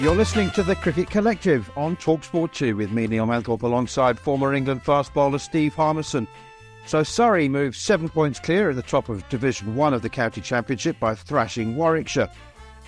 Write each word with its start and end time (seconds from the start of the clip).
You're 0.00 0.16
listening 0.16 0.50
to 0.52 0.62
the 0.62 0.76
Cricket 0.76 1.10
Collective 1.10 1.70
on 1.76 1.94
Talksport 1.94 2.54
2 2.54 2.74
with 2.74 2.90
me, 2.90 3.06
Neil 3.06 3.26
Manthorp, 3.26 3.60
alongside 3.60 4.18
former 4.18 4.54
England 4.54 4.82
fast 4.82 5.12
bowler 5.12 5.38
Steve 5.38 5.74
Harmison. 5.74 6.26
So 6.86 7.02
Surrey 7.02 7.50
moved 7.50 7.76
seven 7.76 8.08
points 8.08 8.40
clear 8.40 8.70
at 8.70 8.76
the 8.76 8.82
top 8.82 9.10
of 9.10 9.28
Division 9.28 9.76
1 9.76 9.92
of 9.92 10.00
the 10.00 10.08
County 10.08 10.40
Championship 10.40 10.98
by 10.98 11.14
thrashing 11.14 11.76
Warwickshire. 11.76 12.30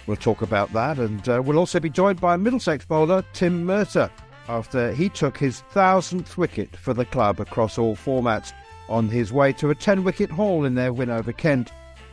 We'll 0.07 0.17
talk 0.17 0.41
about 0.41 0.73
that, 0.73 0.99
and 0.99 1.29
uh, 1.29 1.43
we'll 1.45 1.59
also 1.59 1.79
be 1.81 1.91
joined 1.91 2.19
by 2.19 2.39
Middlesex 2.39 2.87
bowler 2.87 3.23
Tim 3.35 3.67
Murtagh 3.67 4.11
after 4.49 4.93
he 4.93 5.11
took 5.11 5.37
his 5.37 5.61
thousandth 5.61 6.39
wicket 6.39 6.75
for 6.75 6.95
the 6.95 7.05
club 7.05 7.41
across 7.41 7.77
all 7.77 7.95
formats 7.95 8.55
on 8.89 9.11
his 9.11 9.35
way 9.35 9.53
to 9.53 9.69
a 9.69 9.75
10 9.75 10.03
wicket 10.03 10.31
haul 10.31 10.65
in 10.65 10.77
their 10.77 10.95
win 10.95 11.11
over 11.11 11.31
Kent. 11.31 11.73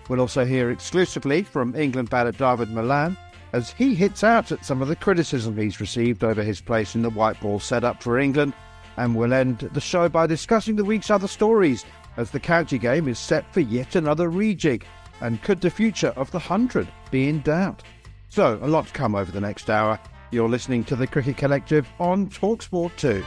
We'll 0.09 0.19
also 0.19 0.43
hear 0.43 0.71
exclusively 0.71 1.43
from 1.43 1.73
England 1.73 2.09
batter 2.09 2.33
Dawid 2.33 2.71
Malan 2.71 3.15
as 3.53 3.71
he 3.71 3.95
hits 3.95 4.23
out 4.23 4.51
at 4.51 4.65
some 4.65 4.81
of 4.81 4.87
the 4.87 4.95
criticism 4.95 5.57
he's 5.57 5.81
received 5.81 6.23
over 6.23 6.43
his 6.43 6.61
place 6.61 6.95
in 6.95 7.01
the 7.01 7.09
white 7.09 7.39
ball 7.41 7.59
setup 7.59 8.01
for 8.01 8.19
England. 8.19 8.53
And 8.97 9.15
we'll 9.15 9.33
end 9.33 9.59
the 9.59 9.81
show 9.81 10.09
by 10.09 10.27
discussing 10.27 10.75
the 10.75 10.83
week's 10.83 11.09
other 11.09 11.27
stories 11.27 11.85
as 12.17 12.31
the 12.31 12.39
county 12.39 12.77
game 12.77 13.07
is 13.07 13.17
set 13.17 13.51
for 13.53 13.61
yet 13.61 13.95
another 13.95 14.29
rejig. 14.29 14.83
And 15.21 15.41
could 15.41 15.61
the 15.61 15.69
future 15.69 16.13
of 16.15 16.31
the 16.31 16.39
100 16.39 16.87
be 17.11 17.29
in 17.29 17.41
doubt? 17.41 17.83
So, 18.29 18.59
a 18.61 18.67
lot 18.67 18.87
to 18.87 18.93
come 18.93 19.15
over 19.15 19.31
the 19.31 19.41
next 19.41 19.69
hour. 19.69 19.99
You're 20.31 20.49
listening 20.49 20.83
to 20.85 20.95
the 20.95 21.07
Cricket 21.07 21.37
Collective 21.37 21.87
on 21.99 22.29
Talksport 22.29 22.95
2. 22.97 23.23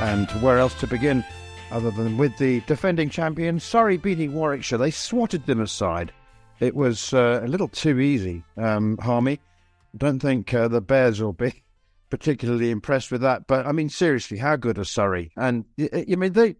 And 0.00 0.30
where 0.42 0.58
else 0.58 0.74
to 0.74 0.86
begin 0.86 1.24
other 1.72 1.90
than 1.90 2.18
with 2.18 2.36
the 2.38 2.60
defending 2.60 3.08
champion 3.08 3.58
Surrey 3.58 3.96
beating 3.96 4.34
Warwickshire? 4.34 4.78
They 4.78 4.90
swatted 4.90 5.46
them 5.46 5.60
aside. 5.60 6.12
It 6.60 6.76
was 6.76 7.12
uh, 7.12 7.40
a 7.42 7.48
little 7.48 7.68
too 7.68 7.98
easy, 7.98 8.44
um, 8.56 8.98
Harmy. 8.98 9.40
Don't 9.96 10.20
think 10.20 10.54
uh, 10.54 10.68
the 10.68 10.80
Bears 10.80 11.20
will 11.20 11.32
be 11.32 11.62
particularly 12.10 12.70
impressed 12.70 13.10
with 13.10 13.22
that. 13.22 13.46
But 13.46 13.66
I 13.66 13.72
mean, 13.72 13.88
seriously, 13.88 14.38
how 14.38 14.56
good 14.56 14.78
are 14.78 14.84
Surrey? 14.84 15.32
And 15.36 15.64
I 15.78 16.14
mean, 16.14 16.32
they 16.32 16.56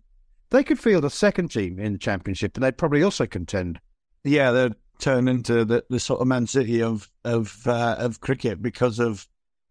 they 0.50 0.64
could 0.64 0.78
field 0.78 1.04
a 1.04 1.10
second 1.10 1.50
team 1.50 1.78
in 1.78 1.92
the 1.92 1.98
championship, 1.98 2.56
and 2.56 2.64
they'd 2.64 2.78
probably 2.78 3.02
also 3.02 3.26
contend. 3.26 3.80
Yeah, 4.24 4.50
they'd 4.50 4.74
turn 4.98 5.28
into 5.28 5.64
the, 5.64 5.84
the 5.88 6.00
sort 6.00 6.20
of 6.20 6.26
Man 6.26 6.46
City 6.46 6.82
of 6.82 7.10
of 7.24 7.66
uh, 7.66 7.96
of 7.98 8.20
cricket 8.20 8.62
because 8.62 8.98
of 8.98 9.26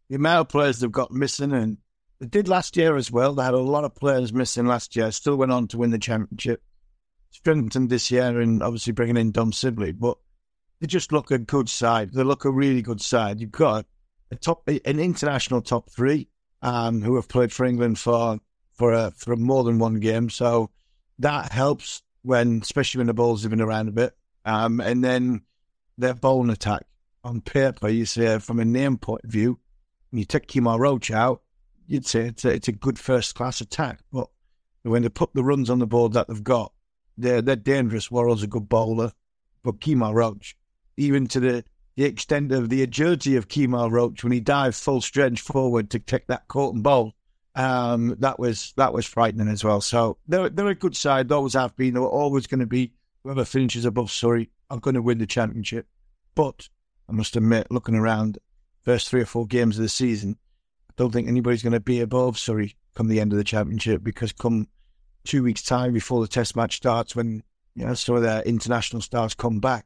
the 0.09 0.15
amount 0.15 0.41
of 0.41 0.49
players 0.49 0.79
they've 0.79 0.91
got 0.91 1.11
missing, 1.11 1.51
and 1.51 1.77
they 2.21 2.27
did 2.27 2.47
last 2.47 2.77
year 2.77 2.95
as 2.95 3.11
well. 3.11 3.33
They 3.33 3.43
had 3.43 3.55
a 3.55 3.59
lot 3.59 3.83
of 3.83 3.95
players 3.95 4.31
missing 4.31 4.67
last 4.67 4.95
year. 4.95 5.11
Still 5.11 5.37
went 5.37 5.51
on 5.51 5.67
to 5.69 5.79
win 5.79 5.89
the 5.89 5.97
championship. 5.97 6.61
Strengthened 7.31 7.89
this 7.89 8.11
year, 8.11 8.39
and 8.39 8.61
obviously 8.61 8.93
bringing 8.93 9.17
in 9.17 9.31
Dom 9.31 9.51
Sibley, 9.51 9.91
but 9.91 10.17
they 10.79 10.87
just 10.87 11.11
look 11.11 11.31
a 11.31 11.39
good 11.39 11.67
side. 11.67 12.13
They 12.13 12.23
look 12.23 12.45
a 12.45 12.51
really 12.51 12.83
good 12.83 13.01
side. 13.01 13.41
You've 13.41 13.51
got 13.51 13.87
a 14.29 14.35
top, 14.35 14.67
an 14.67 14.99
international 14.99 15.61
top 15.61 15.89
three, 15.89 16.27
um, 16.61 17.01
who 17.01 17.15
have 17.15 17.27
played 17.27 17.51
for 17.51 17.65
England 17.65 17.97
for 17.97 18.39
for 18.73 18.93
a, 18.93 19.11
for 19.11 19.35
more 19.35 19.63
than 19.63 19.79
one 19.79 19.99
game. 19.99 20.29
So 20.29 20.69
that 21.19 21.51
helps 21.51 22.03
when, 22.21 22.59
especially 22.61 22.99
when 22.99 23.07
the 23.07 23.13
ball's 23.15 23.43
moving 23.43 23.61
around 23.61 23.87
a 23.87 23.93
bit. 23.93 24.15
Um, 24.45 24.79
and 24.79 25.03
then 25.03 25.41
their 25.97 26.13
bowling 26.13 26.51
attack 26.51 26.85
on 27.23 27.41
paper, 27.41 27.89
you 27.89 28.05
say 28.05 28.37
from 28.37 28.59
a 28.59 28.65
name 28.65 28.97
point 28.97 29.23
of 29.23 29.31
view, 29.31 29.57
you 30.11 30.25
take 30.25 30.47
Kemar 30.47 30.77
Roach 30.77 31.09
out, 31.09 31.41
you'd 31.87 32.05
say 32.05 32.27
it's 32.27 32.45
a, 32.45 32.49
it's 32.49 32.67
a 32.67 32.73
good 32.73 32.99
first 32.99 33.35
class 33.35 33.61
attack. 33.61 33.99
But 34.11 34.27
when 34.83 35.03
they 35.03 35.09
put 35.09 35.33
the 35.33 35.43
runs 35.43 35.69
on 35.69 35.79
the 35.79 35.87
board 35.87 36.13
that 36.13 36.27
they've 36.27 36.43
got, 36.43 36.73
they're 37.17 37.41
they're 37.41 37.55
dangerous. 37.55 38.11
Worrall's 38.11 38.43
a 38.43 38.47
good 38.47 38.69
bowler, 38.69 39.11
but 39.63 39.79
Kemar 39.79 40.13
Roach, 40.13 40.55
even 40.97 41.27
to 41.27 41.39
the 41.39 41.63
the 41.95 42.05
extent 42.05 42.51
of 42.51 42.69
the 42.69 42.83
agility 42.83 43.35
of 43.35 43.47
Kemar 43.47 43.91
Roach 43.91 44.23
when 44.23 44.31
he 44.31 44.39
dived 44.39 44.75
full 44.75 45.01
stretch 45.01 45.41
forward 45.41 45.89
to 45.91 45.99
take 45.99 46.27
that 46.27 46.47
court 46.47 46.73
and 46.73 46.83
bowl. 46.83 47.13
Um, 47.53 48.15
that 48.19 48.39
was 48.39 48.73
that 48.77 48.93
was 48.93 49.05
frightening 49.05 49.49
as 49.49 49.63
well. 49.63 49.81
So 49.81 50.17
they're 50.27 50.49
they're 50.49 50.67
a 50.67 50.75
good 50.75 50.95
side. 50.95 51.27
They 51.27 51.35
always 51.35 51.53
have 51.53 51.75
been. 51.75 51.93
They're 51.93 52.03
always 52.03 52.47
going 52.47 52.61
to 52.61 52.65
be. 52.65 52.93
Whoever 53.23 53.45
finishes 53.45 53.85
above 53.85 54.09
Surrey 54.09 54.49
are 54.69 54.79
going 54.79 54.95
to 54.95 55.01
win 55.01 55.19
the 55.19 55.27
championship. 55.27 55.85
But 56.33 56.69
I 57.07 57.11
must 57.11 57.35
admit, 57.35 57.67
looking 57.69 57.95
around, 57.95 58.39
first 58.83 59.09
three 59.09 59.21
or 59.21 59.25
four 59.25 59.45
games 59.45 59.77
of 59.77 59.83
the 59.83 59.89
season, 59.89 60.37
don't 60.97 61.11
think 61.11 61.27
anybody's 61.27 61.63
going 61.63 61.73
to 61.73 61.79
be 61.79 62.01
above 62.01 62.37
Surrey 62.37 62.75
come 62.95 63.07
the 63.07 63.19
end 63.19 63.31
of 63.31 63.37
the 63.37 63.43
championship 63.43 64.03
because 64.03 64.31
come 64.31 64.67
two 65.23 65.43
weeks' 65.43 65.63
time 65.63 65.93
before 65.93 66.21
the 66.21 66.27
Test 66.27 66.55
match 66.55 66.77
starts, 66.77 67.15
when 67.15 67.43
you 67.75 67.85
know 67.85 67.93
some 67.93 68.15
of 68.15 68.21
their 68.21 68.41
international 68.41 69.01
stars 69.01 69.33
come 69.33 69.59
back, 69.59 69.85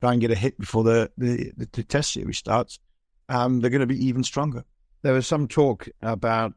try 0.00 0.12
and 0.12 0.20
get 0.20 0.30
a 0.30 0.36
hit 0.36 0.58
before 0.58 0.84
the 0.84 1.10
the, 1.16 1.52
the, 1.56 1.68
the 1.72 1.82
Test 1.82 2.12
series 2.12 2.38
starts, 2.38 2.78
um, 3.28 3.60
they're 3.60 3.70
going 3.70 3.80
to 3.80 3.86
be 3.86 4.04
even 4.04 4.22
stronger. 4.22 4.64
There 5.02 5.14
was 5.14 5.26
some 5.26 5.48
talk 5.48 5.88
about 6.00 6.54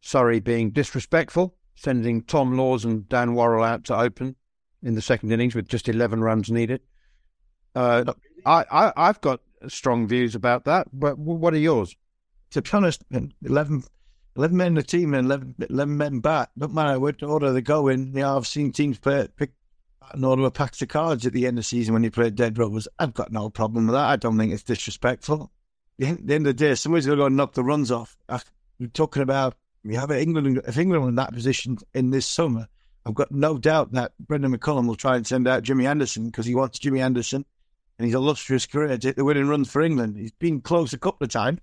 Surrey 0.00 0.40
being 0.40 0.70
disrespectful, 0.70 1.54
sending 1.74 2.22
Tom 2.22 2.56
Lawes 2.56 2.84
and 2.84 3.08
Dan 3.08 3.34
Worrall 3.34 3.64
out 3.64 3.84
to 3.84 3.96
open 3.96 4.36
in 4.82 4.94
the 4.94 5.02
second 5.02 5.32
innings 5.32 5.54
with 5.54 5.68
just 5.68 5.88
11 5.88 6.20
runs 6.20 6.50
needed. 6.50 6.80
Uh, 7.74 8.12
I, 8.44 8.64
I, 8.70 8.92
I've 8.96 9.20
got 9.20 9.40
strong 9.68 10.06
views 10.06 10.34
about 10.34 10.64
that, 10.64 10.88
but 10.92 11.18
what 11.18 11.54
are 11.54 11.58
yours? 11.58 11.96
To 12.54 12.62
be 12.62 12.70
honest, 12.72 13.04
11, 13.10 13.84
11 14.36 14.56
men 14.56 14.66
in 14.68 14.74
the 14.74 14.82
team 14.82 15.12
and 15.12 15.26
11, 15.26 15.56
11 15.68 15.96
men 15.96 16.20
back. 16.20 16.50
Don't 16.56 16.72
matter 16.72 16.98
what 16.98 17.22
order 17.22 17.52
they 17.52 17.60
go 17.60 17.88
in. 17.88 18.06
You 18.06 18.20
know, 18.20 18.36
I've 18.36 18.46
seen 18.46 18.72
teams 18.72 18.98
play, 18.98 19.28
pick 19.36 19.52
an 20.12 20.24
order 20.24 20.44
of 20.44 20.54
packs 20.54 20.80
of 20.82 20.88
cards 20.88 21.26
at 21.26 21.32
the 21.32 21.46
end 21.46 21.58
of 21.58 21.64
the 21.64 21.68
season 21.68 21.94
when 21.94 22.04
you 22.04 22.10
play 22.10 22.30
dead 22.30 22.56
rubbers. 22.56 22.88
I've 22.98 23.14
got 23.14 23.32
no 23.32 23.50
problem 23.50 23.86
with 23.86 23.94
that. 23.94 24.06
I 24.06 24.16
don't 24.16 24.38
think 24.38 24.52
it's 24.52 24.62
disrespectful. 24.62 25.50
At 26.00 26.26
the 26.26 26.34
end 26.34 26.46
of 26.46 26.56
the 26.56 26.64
day, 26.64 26.74
somebody's 26.74 27.06
going 27.06 27.18
to 27.18 27.22
go 27.22 27.26
and 27.26 27.36
knock 27.36 27.54
the 27.54 27.64
runs 27.64 27.90
off. 27.90 28.16
We're 28.78 28.86
talking 28.88 29.22
about 29.22 29.56
we 29.84 29.94
have 29.96 30.10
England. 30.10 30.62
If 30.66 30.78
England 30.78 31.02
were 31.02 31.08
in 31.08 31.16
that 31.16 31.32
position 31.32 31.78
in 31.92 32.10
this 32.10 32.26
summer, 32.26 32.68
I've 33.04 33.14
got 33.14 33.32
no 33.32 33.58
doubt 33.58 33.92
that 33.92 34.12
Brendon 34.18 34.56
McCullum 34.56 34.86
will 34.86 34.94
try 34.94 35.16
and 35.16 35.26
send 35.26 35.46
out 35.46 35.62
Jimmy 35.62 35.86
Anderson 35.86 36.26
because 36.26 36.46
he 36.46 36.54
wants 36.54 36.78
Jimmy 36.78 37.00
Anderson 37.00 37.44
and 37.98 38.06
he's 38.06 38.14
illustrious 38.14 38.66
career 38.66 38.96
to 38.96 39.08
hit 39.08 39.16
the 39.16 39.24
winning 39.24 39.48
runs 39.48 39.70
for 39.70 39.82
England. 39.82 40.16
He's 40.16 40.32
been 40.32 40.60
close 40.60 40.92
a 40.92 40.98
couple 40.98 41.24
of 41.24 41.30
times, 41.30 41.60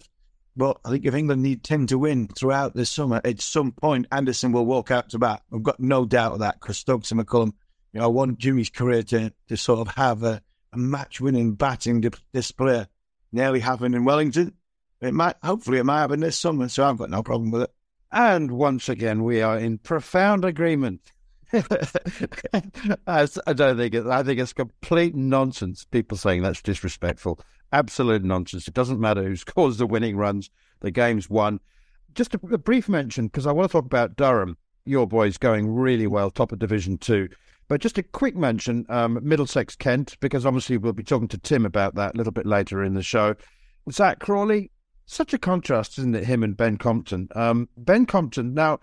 but 0.56 0.80
I 0.83 0.89
think 0.89 1.06
if 1.06 1.13
England 1.13 1.42
need 1.42 1.63
10 1.63 1.88
to 1.88 1.98
win 1.98 2.27
throughout 2.27 2.75
this 2.75 2.89
summer, 2.89 3.21
at 3.24 3.42
some 3.42 3.71
point, 3.71 4.07
Anderson 4.12 4.51
will 4.51 4.65
walk 4.65 4.92
out 4.92 5.09
to 5.09 5.19
bat. 5.19 5.42
I've 5.53 5.63
got 5.63 5.80
no 5.80 6.06
doubt 6.06 6.33
of 6.33 6.39
that 6.39 6.59
because 6.59 6.77
Stokes 6.77 7.12
and 7.12 7.21
McCullum, 7.21 7.53
you 7.94 8.00
know, 8.00 8.06
I 8.06 8.07
want 8.07 8.38
Jimmy's 8.38 8.69
career 8.69 9.03
to, 9.03 9.33
to 9.48 9.57
sort 9.57 9.88
of 9.88 9.95
have 9.95 10.24
a, 10.24 10.42
a 10.74 10.77
match 10.77 11.21
winning 11.21 11.53
batting 11.53 12.03
display. 12.33 12.88
Nearly 13.31 13.62
happened 13.62 13.95
in 13.95 14.03
Wellington. 14.03 14.53
It 15.00 15.13
might, 15.13 15.36
hopefully, 15.42 15.80
it 15.80 15.86
might 15.86 16.01
happen 16.01 16.19
this 16.19 16.38
summer, 16.38 16.68
so 16.68 16.83
I've 16.83 16.98
got 16.98 17.09
no 17.09 17.24
problem 17.24 17.51
with 17.51 17.63
it. 17.63 17.74
And 18.12 18.51
once 18.51 18.89
again, 18.89 19.24
we 19.24 19.42
are 19.42 19.57
in 19.57 19.77
profound 19.77 20.44
agreement. 20.44 21.13
I 21.53 23.25
don't 23.53 23.77
think 23.77 23.95
it, 23.95 24.06
I 24.06 24.24
think 24.24 24.39
it's 24.39 24.53
complete 24.53 25.15
nonsense. 25.15 25.86
People 25.86 26.18
saying 26.18 26.42
that's 26.42 26.62
disrespectful. 26.62 27.39
Absolute 27.72 28.24
nonsense. 28.24 28.68
It 28.68 28.74
doesn't 28.74 29.00
matter 29.00 29.24
who 29.24 29.36
scores 29.38 29.78
the 29.78 29.88
winning 29.88 30.18
runs. 30.18 30.50
The 30.82 30.92
game's 30.92 31.30
won. 31.30 31.60
Just 32.14 32.36
a, 32.36 32.40
a 32.52 32.58
brief 32.58 32.90
mention 32.90 33.28
because 33.28 33.48
I 33.48 33.52
want 33.52 33.70
to 33.70 33.74
talk 33.74 33.86
about 33.86 34.16
Durham. 34.16 34.58
Your 34.86 35.08
boys 35.08 35.38
going 35.38 35.68
really 35.68 36.08
well, 36.08 36.32
top 36.32 36.52
of 36.52 36.60
Division 36.60 36.98
Two. 36.98 37.30
But 37.68 37.80
just 37.80 37.98
a 37.98 38.04
quick 38.04 38.36
mention, 38.36 38.86
um, 38.90 39.20
Middlesex 39.22 39.76
Kent, 39.76 40.18
because 40.20 40.46
obviously 40.46 40.78
we'll 40.78 40.92
be 40.92 41.04
talking 41.04 41.30
to 41.30 41.38
Tim 41.38 41.66
about 41.66 41.96
that 41.96 42.16
a 42.16 42.18
little 42.18 42.34
bit 42.34 42.46
later 42.46 42.84
in 42.84 42.96
the 42.96 43.04
show. 43.04 43.36
Zak 43.90 44.20
Crawley, 44.20 44.72
such 45.06 45.34
a 45.34 45.38
contrast, 45.38 45.98
isn't 45.98 46.16
it? 46.16 46.26
Him 46.26 46.44
and 46.44 46.58
Ben 46.58 46.78
Compton. 46.78 47.30
Um, 47.34 47.70
ben 47.78 48.06
Compton 48.06 48.54
now 48.54 48.80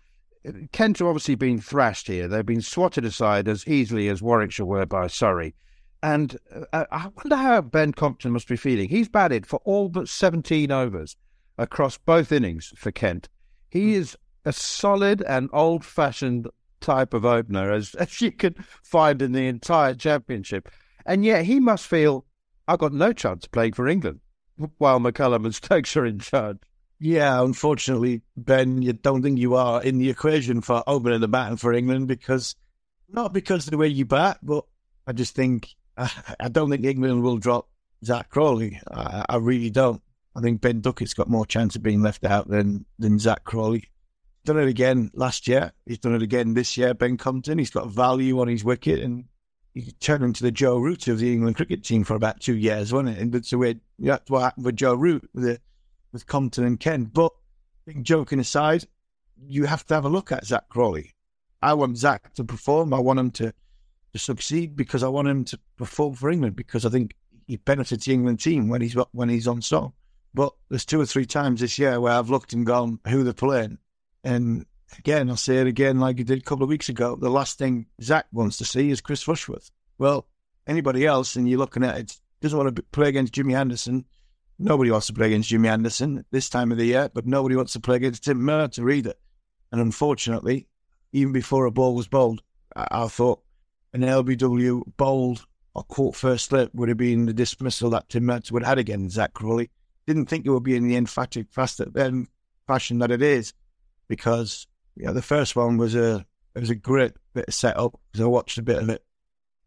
Kent 0.72 0.98
have 0.98 1.08
obviously 1.08 1.34
been 1.34 1.60
thrashed 1.60 2.06
here. 2.06 2.28
They've 2.28 2.46
been 2.46 2.62
swatted 2.62 3.04
aside 3.04 3.48
as 3.48 3.66
easily 3.66 4.08
as 4.08 4.22
Warwickshire 4.22 4.64
were 4.64 4.86
by 4.86 5.08
Surrey. 5.08 5.54
And 6.02 6.36
uh, 6.72 6.84
I 6.90 7.10
wonder 7.16 7.36
how 7.36 7.60
Ben 7.60 7.92
Compton 7.92 8.32
must 8.32 8.48
be 8.48 8.56
feeling. 8.56 8.88
He's 8.88 9.08
batted 9.08 9.46
for 9.46 9.60
all 9.64 9.88
but 9.88 10.08
17 10.08 10.70
overs 10.70 11.16
across 11.56 11.98
both 11.98 12.30
innings 12.30 12.72
for 12.76 12.92
Kent. 12.92 13.28
He 13.68 13.94
hmm. 13.94 14.00
is 14.00 14.16
a 14.44 14.52
solid 14.52 15.22
and 15.22 15.50
old 15.52 15.84
fashioned 15.84 16.48
type 16.80 17.12
of 17.12 17.24
opener 17.24 17.72
as, 17.72 17.94
as 17.96 18.20
you 18.20 18.32
can 18.32 18.54
find 18.82 19.20
in 19.20 19.32
the 19.32 19.46
entire 19.46 19.94
championship. 19.94 20.68
And 21.04 21.24
yet 21.24 21.44
he 21.44 21.58
must 21.58 21.86
feel, 21.86 22.24
I've 22.66 22.78
got 22.78 22.92
no 22.92 23.12
chance 23.12 23.46
playing 23.46 23.72
for 23.72 23.88
England 23.88 24.20
while 24.78 25.00
McCullum 25.00 25.44
and 25.44 25.54
Stokes 25.54 25.96
are 25.96 26.06
in 26.06 26.20
charge. 26.20 26.58
Yeah, 27.00 27.42
unfortunately, 27.42 28.22
Ben, 28.36 28.82
you 28.82 28.92
don't 28.92 29.22
think 29.22 29.38
you 29.38 29.54
are 29.54 29.82
in 29.82 29.98
the 29.98 30.10
equation 30.10 30.60
for 30.60 30.82
opening 30.86 31.20
the 31.20 31.28
batting 31.28 31.56
for 31.56 31.72
England 31.72 32.08
because 32.08 32.56
not 33.08 33.32
because 33.32 33.66
of 33.66 33.70
the 33.70 33.78
way 33.78 33.86
you 33.86 34.04
bat, 34.04 34.38
but 34.42 34.64
I 35.06 35.12
just 35.12 35.34
think 35.34 35.74
I 36.40 36.48
don't 36.48 36.70
think 36.70 36.84
England 36.84 37.22
will 37.22 37.38
drop 37.38 37.68
Zak 38.04 38.30
Crawley. 38.30 38.80
I, 38.90 39.24
I 39.28 39.36
really 39.36 39.70
don't. 39.70 40.02
I 40.36 40.40
think 40.40 40.60
Ben 40.60 40.80
Duckett's 40.80 41.14
got 41.14 41.28
more 41.28 41.46
chance 41.46 41.74
of 41.74 41.82
being 41.82 42.02
left 42.02 42.24
out 42.24 42.48
than 42.48 42.84
than 42.98 43.18
Zak 43.18 43.44
Crawley. 43.44 43.84
Done 44.44 44.58
it 44.58 44.68
again 44.68 45.10
last 45.14 45.48
year. 45.48 45.72
He's 45.84 45.98
done 45.98 46.14
it 46.14 46.22
again 46.22 46.54
this 46.54 46.76
year. 46.76 46.94
Ben 46.94 47.16
Compton. 47.16 47.58
He's 47.58 47.70
got 47.70 47.88
value 47.88 48.40
on 48.40 48.48
his 48.48 48.64
wicket, 48.64 49.00
and 49.00 49.24
he 49.74 49.92
turned 49.92 50.24
into 50.24 50.44
the 50.44 50.52
Joe 50.52 50.78
Root 50.78 51.08
of 51.08 51.18
the 51.18 51.32
England 51.32 51.56
cricket 51.56 51.84
team 51.84 52.04
for 52.04 52.14
about 52.14 52.40
two 52.40 52.56
years, 52.56 52.92
wasn't 52.92 53.16
it? 53.16 53.20
And 53.20 53.32
that's 53.32 53.50
the 53.50 53.58
way 53.58 53.80
that's 53.98 54.30
what 54.30 54.42
happened 54.42 54.66
with 54.66 54.76
Joe 54.76 54.94
Root. 54.94 55.28
The 55.34 55.60
with 56.12 56.26
Compton 56.26 56.64
and 56.64 56.80
Kent. 56.80 57.12
But 57.12 57.32
joking 58.02 58.40
aside, 58.40 58.84
you 59.46 59.64
have 59.64 59.86
to 59.86 59.94
have 59.94 60.04
a 60.04 60.08
look 60.08 60.32
at 60.32 60.46
Zak 60.46 60.68
Crawley. 60.68 61.14
I 61.60 61.74
want 61.74 61.98
Zak 61.98 62.34
to 62.34 62.44
perform. 62.44 62.94
I 62.94 63.00
want 63.00 63.18
him 63.18 63.30
to, 63.32 63.52
to 64.12 64.18
succeed 64.18 64.76
because 64.76 65.02
I 65.02 65.08
want 65.08 65.28
him 65.28 65.44
to 65.46 65.58
perform 65.76 66.14
for 66.14 66.30
England 66.30 66.56
because 66.56 66.84
I 66.84 66.90
think 66.90 67.14
he 67.46 67.56
benefits 67.56 68.06
the 68.06 68.12
England 68.12 68.40
team 68.40 68.68
when 68.68 68.80
he's 68.80 68.94
when 69.12 69.28
he's 69.28 69.48
on 69.48 69.62
song. 69.62 69.92
But 70.34 70.52
there's 70.68 70.84
two 70.84 71.00
or 71.00 71.06
three 71.06 71.26
times 71.26 71.60
this 71.60 71.78
year 71.78 72.00
where 72.00 72.12
I've 72.12 72.30
looked 72.30 72.52
and 72.52 72.66
gone, 72.66 73.00
who 73.08 73.24
they're 73.24 73.32
playing. 73.32 73.78
And 74.22 74.66
again, 74.98 75.30
I'll 75.30 75.36
say 75.36 75.56
it 75.56 75.66
again 75.66 75.98
like 76.00 76.20
I 76.20 76.22
did 76.22 76.38
a 76.38 76.44
couple 76.44 76.64
of 76.64 76.68
weeks 76.68 76.88
ago. 76.88 77.16
The 77.16 77.30
last 77.30 77.58
thing 77.58 77.86
Zak 78.02 78.26
wants 78.32 78.58
to 78.58 78.64
see 78.64 78.90
is 78.90 79.00
Chris 79.00 79.26
Rushworth. 79.26 79.70
Well, 79.96 80.26
anybody 80.66 81.06
else, 81.06 81.36
and 81.36 81.48
you're 81.48 81.58
looking 81.58 81.84
at 81.84 81.98
it, 81.98 82.16
doesn't 82.40 82.58
want 82.58 82.76
to 82.76 82.82
play 82.82 83.08
against 83.08 83.32
Jimmy 83.32 83.54
Anderson, 83.54 84.04
Nobody 84.58 84.90
wants 84.90 85.06
to 85.06 85.12
play 85.12 85.28
against 85.28 85.50
Jimmy 85.50 85.68
Anderson 85.68 86.24
this 86.32 86.48
time 86.48 86.72
of 86.72 86.78
the 86.78 86.86
year, 86.86 87.08
but 87.14 87.26
nobody 87.26 87.54
wants 87.54 87.74
to 87.74 87.80
play 87.80 87.96
against 87.96 88.24
Tim 88.24 88.40
Murtagh 88.40 88.92
either. 88.92 89.14
And 89.70 89.80
unfortunately, 89.80 90.66
even 91.12 91.32
before 91.32 91.66
a 91.66 91.70
ball 91.70 91.94
was 91.94 92.08
bowled, 92.08 92.42
I, 92.74 92.88
I 92.90 93.06
thought 93.06 93.40
an 93.92 94.02
LBW 94.02 94.82
bowled 94.96 95.46
or 95.74 95.84
caught 95.84 96.16
first 96.16 96.46
slip 96.46 96.74
would 96.74 96.88
have 96.88 96.98
been 96.98 97.26
the 97.26 97.32
dismissal 97.32 97.90
that 97.90 98.08
Tim 98.08 98.24
Murtagh 98.24 98.52
would 98.52 98.62
have 98.62 98.70
had 98.70 98.78
against 98.78 99.14
Zak 99.14 99.34
Crawley. 99.34 99.70
Didn't 100.06 100.26
think 100.26 100.46
it 100.46 100.50
would 100.50 100.62
be 100.62 100.76
in 100.76 100.88
the 100.88 100.96
emphatic 100.96 101.46
um, 101.96 102.28
fashion 102.66 102.98
that 102.98 103.10
it 103.10 103.22
is, 103.22 103.52
because 104.08 104.66
you 104.96 105.06
know, 105.06 105.12
the 105.12 105.22
first 105.22 105.54
one 105.54 105.76
was 105.76 105.94
a 105.94 106.26
it 106.54 106.60
was 106.60 106.70
a 106.70 106.74
great 106.74 107.12
bit 107.34 107.48
of 107.48 107.54
setup 107.54 108.00
because 108.10 108.24
I 108.24 108.28
watched 108.28 108.58
a 108.58 108.62
bit 108.62 108.78
of 108.78 108.88
it. 108.88 109.04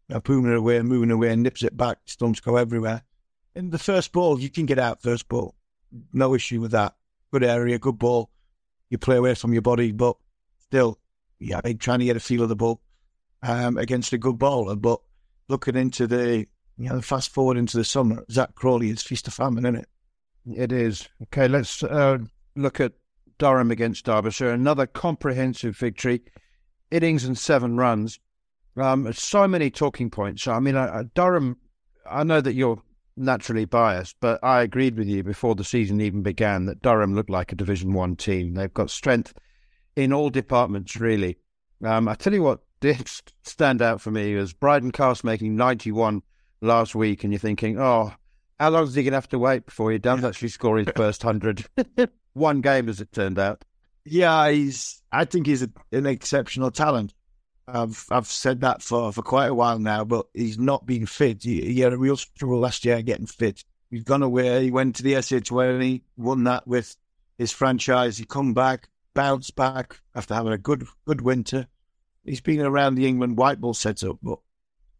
You 0.08 0.20
know, 0.26 0.56
away, 0.56 0.82
moving 0.82 1.10
away, 1.10 1.34
nips 1.36 1.62
it 1.62 1.76
back, 1.76 1.98
stumps 2.06 2.40
go 2.40 2.56
everywhere 2.56 3.02
in 3.54 3.70
the 3.70 3.78
first 3.78 4.12
ball, 4.12 4.40
you 4.40 4.50
can 4.50 4.66
get 4.66 4.78
out 4.78 5.02
first 5.02 5.28
ball. 5.28 5.54
No 6.12 6.34
issue 6.34 6.60
with 6.60 6.70
that. 6.72 6.94
Good 7.32 7.44
area, 7.44 7.78
good 7.78 7.98
ball. 7.98 8.30
You 8.90 8.98
play 8.98 9.16
away 9.16 9.34
from 9.34 9.52
your 9.52 9.62
body, 9.62 9.92
but 9.92 10.16
still, 10.58 10.98
yeah, 11.38 11.60
trying 11.78 12.00
to 12.00 12.04
get 12.04 12.16
a 12.16 12.20
feel 12.20 12.42
of 12.42 12.48
the 12.48 12.56
ball 12.56 12.80
um, 13.42 13.76
against 13.76 14.12
a 14.12 14.18
good 14.18 14.38
bowler. 14.38 14.76
But 14.76 15.00
looking 15.48 15.76
into 15.76 16.06
the, 16.06 16.46
you 16.76 16.88
know, 16.88 17.00
fast 17.00 17.32
forward 17.32 17.56
into 17.56 17.76
the 17.76 17.84
summer, 17.84 18.24
Zak 18.30 18.54
Crawley 18.54 18.90
is 18.90 19.02
feast 19.02 19.28
of 19.28 19.34
famine, 19.34 19.64
isn't 19.64 19.76
it? 19.76 19.88
It 20.56 20.72
is. 20.72 21.08
Okay, 21.24 21.48
let's 21.48 21.82
uh, 21.82 22.18
look 22.56 22.80
at 22.80 22.92
Durham 23.38 23.70
against 23.70 24.04
Derbyshire. 24.04 24.50
Another 24.50 24.86
comprehensive 24.86 25.76
victory, 25.76 26.22
innings 26.90 27.24
and 27.24 27.38
seven 27.38 27.76
runs. 27.76 28.18
Um, 28.76 29.12
so 29.12 29.46
many 29.46 29.70
talking 29.70 30.10
points. 30.10 30.46
I 30.48 30.58
mean, 30.60 30.76
uh, 30.76 31.04
Durham. 31.14 31.58
I 32.10 32.24
know 32.24 32.40
that 32.40 32.54
you're 32.54 32.82
naturally 33.16 33.64
biased, 33.64 34.16
but 34.20 34.42
I 34.42 34.62
agreed 34.62 34.96
with 34.96 35.06
you 35.06 35.22
before 35.22 35.54
the 35.54 35.64
season 35.64 36.00
even 36.00 36.22
began 36.22 36.66
that 36.66 36.82
Durham 36.82 37.14
looked 37.14 37.30
like 37.30 37.52
a 37.52 37.56
Division 37.56 37.92
One 37.92 38.16
team. 38.16 38.54
They've 38.54 38.72
got 38.72 38.90
strength 38.90 39.34
in 39.94 40.12
all 40.12 40.30
departments, 40.30 40.96
really. 40.96 41.38
Um, 41.84 42.08
I 42.08 42.14
tell 42.14 42.32
you 42.32 42.42
what 42.42 42.60
did 42.82 43.08
stand 43.44 43.80
out 43.80 44.00
for 44.00 44.10
me 44.10 44.34
was 44.34 44.52
Brydon 44.52 44.90
Carse 44.90 45.22
making 45.24 45.56
91 45.56 46.20
last 46.60 46.94
week, 46.94 47.22
and 47.22 47.32
you're 47.32 47.38
thinking, 47.38 47.80
oh, 47.80 48.12
how 48.58 48.70
long 48.70 48.84
is 48.84 48.94
he 48.94 49.04
going 49.04 49.12
to 49.12 49.16
have 49.16 49.28
to 49.30 49.38
wait 49.38 49.64
before 49.64 49.92
he 49.92 49.98
does 49.98 50.22
actually 50.24 50.48
score 50.48 50.78
his 50.78 50.88
first 50.94 51.24
100? 51.24 51.64
One 52.34 52.60
game, 52.60 52.88
as 52.88 53.00
it 53.00 53.12
turned 53.12 53.38
out. 53.38 53.64
Yeah, 54.04 54.50
he's. 54.50 55.00
I 55.12 55.24
think 55.24 55.46
he's 55.46 55.62
a, 55.62 55.70
an 55.92 56.06
exceptional 56.06 56.70
talent. 56.72 57.14
I've 57.68 58.04
I've 58.10 58.26
said 58.26 58.62
that 58.62 58.82
for, 58.82 59.12
for 59.12 59.22
quite 59.22 59.46
a 59.46 59.54
while 59.54 59.78
now, 59.78 60.04
but 60.04 60.26
he's 60.34 60.58
not 60.58 60.84
been 60.84 61.06
fit. 61.06 61.44
He, 61.44 61.60
he 61.60 61.80
had 61.80 61.92
a 61.92 61.98
real 61.98 62.16
struggle 62.16 62.58
last 62.58 62.84
year 62.84 63.00
getting 63.02 63.26
fit. 63.26 63.64
He's 63.90 64.02
gone 64.02 64.22
away. 64.22 64.64
He 64.64 64.70
went 64.72 64.96
to 64.96 65.04
the 65.04 65.14
SA20, 65.14 66.02
won 66.16 66.44
that 66.44 66.66
with 66.66 66.96
his 67.38 67.52
franchise. 67.52 68.18
He 68.18 68.24
come 68.24 68.54
back, 68.54 68.88
bounced 69.14 69.54
back 69.54 70.00
after 70.14 70.34
having 70.34 70.52
a 70.52 70.58
good 70.58 70.84
good 71.04 71.20
winter. 71.20 71.68
He's 72.24 72.40
been 72.40 72.60
around 72.60 72.94
the 72.94 73.06
England 73.06 73.36
white 73.36 73.60
ball 73.60 73.74
setup, 73.74 74.18
but 74.22 74.38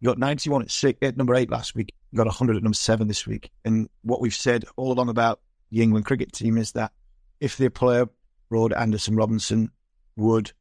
got 0.03 0.19
91 0.19 0.63
at, 0.63 0.71
six, 0.71 0.99
at 1.03 1.17
number 1.17 1.35
eight 1.35 1.51
last 1.51 1.75
week. 1.75 1.95
Got 2.15 2.27
100 2.27 2.57
at 2.57 2.63
number 2.63 2.75
seven 2.75 3.09
this 3.09 3.27
week. 3.27 3.51
And 3.65 3.89
what 4.03 4.21
we've 4.21 4.35
said 4.35 4.65
all 4.77 4.93
along 4.93 5.09
about 5.09 5.41
the 5.71 5.83
England 5.83 6.05
cricket 6.05 6.33
team 6.33 6.59
is 6.59 6.73
that 6.73 6.93
if 7.41 7.57
they 7.57 7.69
player, 7.69 8.07
Broad, 8.49 8.73
Anderson, 8.73 9.17
Robinson, 9.17 9.71
Wood, 10.17 10.53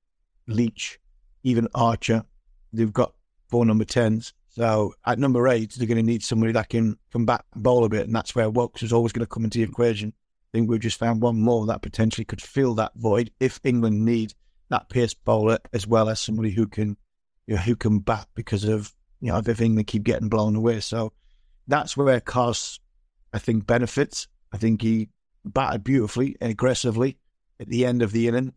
Leach, 0.48 1.00
even 1.44 1.68
Archer, 1.74 2.24
they've 2.72 2.94
got 2.94 3.13
four 3.50 3.65
number 3.65 3.84
10s. 3.84 4.34
So 4.50 4.94
at 5.06 5.20
number 5.20 5.48
eight, 5.48 5.74
they're 5.74 5.88
going 5.88 5.98
to 5.98 6.03
need 6.03 6.24
somebody 6.24 6.51
that 6.53 6.70
can 6.70 6.98
come 7.12 7.25
back 7.25 7.46
and 7.53 7.63
bowl 7.63 7.86
a 7.86 7.89
bit. 7.89 8.06
And 8.06 8.15
that's 8.15 8.36
where 8.36 8.50
Woakes 8.50 8.84
is 8.84 8.94
always 8.94 9.12
going 9.12 9.25
to 9.25 9.30
come 9.30 9.44
into 9.44 9.58
the 9.58 9.63
equation. 9.63 10.13
I 10.53 10.58
think 10.58 10.70
we've 10.70 10.80
just 10.80 11.00
found 11.00 11.22
one 11.22 11.39
more 11.39 11.65
that 11.65 11.82
potentially 11.82 12.25
could 12.25 12.41
fill 12.41 12.75
that 12.75 12.91
void 12.96 13.32
if 13.39 13.60
England 13.63 14.03
need 14.06 14.34
that 14.72 14.90
pace 14.90 15.13
bowler 15.13 15.60
as 15.74 15.86
well 15.86 16.10
as 16.10 16.20
somebody 16.20 16.50
who 16.50 16.68
can 16.68 16.98
you 17.46 17.56
know, 17.56 17.62
who 17.62 17.75
can 17.75 18.00
bat 18.00 18.28
because 18.36 18.63
of 18.63 18.94
you 19.20 19.32
know 19.32 19.42
if 19.46 19.62
England 19.62 19.88
keep 19.88 20.04
getting 20.04 20.30
blown 20.30 20.56
away. 20.56 20.80
So 20.80 21.13
that's 21.68 21.96
where 21.96 22.20
Carse 22.20 22.80
I 23.34 23.38
think 23.38 23.68
benefits. 23.68 24.28
I 24.51 24.58
think 24.58 24.82
he 24.82 25.10
batted 25.46 25.84
beautifully 25.84 26.36
and 26.42 26.51
aggressively 26.51 27.18
at 27.60 27.68
the 27.68 27.86
end 27.86 28.01
of 28.01 28.12
the 28.12 28.28
inning. 28.28 28.54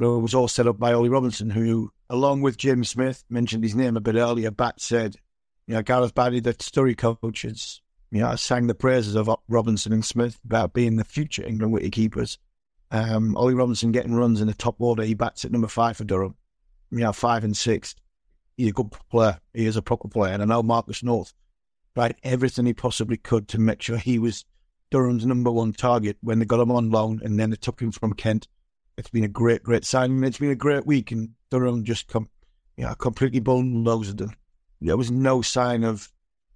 It 0.00 0.04
was 0.04 0.34
all 0.34 0.48
set 0.48 0.66
up 0.66 0.78
by 0.78 0.92
Ollie 0.92 1.08
Robinson, 1.08 1.50
who 1.50 1.92
along 2.10 2.40
with 2.40 2.56
Jim 2.56 2.84
Smith, 2.84 3.24
mentioned 3.28 3.64
his 3.64 3.74
name 3.74 3.96
a 3.96 4.00
bit 4.00 4.14
earlier, 4.14 4.50
Bat 4.50 4.80
said, 4.80 5.16
you 5.66 5.74
know, 5.74 5.82
Gareth 5.82 6.14
Batty, 6.14 6.40
the 6.40 6.56
story 6.58 6.94
coaches, 6.94 7.82
you 8.10 8.20
know, 8.20 8.34
sang 8.36 8.66
the 8.66 8.74
praises 8.74 9.14
of 9.14 9.30
Robinson 9.48 9.92
and 9.92 10.04
Smith 10.04 10.38
about 10.44 10.72
being 10.72 10.96
the 10.96 11.04
future 11.04 11.44
England 11.44 11.74
wicketkeepers. 11.74 12.38
Um, 12.90 13.36
Ollie 13.36 13.54
Robinson 13.54 13.92
getting 13.92 14.14
runs 14.14 14.40
in 14.40 14.46
the 14.46 14.54
top 14.54 14.76
order. 14.78 15.02
He 15.02 15.14
bats 15.14 15.44
at 15.44 15.52
number 15.52 15.68
five 15.68 15.96
for 15.96 16.04
Durham. 16.04 16.36
You 16.90 17.00
know, 17.00 17.12
five 17.12 17.44
and 17.44 17.56
six. 17.56 17.94
He's 18.56 18.70
a 18.70 18.72
good 18.72 18.90
player. 19.10 19.38
He 19.52 19.66
is 19.66 19.76
a 19.76 19.82
proper 19.82 20.08
player. 20.08 20.32
And 20.32 20.42
I 20.42 20.46
know 20.46 20.62
Marcus 20.62 21.02
North 21.02 21.34
tried 21.94 22.16
everything 22.22 22.66
he 22.66 22.72
possibly 22.72 23.16
could 23.16 23.48
to 23.48 23.58
make 23.58 23.82
sure 23.82 23.96
he 23.96 24.18
was 24.18 24.44
Durham's 24.90 25.26
number 25.26 25.50
one 25.50 25.72
target 25.72 26.16
when 26.22 26.38
they 26.38 26.44
got 26.44 26.60
him 26.60 26.70
on 26.70 26.90
loan 26.90 27.20
and 27.22 27.38
then 27.38 27.50
they 27.50 27.56
took 27.56 27.80
him 27.80 27.92
from 27.92 28.14
Kent. 28.14 28.48
It's 28.96 29.10
been 29.10 29.24
a 29.24 29.28
great, 29.28 29.62
great 29.62 29.84
signing. 29.84 30.24
It's 30.24 30.38
been 30.38 30.50
a 30.50 30.56
great 30.56 30.84
week, 30.84 31.12
and 31.12 31.30
Durham 31.50 31.84
just 31.84 32.08
come, 32.08 32.28
you 32.76 32.84
know, 32.84 32.94
completely 32.94 33.38
bulldozed 33.38 34.18
them. 34.18 34.32
There 34.80 34.96
was 34.96 35.10
no 35.10 35.40
sign 35.40 35.84
of, 35.84 36.10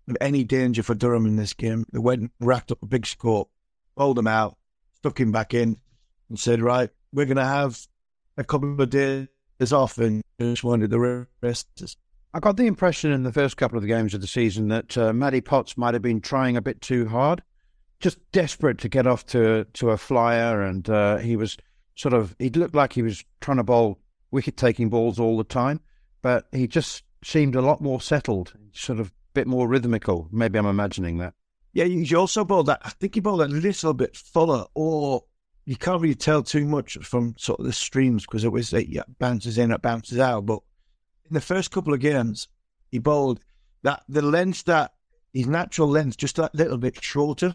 of 0.09 0.17
any 0.21 0.43
danger 0.43 0.83
for 0.83 0.95
Durham 0.95 1.27
in 1.27 1.37
this 1.37 1.55
game. 1.55 1.87
They 1.93 2.01
went 2.01 2.21
and 2.23 2.31
racked 2.41 2.73
up 2.73 2.83
a 2.83 2.87
big 2.87 3.07
score, 3.07 3.49
bowled 3.95 4.19
him 4.19 4.27
out, 4.27 4.57
stuck 4.97 5.21
him 5.21 5.31
back 5.31 5.55
in, 5.55 5.77
and 6.33 6.41
said, 6.41 6.62
"Right, 6.62 6.89
we're 7.12 7.27
going 7.27 7.37
to 7.37 7.45
have 7.45 7.79
a 8.39 8.45
couple 8.45 8.81
of 8.81 8.89
days 8.89 9.29
off," 9.71 9.99
and 9.99 10.23
just 10.41 10.65
wanted 10.65 10.89
the 10.89 11.27
rest. 11.43 11.97
I 12.33 12.41
got 12.41 12.57
the 12.57 12.67
impression 12.67 13.12
in 13.12 13.23
the 13.23 13.33
first 13.33 13.59
couple 13.59 13.77
of 13.77 13.83
the 13.83 13.89
games 13.89 14.15
of 14.15 14.23
the 14.23 14.27
season 14.27 14.69
that 14.69 14.97
uh, 14.97 15.12
Matty 15.12 15.43
Potts 15.43 15.77
might 15.77 15.93
have 15.93 16.03
been 16.03 16.23
trying 16.23 16.57
a 16.57 16.62
bit 16.62 16.81
too 16.81 17.07
hard, 17.07 17.43
just 18.01 18.19
desperate 18.33 18.79
to 18.79 18.89
get 18.89 19.07
off 19.07 19.27
to 19.27 19.67
to 19.75 19.91
a 19.91 19.99
flyer, 19.99 20.62
and 20.62 20.89
uh, 20.89 21.19
he 21.19 21.37
was 21.37 21.59
sort 21.97 22.15
of 22.15 22.35
he 22.39 22.49
looked 22.49 22.75
like 22.75 22.95
he 22.95 23.03
was 23.03 23.23
trying 23.43 23.59
to 23.59 23.62
bowl 23.62 23.99
wicket 24.31 24.57
taking 24.57 24.89
balls 24.89 25.19
all 25.19 25.37
the 25.37 25.45
time, 25.45 25.81
but 26.23 26.47
he 26.53 26.67
just 26.67 27.03
seemed 27.23 27.55
a 27.55 27.61
lot 27.61 27.83
more 27.83 28.01
settled, 28.01 28.55
sort 28.73 28.99
of 28.99 29.09
a 29.09 29.12
bit 29.35 29.47
more 29.47 29.69
rhythmical. 29.69 30.29
Maybe 30.33 30.59
I'm 30.59 30.65
imagining 30.65 31.19
that. 31.19 31.35
Yeah, 31.75 31.85
you 31.85 32.19
also 32.19 32.45
bowled 32.45 32.67
that. 32.67 32.81
I 32.83 32.91
think 32.91 33.15
he 33.15 33.21
bowled 33.21 33.43
a 33.43 33.49
little 33.49 33.95
bit 33.95 34.17
fuller, 34.17 34.65
or 34.75 35.25
you 35.64 35.76
can't 35.76 36.02
really 36.02 36.14
tell 36.14 36.42
too 36.42 36.66
much 36.66 36.99
from 37.02 37.35
sort 37.38 37.61
of 37.61 37.66
the 37.66 37.73
streams 37.73 38.25
because 38.26 38.45
it 38.45 38.52
was 38.52 38.73
it 38.73 38.88
bounces 39.19 39.59
in, 39.59 39.71
it 39.71 39.83
bounces 39.83 40.19
out. 40.19 40.47
But 40.47 40.61
in 41.28 41.35
the 41.35 41.40
first 41.40 41.71
couple 41.71 41.95
of 41.95 42.00
games, 42.00 42.49
he 42.90 42.99
bowled 42.99 43.40
that 43.83 44.02
the 44.09 44.23
length 44.23 44.64
that 44.64 44.92
his 45.33 45.47
natural 45.47 45.88
length 45.88 46.16
just 46.16 46.37
that 46.37 46.54
little 46.54 46.78
bit 46.78 47.02
shorter, 47.02 47.54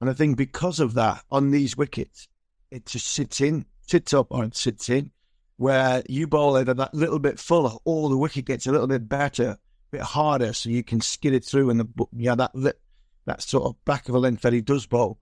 and 0.00 0.08
I 0.08 0.12
think 0.12 0.36
because 0.36 0.80
of 0.80 0.94
that 0.94 1.22
on 1.30 1.50
these 1.50 1.76
wickets, 1.76 2.28
it 2.70 2.86
just 2.86 3.06
sits 3.06 3.40
in, 3.40 3.66
sits 3.86 4.14
up 4.14 4.28
or 4.30 4.44
it 4.44 4.56
sits 4.56 4.88
in. 4.88 5.12
Where 5.58 6.02
you 6.06 6.26
bowl 6.26 6.56
it 6.56 6.64
that 6.64 6.92
little 6.92 7.18
bit 7.18 7.38
fuller, 7.38 7.78
all 7.84 8.10
the 8.10 8.16
wicket 8.18 8.44
gets 8.44 8.66
a 8.66 8.72
little 8.72 8.86
bit 8.86 9.08
better, 9.08 9.50
a 9.50 9.58
bit 9.90 10.02
harder, 10.02 10.52
so 10.52 10.68
you 10.68 10.84
can 10.84 11.00
skid 11.00 11.32
it 11.32 11.46
through, 11.46 11.70
and 11.70 11.80
the 11.80 12.06
yeah 12.12 12.34
that 12.34 12.76
that 13.24 13.42
sort 13.42 13.64
of 13.64 13.84
back 13.86 14.08
of 14.08 14.14
a 14.14 14.18
length 14.18 14.42
that 14.42 14.52
he 14.52 14.60
does 14.60 14.86
bowl 14.86 15.18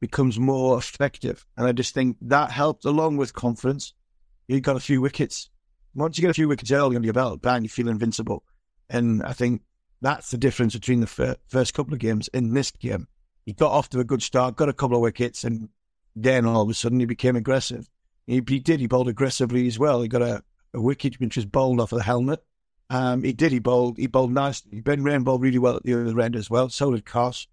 becomes 0.00 0.38
more 0.38 0.78
effective. 0.78 1.46
And 1.56 1.66
I 1.66 1.72
just 1.72 1.94
think 1.94 2.16
that 2.22 2.50
helped 2.50 2.84
along 2.84 3.18
with 3.18 3.34
confidence. 3.34 3.94
He 4.48 4.60
got 4.60 4.76
a 4.76 4.80
few 4.80 5.00
wickets. 5.00 5.50
Once 5.94 6.16
you 6.16 6.22
get 6.22 6.30
a 6.30 6.34
few 6.34 6.48
wickets 6.48 6.70
early 6.70 6.96
under 6.96 7.06
your 7.06 7.12
belt, 7.12 7.42
bang, 7.42 7.62
you 7.62 7.68
feel 7.68 7.88
invincible. 7.88 8.44
And 8.88 9.22
I 9.22 9.32
think 9.32 9.62
that's 10.00 10.30
the 10.30 10.38
difference 10.38 10.74
between 10.74 11.00
the 11.00 11.36
first 11.48 11.74
couple 11.74 11.92
of 11.92 12.00
games 12.00 12.28
in 12.28 12.54
this 12.54 12.70
game. 12.70 13.06
He 13.44 13.52
got 13.52 13.72
off 13.72 13.88
to 13.90 14.00
a 14.00 14.04
good 14.04 14.22
start, 14.22 14.56
got 14.56 14.68
a 14.68 14.72
couple 14.72 14.96
of 14.96 15.02
wickets, 15.02 15.44
and 15.44 15.68
then 16.16 16.46
all 16.46 16.62
of 16.62 16.70
a 16.70 16.74
sudden 16.74 17.00
he 17.00 17.06
became 17.06 17.36
aggressive. 17.36 17.88
He, 18.26 18.42
he 18.46 18.58
did. 18.58 18.80
He 18.80 18.86
bowled 18.86 19.08
aggressively 19.08 19.66
as 19.66 19.78
well. 19.78 20.02
He 20.02 20.08
got 20.08 20.22
a, 20.22 20.42
a 20.72 20.80
wicket 20.80 21.20
which 21.20 21.36
was 21.36 21.46
bowled 21.46 21.80
off 21.80 21.92
of 21.92 21.98
the 21.98 22.04
helmet. 22.04 22.42
Um, 22.88 23.22
he 23.22 23.32
did. 23.32 23.52
He 23.52 23.58
bowled. 23.58 23.98
He 23.98 24.06
bowled 24.06 24.32
nicely. 24.32 24.80
Ben 24.80 25.02
Raine 25.02 25.22
bowled 25.22 25.42
really 25.42 25.58
well 25.58 25.76
at 25.76 25.84
the 25.84 25.94
other 25.94 26.20
end 26.20 26.36
as 26.36 26.50
well. 26.50 26.68
So 26.68 26.90
did 26.90 27.04
Carse. 27.04 27.46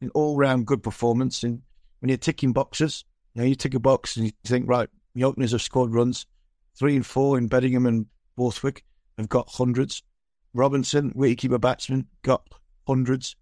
An 0.00 0.10
all-round 0.14 0.66
good 0.66 0.82
performance. 0.82 1.42
And 1.42 1.62
when 2.00 2.08
you're 2.08 2.18
ticking 2.18 2.52
boxes, 2.52 3.04
you 3.34 3.42
know, 3.42 3.48
you 3.48 3.54
tick 3.54 3.74
a 3.74 3.80
box 3.80 4.16
and 4.16 4.26
you 4.26 4.32
think, 4.44 4.68
right, 4.68 4.88
the 5.14 5.24
openers 5.24 5.52
have 5.52 5.62
scored 5.62 5.94
runs. 5.94 6.26
Three 6.76 6.96
and 6.96 7.06
four 7.06 7.38
in 7.38 7.48
Bedingham 7.48 7.86
and 7.86 8.06
Borthwick 8.36 8.84
have 9.18 9.28
got 9.28 9.48
hundreds. 9.48 10.02
Robinson, 10.54 11.12
wicketkeeper 11.12 11.60
batsman, 11.60 12.06
got 12.22 12.46
hundreds. 12.86 13.36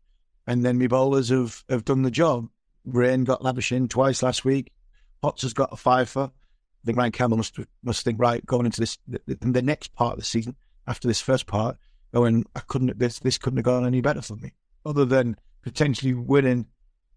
And 0.47 0.65
then 0.65 0.79
my 0.79 0.87
bowlers 0.87 1.29
have, 1.29 1.65
have 1.69 1.85
done 1.85 2.03
the 2.03 2.11
job. 2.11 2.49
Raine 2.85 3.25
got 3.25 3.43
Labuschagne 3.43 3.89
twice 3.89 4.23
last 4.23 4.45
week. 4.45 4.73
Potts 5.21 5.43
has 5.43 5.53
got 5.53 5.73
a 5.73 5.77
fifer. 5.77 6.31
I 6.31 6.87
think 6.87 6.99
Ryan 6.99 7.13
Campbell 7.13 7.37
must 7.39 7.59
must 7.83 8.05
think 8.05 8.21
right 8.21 8.45
going 8.47 8.65
into 8.65 8.81
this 8.81 8.99
the, 9.09 9.21
the 9.27 9.63
next 9.63 9.95
part 9.95 10.13
of 10.13 10.19
the 10.21 10.25
season 10.25 10.55
after 10.87 11.09
this 11.09 11.21
first 11.21 11.47
part, 11.47 11.77
going 12.15 12.45
I 12.55 12.61
couldn't 12.61 12.99
this 12.99 13.19
this 13.19 13.37
couldn't 13.37 13.59
have 13.59 13.65
gone 13.65 13.85
any 13.85 14.01
better 14.01 14.23
for 14.23 14.37
me, 14.37 14.53
other 14.87 15.05
than 15.05 15.37
potentially 15.63 16.15
winning 16.15 16.67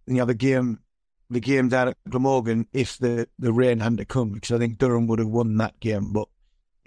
the 0.07 0.19
other 0.19 0.33
game 0.33 0.79
the 1.31 1.39
game 1.39 1.69
down 1.69 1.89
at 1.89 1.97
Glamorgan 2.09 2.67
if 2.73 2.97
the, 2.97 3.27
the 3.39 3.53
rain 3.53 3.79
hadn't 3.79 4.07
come 4.09 4.31
because 4.31 4.51
I 4.51 4.57
think 4.57 4.77
Durham 4.77 5.07
would 5.07 5.19
have 5.19 5.29
won 5.29 5.57
that 5.57 5.79
game. 5.79 6.11
But 6.11 6.27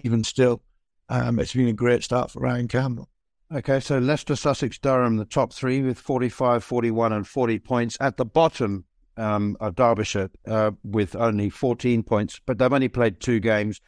even 0.03 0.23
still, 0.23 0.63
um, 1.09 1.39
it's 1.39 1.55
been 1.55 1.69
a 1.69 1.73
great 1.73 2.05
start 2.05 2.31
for 2.31 2.41
Ryan 2.41 2.69
Campbell. 2.69 3.09
Okay, 3.53 3.81
so 3.81 3.99
Leicester, 3.99 4.37
Sussex, 4.37 4.79
Durham, 4.79 5.17
the 5.17 5.25
top 5.25 5.53
three 5.53 5.83
with 5.83 5.99
45, 5.99 6.65
41, 6.65 7.13
and 7.13 7.27
40 7.27 7.59
points. 7.61 7.97
At 8.01 8.17
the 8.17 8.25
bottom 8.25 8.85
um, 9.17 9.57
are 9.61 9.71
Derbyshire 9.71 10.31
uh, 10.47 10.73
with 10.83 11.15
only 11.17 11.51
14 11.51 12.03
points, 12.03 12.41
but 12.45 12.59
they've 12.59 12.73
only 12.73 12.89
played 12.89 13.21
two 13.21 13.41
games. 13.41 13.81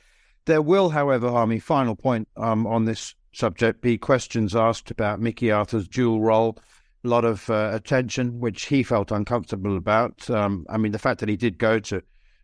There 0.45 0.63
will, 0.63 0.91
however, 0.91 1.31
Harmy, 1.31 1.59
final 1.59 1.97
point 1.97 2.29
um, 2.37 2.67
on 2.67 2.85
this 2.85 3.15
subject, 3.33 3.81
be 3.81 3.99
questions 3.99 4.55
asked 4.55 4.91
about 4.91 5.21
Mickey 5.21 5.51
Arthur's 5.51 5.89
dual 5.89 6.21
role. 6.21 6.59
A 7.07 7.09
lot 7.09 7.25
of 7.25 7.49
uh, 7.49 7.71
attention, 7.73 8.41
which 8.41 8.67
he 8.67 8.83
felt 8.83 9.11
uncomfortable 9.11 9.77
about. 9.77 10.29
Um, 10.29 10.67
I 10.69 10.77
mean, 10.77 10.93
the 10.93 10.99
fact 10.99 11.21
that 11.21 11.29
he 11.29 11.37
did 11.37 11.59
go 11.59 11.79
to 11.81 12.03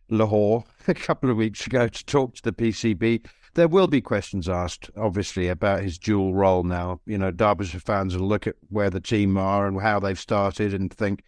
Lahore 0.09 0.63
a 0.87 0.93
couple 0.93 1.29
of 1.29 1.37
weeks 1.37 1.67
ago 1.67 1.87
to 1.87 2.05
talk 2.05 2.35
to 2.35 2.43
the 2.43 2.53
PCB 2.53 3.25
there 3.55 3.67
will 3.67 3.87
be 3.87 4.01
questions 4.01 4.49
asked, 4.49 4.89
obviously, 4.97 5.47
about 5.47 5.83
his 5.83 5.97
dual 5.97 6.33
role 6.33 6.63
now. 6.63 6.99
You 7.05 7.17
know, 7.17 7.31
Derbyshire 7.31 7.79
fans 7.79 8.17
will 8.17 8.27
look 8.27 8.47
at 8.47 8.55
where 8.69 8.89
the 8.89 8.99
team 8.99 9.37
are 9.37 9.67
and 9.67 9.79
how 9.79 9.99
they've 9.99 10.19
started 10.19 10.73
and 10.73 10.91
think, 10.91 11.23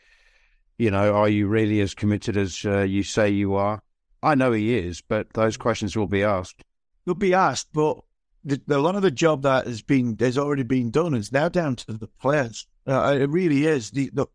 you 0.77 0.89
know, 0.89 1.13
are 1.13 1.30
you 1.30 1.48
really 1.48 1.82
as 1.82 1.94
committed 1.94 2.36
as 2.36 2.65
uh, 2.65 2.82
you 2.82 3.04
say 3.04 3.30
you 3.30 3.54
are? 3.56 3.82
I 4.24 4.36
know 4.36 4.51
he 4.51 4.75
is, 4.75 5.01
but 5.01 5.34
those 5.34 5.56
questions 5.56 5.96
will 5.96 6.08
be 6.08 6.24
asked. 6.24 6.63
They'll 7.06 7.15
be 7.15 7.36
asked, 7.36 7.70
but 7.74 8.00
the, 8.44 8.60
a 8.70 8.80
lot 8.80 8.96
of 8.96 9.04
the 9.04 9.12
job 9.12 9.44
that 9.44 9.68
has 9.68 9.84
been 9.84 10.18
has 10.20 10.38
already 10.38 10.63
been 10.63 10.89
done 10.89 11.13
is 11.13 11.32
now 11.32 11.48
down 11.48 11.75
to 11.77 11.94
the 11.94 12.08
players. 12.08 12.65
Uh, 12.88 13.18
it 13.20 13.30
really 13.30 13.65
is. 13.65 13.92
The, 13.92 14.10
the 14.13 14.27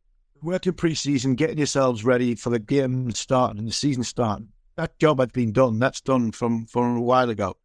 working 0.42 0.72
pre-season, 0.72 1.34
getting 1.34 1.58
yourselves 1.58 2.04
ready 2.04 2.34
for 2.34 2.50
the 2.50 2.58
game 2.58 3.10
starting 3.12 3.58
and 3.58 3.68
the 3.68 3.72
season 3.72 4.02
starting. 4.02 4.48
That 4.76 4.98
job 4.98 5.20
had 5.20 5.32
been 5.32 5.52
done. 5.52 5.78
That's 5.78 6.00
done 6.00 6.32
from 6.32 6.66
from 6.66 6.96
a 6.96 7.02
while 7.02 7.30
ago. 7.30 7.56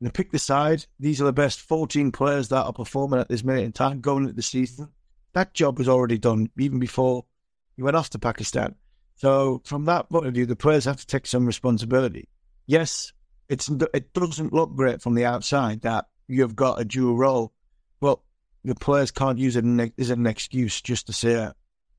And 0.00 0.12
pick 0.12 0.30
the 0.30 0.38
side. 0.38 0.84
These 0.98 1.20
are 1.20 1.24
the 1.24 1.32
best 1.32 1.60
14 1.60 2.12
players 2.12 2.48
that 2.48 2.64
are 2.64 2.72
performing 2.72 3.20
at 3.20 3.28
this 3.28 3.44
minute 3.44 3.64
in 3.64 3.72
time 3.72 4.00
going 4.00 4.24
into 4.24 4.34
the 4.34 4.42
season. 4.42 4.88
That 5.32 5.54
job 5.54 5.78
was 5.78 5.88
already 5.88 6.18
done 6.18 6.50
even 6.58 6.78
before 6.78 7.24
you 7.76 7.84
went 7.84 7.96
off 7.96 8.10
to 8.10 8.18
Pakistan. 8.18 8.74
So 9.14 9.62
from 9.64 9.86
that 9.86 10.10
point 10.10 10.26
of 10.26 10.34
view, 10.34 10.44
the 10.44 10.56
players 10.56 10.84
have 10.84 10.98
to 10.98 11.06
take 11.06 11.26
some 11.26 11.46
responsibility. 11.46 12.28
Yes, 12.66 13.12
it's 13.48 13.70
it 13.94 14.12
doesn't 14.12 14.52
look 14.52 14.74
great 14.74 15.00
from 15.00 15.14
the 15.14 15.24
outside 15.24 15.82
that 15.82 16.06
you've 16.28 16.56
got 16.56 16.80
a 16.80 16.84
dual 16.84 17.16
role, 17.16 17.52
the 18.66 18.74
players 18.74 19.10
can't 19.10 19.38
use 19.38 19.56
it 19.56 19.64
as 19.98 20.10
an 20.10 20.26
excuse 20.26 20.80
just 20.82 21.06
to 21.06 21.12
say 21.12 21.50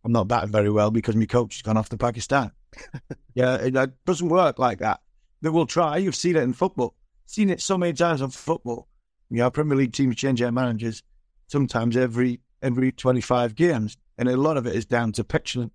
I'm 0.04 0.12
not 0.12 0.28
batting 0.28 0.52
very 0.52 0.70
well 0.70 0.92
because 0.92 1.16
my 1.16 1.26
coach 1.26 1.56
has 1.56 1.62
gone 1.64 1.78
off 1.78 1.90
to 1.90 1.98
Pakistan. 1.98 2.52
yeah, 3.34 3.56
it, 3.56 3.76
it 3.76 4.06
doesn't 4.06 4.30
work 4.30 4.60
like 4.60 4.80
that. 4.80 5.02
They 5.42 5.50
will 5.50 5.66
try. 5.66 5.98
You've 5.98 6.16
seen 6.16 6.36
it 6.36 6.44
in 6.44 6.54
football 6.54 6.96
seen 7.28 7.50
it 7.50 7.62
so 7.62 7.78
many 7.78 7.94
times 7.94 8.22
in 8.22 8.30
football. 8.30 8.88
You 9.30 9.38
know, 9.38 9.52
Premier 9.52 9.78
League 9.78 9.94
teams 9.94 10.16
change 10.16 10.40
their 10.40 10.52
managers 10.52 11.04
sometimes 11.48 11.96
every 11.96 12.40
every 12.64 12.92
25 12.92 13.54
games, 13.54 13.98
and 14.18 14.28
a 14.28 14.36
lot 14.36 14.58
of 14.58 14.66
it 14.66 14.76
is 14.76 14.86
down 14.86 15.12
to 15.12 15.24
petulant, 15.24 15.72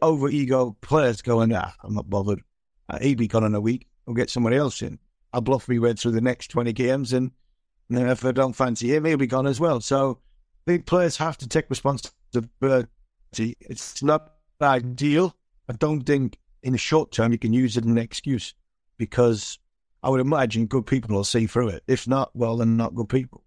over 0.00 0.28
ego 0.28 0.76
players 0.82 1.20
going, 1.20 1.52
ah, 1.52 1.72
I'm 1.82 1.94
not 1.94 2.08
bothered. 2.08 2.42
He'd 3.00 3.18
be 3.18 3.26
gone 3.26 3.44
in 3.44 3.54
a 3.54 3.60
week. 3.60 3.88
I'll 4.06 4.14
get 4.14 4.30
somebody 4.30 4.56
else 4.56 4.82
in. 4.82 4.98
I'll 5.32 5.40
bluff 5.40 5.68
me 5.68 5.78
way 5.78 5.94
through 5.94 6.12
the 6.12 6.20
next 6.20 6.48
20 6.48 6.72
games, 6.74 7.12
and, 7.12 7.32
and 7.88 8.10
if 8.10 8.24
I 8.24 8.32
don't 8.32 8.54
fancy 8.54 8.94
him, 8.94 9.04
he'll 9.04 9.16
be 9.16 9.26
gone 9.26 9.46
as 9.46 9.60
well. 9.60 9.80
So 9.80 10.18
big 10.64 10.86
players 10.86 11.16
have 11.18 11.36
to 11.38 11.48
take 11.48 11.68
responsibility. 11.70 12.88
It's 13.38 14.02
not 14.02 14.32
ideal. 14.60 15.34
I 15.68 15.74
don't 15.74 16.02
think 16.02 16.38
in 16.62 16.72
the 16.72 16.78
short 16.78 17.12
term 17.12 17.32
you 17.32 17.38
can 17.38 17.52
use 17.52 17.76
it 17.76 17.84
as 17.84 17.90
an 17.90 17.98
excuse 17.98 18.54
because 18.96 19.58
I 20.02 20.10
would 20.10 20.20
imagine 20.20 20.66
good 20.66 20.86
people 20.86 21.14
will 21.14 21.24
see 21.24 21.46
through 21.46 21.68
it. 21.68 21.82
If 21.86 22.08
not, 22.08 22.30
well, 22.34 22.56
then 22.56 22.76
not 22.76 22.94
good 22.94 23.08
people. 23.08 23.44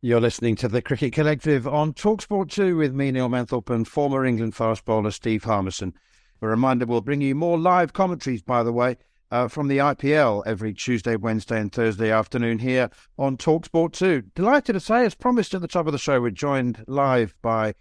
You're 0.00 0.20
listening 0.20 0.56
to 0.56 0.68
the 0.68 0.82
Cricket 0.82 1.14
Collective 1.14 1.66
on 1.66 1.94
Talksport 1.94 2.50
2 2.50 2.76
with 2.76 2.92
me, 2.92 3.10
Neil 3.10 3.28
Manthorp, 3.28 3.70
and 3.70 3.88
former 3.88 4.26
England 4.26 4.54
fast 4.54 4.84
bowler 4.84 5.10
Steve 5.10 5.44
Harmison. 5.44 5.94
A 6.42 6.46
reminder 6.46 6.84
we'll 6.84 7.00
bring 7.00 7.22
you 7.22 7.34
more 7.34 7.58
live 7.58 7.94
commentaries, 7.94 8.42
by 8.42 8.62
the 8.62 8.72
way, 8.72 8.98
uh, 9.30 9.48
from 9.48 9.68
the 9.68 9.78
IPL 9.78 10.42
every 10.46 10.74
Tuesday, 10.74 11.16
Wednesday, 11.16 11.60
and 11.60 11.72
Thursday 11.72 12.10
afternoon 12.10 12.58
here 12.58 12.90
on 13.18 13.36
Talksport 13.36 13.92
2. 13.92 14.22
Delighted 14.34 14.74
to 14.74 14.80
say, 14.80 15.04
as 15.04 15.14
promised 15.14 15.54
at 15.54 15.60
the 15.60 15.68
top 15.68 15.86
of 15.86 15.92
the 15.92 15.98
show, 15.98 16.20
we're 16.20 16.30
joined 16.30 16.84
live 16.86 17.34
by 17.42 17.74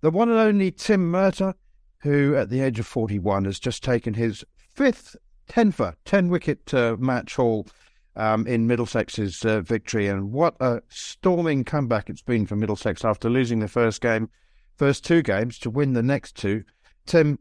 the 0.00 0.10
one 0.10 0.28
and 0.28 0.38
only 0.38 0.70
Tim 0.70 1.10
Murtagh, 1.10 1.54
who 2.00 2.36
at 2.36 2.50
the 2.50 2.60
age 2.60 2.78
of 2.78 2.86
41 2.86 3.44
has 3.44 3.58
just 3.58 3.82
taken 3.82 4.14
his 4.14 4.44
fifth 4.74 5.16
10 5.48 5.72
for 5.72 5.94
10 6.04 6.28
wicket 6.28 6.72
uh, 6.74 6.96
match 6.98 7.36
haul 7.36 7.66
um, 8.16 8.46
in 8.46 8.66
Middlesex's 8.66 9.44
uh, 9.44 9.60
victory. 9.60 10.08
And 10.08 10.32
what 10.32 10.56
a 10.60 10.82
storming 10.88 11.64
comeback 11.64 12.08
it's 12.08 12.22
been 12.22 12.46
for 12.46 12.56
Middlesex 12.56 13.04
after 13.04 13.28
losing 13.28 13.60
the 13.60 13.68
first 13.68 14.00
game 14.00 14.28
first 14.76 15.04
two 15.04 15.22
games 15.22 15.58
to 15.60 15.70
win 15.70 15.94
the 15.94 16.02
next 16.02 16.36
two. 16.36 16.62
Tim, 17.06 17.38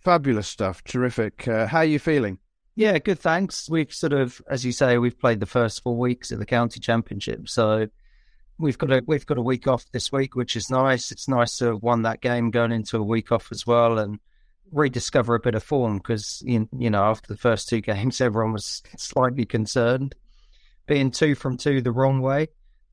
fabulous 0.00 0.46
stuff, 0.46 0.84
terrific. 0.84 1.48
Uh, 1.48 1.66
how 1.66 1.78
are 1.78 1.84
you 1.84 1.98
feeling? 1.98 2.38
Yeah, 2.76 2.98
good. 2.98 3.20
Thanks. 3.20 3.70
We've 3.70 3.92
sort 3.92 4.12
of, 4.12 4.42
as 4.48 4.64
you 4.64 4.72
say, 4.72 4.98
we've 4.98 5.18
played 5.18 5.40
the 5.40 5.46
first 5.46 5.82
four 5.82 5.96
weeks 5.96 6.32
of 6.32 6.40
the 6.40 6.46
county 6.46 6.80
championship, 6.80 7.48
so 7.48 7.88
we've 8.58 8.78
got 8.78 8.92
a 8.92 9.02
we've 9.06 9.26
got 9.26 9.38
a 9.38 9.42
week 9.42 9.68
off 9.68 9.84
this 9.92 10.10
week, 10.10 10.34
which 10.34 10.56
is 10.56 10.70
nice. 10.70 11.12
It's 11.12 11.28
nice 11.28 11.56
to 11.58 11.66
have 11.66 11.82
won 11.82 12.02
that 12.02 12.20
game 12.20 12.50
going 12.50 12.72
into 12.72 12.98
a 12.98 13.02
week 13.02 13.30
off 13.30 13.48
as 13.52 13.64
well, 13.66 13.98
and 13.98 14.18
rediscover 14.72 15.36
a 15.36 15.40
bit 15.40 15.54
of 15.54 15.62
form 15.62 15.98
because 15.98 16.42
you, 16.44 16.68
you 16.76 16.90
know 16.90 17.04
after 17.04 17.32
the 17.32 17.38
first 17.38 17.68
two 17.68 17.80
games, 17.80 18.20
everyone 18.20 18.52
was 18.52 18.82
slightly 18.96 19.44
concerned, 19.44 20.16
being 20.86 21.12
two 21.12 21.36
from 21.36 21.56
two 21.56 21.80
the 21.80 21.92
wrong 21.92 22.20
way. 22.20 22.48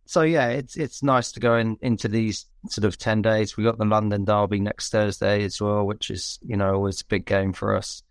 So 0.05 0.21
yeah, 0.21 0.49
it's 0.49 0.75
it's 0.77 1.01
nice 1.01 1.31
to 1.31 1.39
go 1.39 1.55
in 1.55 1.77
into 1.81 2.07
these 2.07 2.45
sort 2.69 2.85
of 2.85 2.99
ten 2.99 3.23
days. 3.23 3.57
We 3.57 3.63
got 3.63 3.79
the 3.79 3.85
London 3.85 4.25
Derby 4.25 4.59
next 4.59 4.91
Thursday 4.91 5.43
as 5.43 5.59
well, 5.59 5.85
which 5.85 6.11
is 6.11 6.37
you 6.45 6.57
know 6.57 6.73
always 6.73 7.01
a 7.01 7.05
big 7.05 7.25
game 7.25 7.53
for 7.53 7.75
us. 7.75 8.03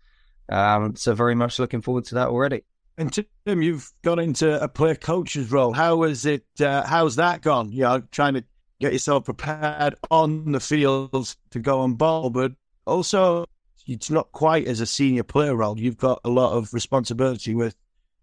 Um, 0.51 0.95
so 0.95 1.15
very 1.15 1.35
much 1.35 1.59
looking 1.59 1.81
forward 1.81 2.05
to 2.05 2.15
that 2.15 2.27
already. 2.27 2.63
And 2.97 3.11
Tim, 3.11 3.61
you've 3.61 3.91
got 4.01 4.19
into 4.19 4.61
a 4.61 4.67
player 4.67 4.95
coach's 4.95 5.51
role. 5.51 5.73
How 5.73 6.03
has 6.03 6.25
it? 6.25 6.45
Uh, 6.59 6.85
how's 6.85 7.15
that 7.15 7.41
gone? 7.41 7.71
You 7.71 7.83
know, 7.83 8.03
trying 8.11 8.33
to 8.35 8.43
get 8.79 8.93
yourself 8.93 9.25
prepared 9.25 9.95
on 10.09 10.51
the 10.51 10.59
field 10.59 11.35
to 11.51 11.59
go 11.59 11.83
and 11.83 11.97
bowl, 11.97 12.29
but 12.29 12.51
also 12.85 13.45
it's 13.87 14.09
not 14.09 14.31
quite 14.31 14.67
as 14.67 14.81
a 14.81 14.85
senior 14.85 15.23
player 15.23 15.55
role. 15.55 15.79
You've 15.79 15.97
got 15.97 16.19
a 16.25 16.29
lot 16.29 16.53
of 16.53 16.73
responsibility 16.73 17.55
with 17.55 17.75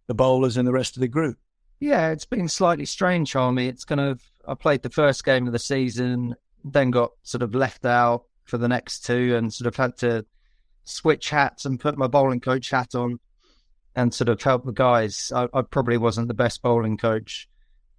the 0.07 0.15
bowlers 0.15 0.57
and 0.57 0.67
the 0.67 0.73
rest 0.73 0.97
of 0.97 1.01
the 1.01 1.09
group. 1.09 1.39
Yeah, 1.81 2.11
it's 2.11 2.25
been 2.25 2.49
slightly 2.49 2.85
strange, 2.85 3.31
Charlie. 3.31 3.69
It's 3.69 3.85
kind 3.85 4.01
of 4.01 4.23
I 4.47 4.55
played 4.55 4.83
the 4.83 4.91
first 4.91 5.25
game 5.25 5.47
of 5.47 5.53
the 5.53 5.59
season, 5.59 6.35
then 6.65 6.91
got 6.91 7.13
sort 7.23 7.43
of 7.43 7.55
left 7.55 7.87
out 7.87 8.25
for 8.45 8.59
the 8.59 8.69
next 8.69 9.05
two, 9.05 9.35
and 9.37 9.53
sort 9.53 9.67
of 9.67 9.77
had 9.77 9.97
to 9.99 10.27
switch 10.88 11.30
hats 11.30 11.64
and 11.64 11.80
put 11.80 11.99
my 11.99 12.07
bowling 12.07 12.40
coach 12.40 12.71
hat 12.71 12.95
on 12.95 13.21
and 13.95 14.14
sort 14.14 14.28
of 14.28 14.42
help 14.42 14.64
the 14.64 14.73
guys. 14.73 15.33
I, 15.35 15.49
I 15.52 15.62
probably 15.62 15.99
wasn't 15.99 16.28
the 16.28 16.35
best 16.35 16.62
bowling 16.62 16.97
coach. 16.97 17.49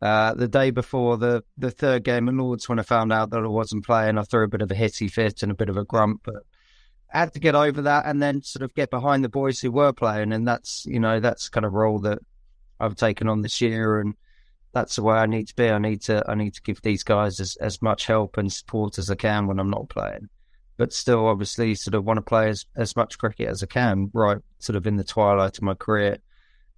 Uh, 0.02 0.34
the 0.34 0.48
day 0.48 0.72
before 0.72 1.18
the, 1.18 1.44
the 1.58 1.72
third 1.72 2.04
game 2.04 2.30
at 2.30 2.36
Lords, 2.36 2.70
when 2.70 2.80
I 2.80 2.84
found 2.84 3.12
out 3.12 3.32
that 3.32 3.44
I 3.44 3.48
wasn't 3.48 3.86
playing, 3.86 4.18
I 4.18 4.24
threw 4.24 4.46
a 4.46 4.50
bit 4.50 4.62
of 4.62 4.72
a 4.72 4.76
hissy 4.76 5.12
fit 5.12 5.44
and 5.44 5.52
a 5.52 5.56
bit 5.56 5.68
of 5.68 5.76
a 5.76 5.84
grump, 5.84 6.22
but 6.24 6.44
I 7.14 7.20
had 7.20 7.34
to 7.34 7.40
get 7.40 7.56
over 7.56 7.82
that 7.82 8.06
and 8.06 8.22
then 8.22 8.42
sort 8.42 8.64
of 8.64 8.74
get 8.76 8.92
behind 8.92 9.24
the 9.24 9.30
boys 9.30 9.60
who 9.60 9.72
were 9.72 9.92
playing. 9.92 10.32
And 10.32 10.48
that's, 10.48 10.86
you 10.86 11.02
know, 11.02 11.20
that's 11.20 11.50
kind 11.50 11.66
of 11.66 11.74
role 11.74 12.00
that 12.00 12.20
I've 12.80 12.96
taken 12.96 13.28
on 13.28 13.42
this 13.42 13.60
year. 13.60 14.00
And 14.00 14.14
that's 14.72 14.96
the 14.96 15.04
way 15.04 15.18
I 15.18 15.26
need 15.26 15.50
to 15.50 15.56
be. 15.56 15.70
I 15.70 15.80
need 15.80 16.02
to, 16.04 16.24
I 16.30 16.36
need 16.36 16.54
to 16.54 16.62
give 16.62 16.82
these 16.82 17.04
guys 17.04 17.42
as, 17.42 17.58
as 17.58 17.82
much 17.82 18.06
help 18.06 18.38
and 18.38 18.54
support 18.54 19.00
as 19.00 19.10
I 19.10 19.16
can 19.16 19.48
when 19.48 19.60
I'm 19.60 19.70
not 19.70 19.90
playing 19.90 20.30
but 20.80 20.94
still 20.94 21.28
obviously 21.28 21.76
sort 21.76 21.94
of 21.94 22.06
want 22.06 22.18
to 22.18 22.22
play 22.22 22.48
as, 22.48 22.66
as 22.78 22.96
much 22.96 23.18
cricket 23.18 23.50
as 23.50 23.62
I 23.62 23.66
can, 23.66 24.10
right, 24.14 24.38
sort 24.60 24.78
of 24.78 24.88
in 24.88 24.96
the 24.96 25.04
twilight 25.04 25.58
of 25.58 25.64
my 25.64 25.74
career. 25.74 26.20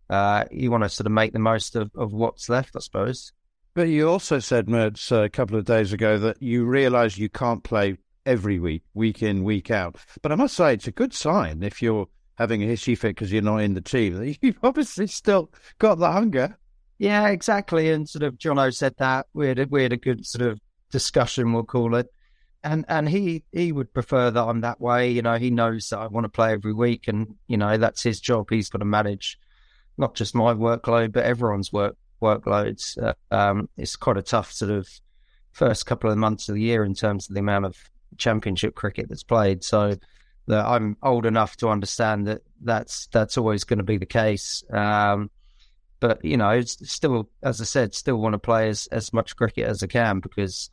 Uh, 0.09 0.43
you 0.49 0.71
want 0.71 0.83
to 0.83 0.89
sort 0.89 1.05
of 1.05 1.11
make 1.11 1.33
the 1.33 1.39
most 1.39 1.75
of, 1.75 1.91
of 1.95 2.11
what's 2.11 2.49
left, 2.49 2.75
I 2.75 2.79
suppose. 2.79 3.31
But 3.75 3.89
you 3.89 4.09
also 4.09 4.39
said, 4.39 4.65
Mertz, 4.65 5.11
a 5.11 5.29
couple 5.29 5.55
of 5.55 5.65
days 5.65 5.93
ago 5.93 6.17
that 6.17 6.41
you 6.41 6.65
realise 6.65 7.19
you 7.19 7.29
can't 7.29 7.63
play 7.63 7.95
every 8.25 8.59
week, 8.59 8.81
week 8.95 9.21
in, 9.21 9.43
week 9.43 9.69
out. 9.69 9.97
But 10.23 10.31
I 10.31 10.35
must 10.35 10.55
say, 10.55 10.73
it's 10.73 10.87
a 10.87 10.91
good 10.91 11.13
sign 11.13 11.61
if 11.61 11.79
you're 11.79 12.07
having 12.39 12.63
a 12.63 12.65
hitchy 12.65 12.95
fit 12.95 13.09
because 13.09 13.31
you're 13.31 13.43
not 13.43 13.57
in 13.57 13.75
the 13.75 13.81
team. 13.81 14.35
You've 14.41 14.57
obviously 14.63 15.05
still 15.05 15.51
got 15.77 15.99
the 15.99 16.11
hunger. 16.11 16.57
Yeah, 16.97 17.27
exactly. 17.27 17.91
And 17.91 18.09
sort 18.09 18.23
of 18.23 18.39
Jono 18.39 18.73
said 18.73 18.95
that 18.97 19.27
we 19.35 19.47
had 19.47 19.59
a, 19.59 19.67
we 19.69 19.83
had 19.83 19.93
a 19.93 19.97
good 19.97 20.25
sort 20.25 20.47
of 20.47 20.59
discussion, 20.89 21.53
we'll 21.53 21.65
call 21.65 21.93
it 21.95 22.07
and 22.63 22.85
and 22.87 23.09
he 23.09 23.43
he 23.51 23.71
would 23.71 23.93
prefer 23.93 24.31
that 24.31 24.41
I'm 24.41 24.61
that 24.61 24.79
way. 24.79 25.11
You 25.11 25.21
know, 25.21 25.37
he 25.37 25.49
knows 25.49 25.89
that 25.89 25.99
I 25.99 26.07
want 26.07 26.25
to 26.25 26.29
play 26.29 26.51
every 26.53 26.73
week, 26.73 27.07
and 27.07 27.35
you 27.47 27.57
know 27.57 27.77
that's 27.77 28.03
his 28.03 28.19
job. 28.19 28.49
He's 28.49 28.69
got 28.69 28.79
to 28.79 28.85
manage 28.85 29.39
not 29.97 30.15
just 30.15 30.35
my 30.35 30.53
workload, 30.53 31.11
but 31.11 31.25
everyone's 31.25 31.71
work 31.71 31.95
workloads. 32.21 33.01
Uh, 33.01 33.13
um, 33.33 33.69
it's 33.77 33.95
quite 33.95 34.17
a 34.17 34.21
tough 34.21 34.51
sort 34.51 34.71
of 34.71 34.87
first 35.51 35.85
couple 35.85 36.09
of 36.09 36.17
months 36.17 36.47
of 36.49 36.55
the 36.55 36.61
year 36.61 36.83
in 36.83 36.93
terms 36.93 37.29
of 37.29 37.33
the 37.33 37.39
amount 37.39 37.65
of 37.65 37.77
championship 38.17 38.75
cricket 38.75 39.07
that's 39.09 39.23
played. 39.23 39.63
So 39.63 39.95
that 40.47 40.65
I'm 40.65 40.97
old 41.03 41.25
enough 41.25 41.57
to 41.57 41.69
understand 41.69 42.27
that 42.27 42.41
that's 42.61 43.07
that's 43.07 43.37
always 43.37 43.63
going 43.63 43.79
to 43.79 43.83
be 43.83 43.97
the 43.97 44.05
case. 44.05 44.63
Um, 44.71 45.29
but 45.99 46.23
you 46.25 46.37
know, 46.37 46.61
still, 46.61 47.29
as 47.43 47.61
I 47.61 47.63
said, 47.63 47.93
still 47.93 48.17
want 48.17 48.33
to 48.33 48.39
play 48.39 48.69
as, 48.69 48.87
as 48.87 49.13
much 49.13 49.35
cricket 49.35 49.67
as 49.67 49.83
I 49.83 49.87
can 49.87 50.19
because 50.19 50.69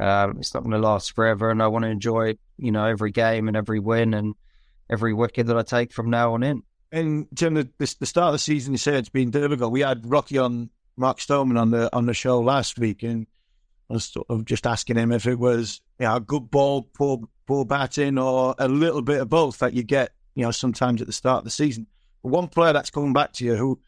um, 0.00 0.38
it's 0.38 0.54
not 0.54 0.62
going 0.62 0.72
to 0.72 0.78
last 0.78 1.14
forever, 1.14 1.50
and 1.50 1.62
I 1.62 1.66
want 1.66 1.84
to 1.84 1.90
enjoy, 1.90 2.36
you 2.56 2.72
know, 2.72 2.86
every 2.86 3.10
game 3.10 3.48
and 3.48 3.56
every 3.56 3.78
win 3.78 4.14
and 4.14 4.34
every 4.88 5.12
wicket 5.12 5.46
that 5.46 5.58
I 5.58 5.62
take 5.62 5.92
from 5.92 6.08
now 6.08 6.34
on 6.34 6.42
in. 6.42 6.62
And 6.90 7.26
Tim, 7.36 7.54
the, 7.54 7.68
the, 7.78 7.94
the 8.00 8.06
start 8.06 8.28
of 8.28 8.32
the 8.32 8.38
season, 8.38 8.72
you 8.72 8.78
said 8.78 8.94
it's 8.94 9.10
been 9.10 9.30
difficult. 9.30 9.72
We 9.72 9.80
had 9.80 10.10
Rocky 10.10 10.38
on 10.38 10.70
Mark 10.96 11.20
Stoneman 11.20 11.58
on 11.58 11.70
the 11.70 11.94
on 11.94 12.06
the 12.06 12.14
show 12.14 12.40
last 12.40 12.78
week, 12.78 13.02
and 13.02 13.26
I 13.90 13.94
was 13.94 14.06
sort 14.06 14.26
of 14.30 14.46
just 14.46 14.66
asking 14.66 14.96
him 14.96 15.12
if 15.12 15.26
it 15.26 15.38
was 15.38 15.82
you 15.98 16.06
know, 16.06 16.16
a 16.16 16.20
good 16.20 16.50
ball, 16.50 16.88
poor 16.94 17.20
poor 17.46 17.66
batting, 17.66 18.16
or 18.18 18.54
a 18.58 18.68
little 18.68 19.02
bit 19.02 19.20
of 19.20 19.28
both 19.28 19.58
that 19.58 19.74
you 19.74 19.82
get, 19.82 20.12
you 20.34 20.44
know, 20.44 20.50
sometimes 20.50 21.02
at 21.02 21.06
the 21.06 21.12
start 21.12 21.38
of 21.38 21.44
the 21.44 21.50
season. 21.50 21.86
But 22.22 22.30
one 22.30 22.48
player 22.48 22.72
that's 22.72 22.90
coming 22.90 23.12
back 23.12 23.34
to 23.34 23.44
you, 23.44 23.56
who 23.56 23.78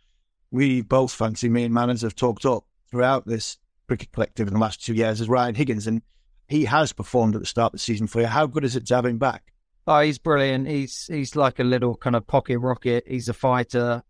we 0.50 0.82
both 0.82 1.12
fancy, 1.12 1.48
me 1.48 1.64
and 1.64 1.74
Manners 1.74 2.02
have 2.02 2.14
talked 2.14 2.44
up 2.44 2.66
throughout 2.90 3.26
this 3.26 3.56
cricket 3.88 4.12
collective 4.12 4.48
in 4.48 4.54
the 4.54 4.60
last 4.60 4.84
two 4.84 4.94
years 4.94 5.20
is 5.20 5.28
Ryan 5.28 5.54
Higgins, 5.54 5.86
and 5.86 6.02
he 6.48 6.64
has 6.64 6.92
performed 6.92 7.34
at 7.34 7.40
the 7.40 7.46
start 7.46 7.68
of 7.68 7.72
the 7.72 7.78
season 7.78 8.06
for 8.06 8.20
you. 8.20 8.26
How 8.26 8.46
good 8.46 8.64
is 8.64 8.76
it 8.76 8.86
to 8.86 8.94
have 8.96 9.06
him 9.06 9.18
back? 9.18 9.52
Oh, 9.86 10.00
he's 10.00 10.18
brilliant. 10.18 10.68
He's 10.68 11.06
he's 11.06 11.34
like 11.34 11.58
a 11.58 11.64
little 11.64 11.96
kind 11.96 12.14
of 12.14 12.26
pocket 12.26 12.58
rocket. 12.58 13.04
He's 13.06 13.28
a 13.28 13.34
fighter. 13.34 14.02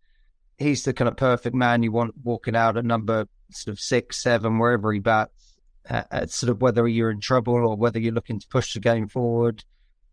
He's 0.59 0.85
the 0.85 0.93
kind 0.93 1.09
of 1.09 1.17
perfect 1.17 1.57
man 1.57 1.83
you 1.83 1.93
want 1.93 2.15
walking 2.23 2.55
out 2.55 2.77
at 2.77 2.85
number 2.85 3.27
sort 3.51 3.73
of 3.73 3.81
six, 3.81 4.23
seven, 4.23 4.59
wherever 4.59 4.93
he 4.93 4.99
bats. 4.99 5.57
Uh, 5.89 6.27
sort 6.27 6.51
of 6.51 6.63
whether 6.63 6.87
you're 6.87 7.11
in 7.11 7.21
trouble 7.21 7.55
or 7.55 7.77
whether 7.77 7.99
you're 7.99 8.13
looking 8.13 8.39
to 8.39 8.47
push 8.49 8.75
the 8.75 8.81
game 8.81 9.09
forward. 9.09 9.65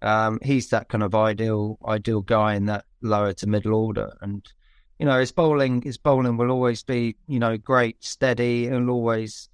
Um, 0.01 0.39
he's 0.41 0.69
that 0.69 0.87
kind 0.87 1.03
of 1.03 1.13
ideal 1.13 1.77
ideal 1.85 2.21
guy 2.21 2.55
in 2.55 2.65
that 2.65 2.85
lower 3.01 3.33
to 3.33 3.47
middle 3.47 3.75
order. 3.75 4.17
And 4.21 4.47
you 4.99 5.05
know, 5.05 5.19
his 5.19 5.31
bowling 5.31 5.81
his 5.81 5.97
bowling 5.97 6.38
will 6.38 6.51
always 6.51 6.83
be 6.83 7.15
you 7.27 7.39
know 7.39 7.57
great, 7.57 8.03
steady, 8.03 8.67
and 8.67 8.89
always 8.89 9.49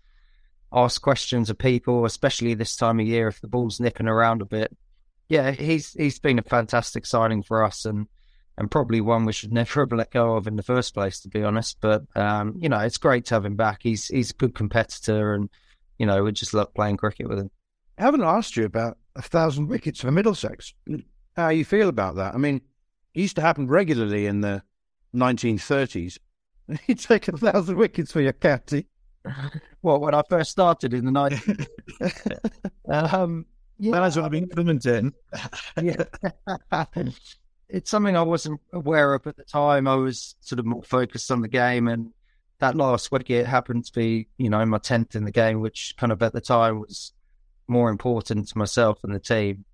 ask 0.73 1.01
questions 1.01 1.49
of 1.49 1.57
people, 1.57 2.03
especially 2.05 2.53
this 2.55 2.75
time 2.75 2.99
of 2.99 3.05
year 3.05 3.27
if 3.27 3.39
the 3.39 3.47
ball's 3.47 3.79
nipping 3.79 4.07
around 4.07 4.41
a 4.41 4.45
bit. 4.45 4.75
Yeah, 5.29 5.51
he's 5.51 5.93
he's 5.93 6.19
been 6.19 6.39
a 6.39 6.43
fantastic 6.43 7.05
signing 7.05 7.43
for 7.43 7.63
us 7.63 7.85
and 7.85 8.07
and 8.57 8.71
probably 8.71 9.01
one 9.01 9.25
we 9.25 9.33
should 9.33 9.53
never 9.53 9.81
have 9.81 9.91
let 9.91 10.11
go 10.11 10.35
of 10.35 10.47
in 10.47 10.55
the 10.55 10.63
first 10.63 10.93
place, 10.93 11.19
to 11.21 11.29
be 11.29 11.43
honest. 11.43 11.77
But 11.79 12.03
um, 12.15 12.55
you 12.59 12.69
know, 12.69 12.79
it's 12.79 12.97
great 12.97 13.25
to 13.25 13.35
have 13.35 13.45
him 13.45 13.55
back. 13.55 13.79
He's 13.83 14.07
he's 14.07 14.31
a 14.31 14.35
good 14.35 14.55
competitor, 14.55 15.35
and 15.35 15.49
you 15.99 16.05
know, 16.05 16.23
we 16.23 16.31
just 16.31 16.53
love 16.53 16.73
playing 16.73 16.97
cricket 16.97 17.29
with 17.29 17.39
him. 17.39 17.51
I 17.97 18.03
haven't 18.03 18.23
asked 18.23 18.57
you 18.57 18.65
about 18.65 18.97
a 19.15 19.21
thousand 19.21 19.67
wickets 19.67 20.01
for 20.01 20.11
Middlesex. 20.11 20.73
How 21.35 21.49
you 21.49 21.63
feel 21.63 21.87
about 21.87 22.15
that? 22.15 22.33
I 22.33 22.37
mean, 22.37 22.61
it 23.13 23.21
used 23.21 23.35
to 23.35 23.41
happen 23.41 23.67
regularly 23.67 24.25
in 24.25 24.41
the 24.41 24.63
1930s. 25.15 26.17
You 26.87 26.95
take 26.95 27.27
a 27.27 27.37
thousand 27.37 27.77
wickets 27.77 28.11
for 28.11 28.21
your 28.21 28.33
county 28.33 28.87
well, 29.81 29.99
when 29.99 30.13
I 30.13 30.21
first 30.29 30.51
started 30.51 30.93
in 30.93 31.05
the 31.05 31.11
night. 31.11 31.39
um, 33.13 33.45
yeah, 33.77 33.99
That's 33.99 34.15
what 34.15 34.25
I've 34.25 34.31
been 34.31 34.43
implementing. 34.43 35.13
yeah. 35.81 36.05
it's 37.69 37.89
something 37.89 38.15
I 38.15 38.21
wasn't 38.21 38.61
aware 38.73 39.13
of 39.13 39.27
at 39.27 39.37
the 39.37 39.43
time. 39.43 39.87
I 39.87 39.95
was 39.95 40.35
sort 40.41 40.59
of 40.59 40.65
more 40.65 40.83
focused 40.83 41.31
on 41.31 41.41
the 41.41 41.47
game, 41.47 41.87
and 41.87 42.11
that 42.59 42.75
last 42.75 43.11
wicket 43.11 43.45
happened 43.45 43.85
to 43.85 43.93
be, 43.93 44.27
you 44.37 44.49
know, 44.49 44.65
my 44.65 44.77
tenth 44.77 45.15
in 45.15 45.25
the 45.25 45.31
game, 45.31 45.59
which 45.59 45.95
kind 45.97 46.11
of 46.11 46.21
at 46.23 46.33
the 46.33 46.41
time 46.41 46.79
was 46.79 47.11
more 47.67 47.89
important 47.89 48.47
to 48.47 48.57
myself 48.57 49.03
and 49.03 49.13
the 49.13 49.19
team. 49.19 49.65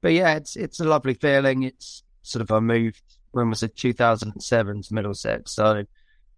But 0.00 0.12
yeah, 0.12 0.34
it's 0.34 0.56
it's 0.56 0.80
a 0.80 0.84
lovely 0.84 1.14
feeling. 1.14 1.62
It's 1.62 2.02
sort 2.22 2.42
of 2.42 2.50
I 2.50 2.60
moved 2.60 3.02
when 3.34 3.50
was 3.50 3.62
it 3.62 3.76
2007 3.76 4.82
to 4.82 4.94
Middlesex, 4.94 5.52
so 5.52 5.84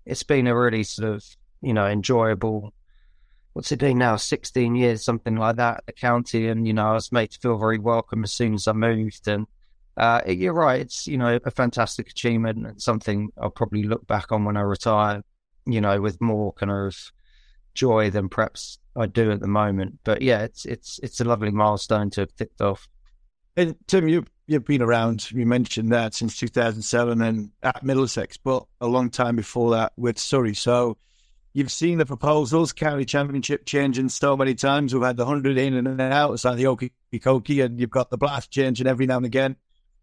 it's 0.04 0.22
been 0.22 0.46
a 0.46 0.56
really 0.56 0.82
sort 0.82 1.08
of 1.08 1.24
you 1.60 1.72
know, 1.72 1.86
enjoyable. 1.86 2.72
What's 3.52 3.72
it 3.72 3.80
been 3.80 3.98
now? 3.98 4.16
16 4.16 4.74
years, 4.74 5.04
something 5.04 5.36
like 5.36 5.56
that 5.56 5.78
at 5.78 5.86
the 5.86 5.92
county. 5.92 6.48
And, 6.48 6.66
you 6.66 6.72
know, 6.72 6.90
I 6.90 6.92
was 6.92 7.12
made 7.12 7.30
to 7.32 7.38
feel 7.38 7.58
very 7.58 7.78
welcome 7.78 8.22
as 8.22 8.32
soon 8.32 8.54
as 8.54 8.68
I 8.68 8.72
moved. 8.72 9.26
And 9.26 9.46
uh, 9.96 10.20
you're 10.26 10.52
right. 10.52 10.80
It's, 10.80 11.06
you 11.06 11.16
know, 11.16 11.38
a 11.44 11.50
fantastic 11.50 12.10
achievement 12.10 12.66
and 12.66 12.80
something 12.80 13.30
I'll 13.40 13.50
probably 13.50 13.84
look 13.84 14.06
back 14.06 14.30
on 14.30 14.44
when 14.44 14.56
I 14.56 14.60
retire, 14.60 15.22
you 15.64 15.80
know, 15.80 16.00
with 16.00 16.20
more 16.20 16.52
kind 16.52 16.70
of 16.70 16.96
joy 17.74 18.10
than 18.10 18.28
perhaps 18.28 18.78
I 18.94 19.06
do 19.06 19.32
at 19.32 19.40
the 19.40 19.48
moment. 19.48 19.98
But 20.04 20.22
yeah, 20.22 20.42
it's, 20.42 20.66
it's, 20.66 21.00
it's 21.02 21.20
a 21.20 21.24
lovely 21.24 21.50
milestone 21.50 22.10
to 22.10 22.22
have 22.22 22.36
ticked 22.36 22.60
off. 22.60 22.86
And 23.56 23.74
Tim, 23.86 24.06
you 24.06 24.24
you've 24.46 24.64
been 24.64 24.82
around. 24.82 25.30
You 25.30 25.46
mentioned 25.46 25.92
that 25.92 26.14
since 26.14 26.36
2007 26.38 27.22
and 27.22 27.50
at 27.62 27.84
Middlesex, 27.84 28.36
but 28.36 28.66
a 28.80 28.86
long 28.86 29.10
time 29.10 29.36
before 29.36 29.72
that 29.72 29.92
with 29.96 30.18
Surrey. 30.18 30.54
So 30.54 30.96
You've 31.56 31.72
seen 31.72 31.96
the 31.96 32.04
proposals, 32.04 32.74
county 32.74 33.06
championship 33.06 33.64
changing 33.64 34.10
so 34.10 34.36
many 34.36 34.54
times. 34.54 34.92
We've 34.92 35.02
had 35.02 35.16
the 35.16 35.24
100 35.24 35.56
in 35.56 35.86
and 35.86 35.98
out. 36.02 36.34
It's 36.34 36.44
like 36.44 36.58
the 36.58 36.64
Okie 36.64 36.90
Kokie, 37.14 37.64
and 37.64 37.80
you've 37.80 37.88
got 37.88 38.10
the 38.10 38.18
blast 38.18 38.50
changing 38.50 38.86
every 38.86 39.06
now 39.06 39.16
and 39.16 39.24
again. 39.24 39.56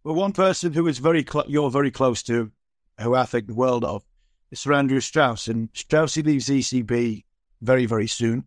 But 0.03 0.13
one 0.13 0.31
person 0.31 0.73
who 0.73 0.87
is 0.87 0.97
very 0.97 1.23
cl- 1.23 1.45
you're 1.47 1.69
very 1.69 1.91
close 1.91 2.23
to, 2.23 2.51
who 2.99 3.13
I 3.13 3.25
think 3.25 3.45
the 3.45 3.53
world 3.53 3.85
of, 3.85 4.03
is 4.49 4.61
Sir 4.61 4.73
Andrew 4.73 4.99
Strauss. 4.99 5.47
And 5.47 5.69
Strauss, 5.75 6.17
leaves 6.17 6.49
ECB 6.49 7.23
very, 7.61 7.85
very 7.85 8.07
soon. 8.07 8.45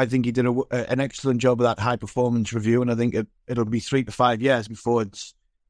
I 0.00 0.06
think 0.06 0.24
he 0.24 0.32
did 0.32 0.46
a, 0.46 0.90
an 0.90 1.00
excellent 1.00 1.40
job 1.40 1.60
of 1.60 1.64
that 1.64 1.78
high 1.78 1.96
performance 1.96 2.52
review. 2.52 2.82
And 2.82 2.90
I 2.90 2.94
think 2.94 3.14
it, 3.14 3.26
it'll 3.46 3.64
be 3.64 3.80
three 3.80 4.04
to 4.04 4.12
five 4.12 4.40
years 4.42 4.68
before 4.68 5.04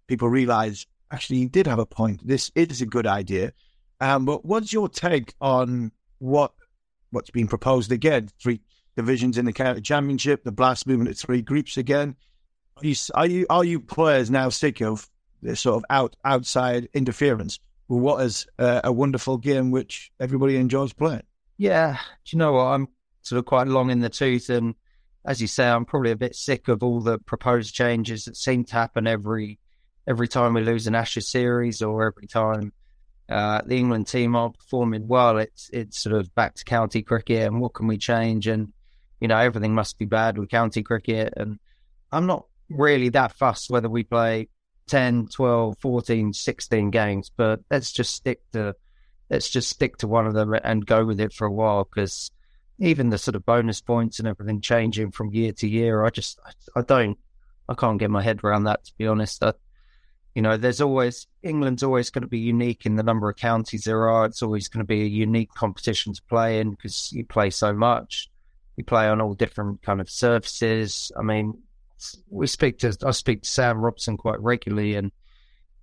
people 0.07 0.29
realise 0.29 0.87
actually 1.11 1.39
he 1.39 1.47
did 1.47 1.67
have 1.67 1.79
a 1.79 1.87
point. 1.87 2.27
This 2.27 2.51
is 2.55 2.81
a 2.81 2.87
good 2.87 3.07
idea. 3.07 3.53
Um, 4.01 4.25
but 4.25 4.45
what's 4.45 4.73
your 4.73 4.89
take 4.89 5.35
on 5.41 5.93
what 6.19 6.53
what's 7.11 7.31
been 7.31 7.49
proposed 7.49 7.93
again. 7.93 8.29
Three 8.41 8.61
divisions 8.97 9.39
in 9.39 9.45
the 9.45 9.53
county 9.53 9.81
championship, 9.81 10.45
the 10.45 10.53
blast 10.53 10.87
moving 10.87 11.07
to 11.07 11.15
three 11.15 11.43
groups 11.43 11.77
again. 11.77 12.17
Are 12.77 12.87
you 12.87 12.95
are 13.15 13.27
you, 13.27 13.47
are 13.51 13.65
you 13.65 13.81
players 13.81 14.31
now 14.31 14.49
sick 14.49 14.81
of 14.81 15.09
this 15.43 15.61
sort 15.61 15.77
of 15.77 15.85
out 15.91 16.17
outside 16.25 16.89
interference 16.95 17.59
with 17.89 18.01
what 18.01 18.25
is 18.25 18.47
uh, 18.59 18.81
a 18.85 18.93
wonderful 18.93 19.39
game 19.39 19.71
which 19.71 20.11
everybody 20.21 20.57
enjoys 20.57 20.93
playing? 20.93 21.23
Yeah, 21.59 21.99
do 22.25 22.37
you 22.37 22.39
know 22.39 22.53
what? 22.53 22.65
I'm 22.65 22.89
sort 23.23 23.39
of 23.39 23.47
quite 23.47 23.67
long 23.67 23.91
in 23.91 24.01
the 24.01 24.09
tooth, 24.09 24.51
and 24.51 24.75
as 25.25 25.41
you 25.41 25.47
say, 25.47 25.69
I'm 25.69 25.85
probably 25.85 26.13
a 26.13 26.17
bit 26.17 26.35
sick 26.35 26.69
of 26.69 26.83
all 26.83 27.01
the 27.01 27.19
proposed 27.19 27.75
changes 27.75 28.25
that 28.25 28.37
seem 28.37 28.65
to 28.65 28.73
happen 28.73 29.07
every 29.07 29.59
every 30.07 30.29
time 30.29 30.55
we 30.55 30.63
lose 30.63 30.87
an 30.87 30.95
Ashes 30.95 31.29
series 31.29 31.83
or 31.83 32.07
every 32.07 32.27
time 32.27 32.73
uh, 33.29 33.63
the 33.65 33.77
England 33.77 34.09
team 34.09 34.35
are 34.35 34.51
performing 34.51 35.07
well. 35.07 35.39
It's 35.39 35.71
it's 35.73 36.01
sort 36.01 36.17
of 36.17 36.35
back 36.35 36.55
to 36.57 36.65
county 36.65 37.03
cricket 37.03 37.47
and 37.47 37.61
what 37.61 37.75
can 37.75 37.87
we 37.87 37.99
change? 37.99 38.47
And 38.47 38.73
you 39.21 39.29
know 39.29 39.37
everything 39.37 39.75
must 39.75 39.99
be 39.99 40.07
bad 40.07 40.39
with 40.39 40.51
county 40.51 40.83
cricket. 40.83 41.35
And 41.37 41.59
I'm 42.11 42.27
not 42.27 42.47
really 42.69 43.11
that 43.11 43.33
fussed 43.33 43.71
whether 43.71 43.89
we 43.89 44.05
play 44.05 44.49
10, 44.89 45.29
12, 45.29 45.79
14, 45.79 46.33
16 46.33 46.91
games, 46.91 47.31
but 47.37 47.61
let's 47.71 47.93
just 47.93 48.15
stick 48.15 48.41
to 48.53 48.75
let's 49.29 49.49
just 49.49 49.71
stick 49.71 49.99
to 49.99 50.09
one 50.09 50.27
of 50.27 50.35
them 50.35 50.53
and 50.65 50.85
go 50.85 51.05
with 51.05 51.21
it 51.21 51.33
for 51.33 51.47
a 51.47 51.53
while 51.53 51.85
because 51.85 52.33
even 52.81 53.11
the 53.11 53.19
sort 53.19 53.37
of 53.37 53.45
bonus 53.45 53.81
points 53.81 54.19
and 54.19 54.27
everything 54.27 54.61
changing 54.61 55.13
from 55.13 55.33
year 55.33 55.53
to 55.53 55.69
year, 55.69 56.05
I 56.05 56.11
just 56.11 56.41
I, 56.75 56.83
don't 56.83 57.19
I 57.69 57.75
can't 57.75 57.99
get 57.99 58.11
my 58.11 58.23
head 58.23 58.41
around 58.43 58.65
that 58.65 58.85
to 58.85 58.93
be 58.99 59.07
honest. 59.07 59.45
I, 59.45 59.53
you 60.35 60.43
know, 60.43 60.57
there's 60.57 60.81
always 60.81 61.27
England's 61.43 61.83
always 61.83 62.11
going 62.11 62.23
to 62.23 62.29
be 62.29 62.39
unique 62.39 62.87
in 62.87 62.97
the 62.97 63.03
number 63.03 63.29
of 63.29 63.37
counties 63.37 63.85
there 63.85 64.09
are. 64.09 64.25
It's 64.25 64.43
always 64.43 64.69
going 64.69 64.85
to 64.85 64.89
be 64.89 65.03
a 65.03 65.07
unique 65.07 65.53
competition 65.55 66.15
to 66.15 66.23
play 66.29 66.61
in 66.61 66.71
because 66.71 67.13
you 67.13 67.25
play 67.25 67.51
so 67.51 67.73
much. 67.75 68.31
You 68.77 68.85
play 68.85 69.09
on 69.09 69.21
all 69.21 69.35
different 69.35 69.83
kind 69.83 70.01
of 70.01 70.09
surfaces. 70.09 71.13
I 71.19 71.23
mean, 71.23 71.59
we 72.31 72.47
speak 72.47 72.79
to 72.79 72.97
I 73.05 73.11
speak 73.11 73.43
to 73.43 73.49
Sam 73.49 73.79
Robson 73.79 74.17
quite 74.17 74.41
regularly, 74.41 74.95
and 74.95 75.13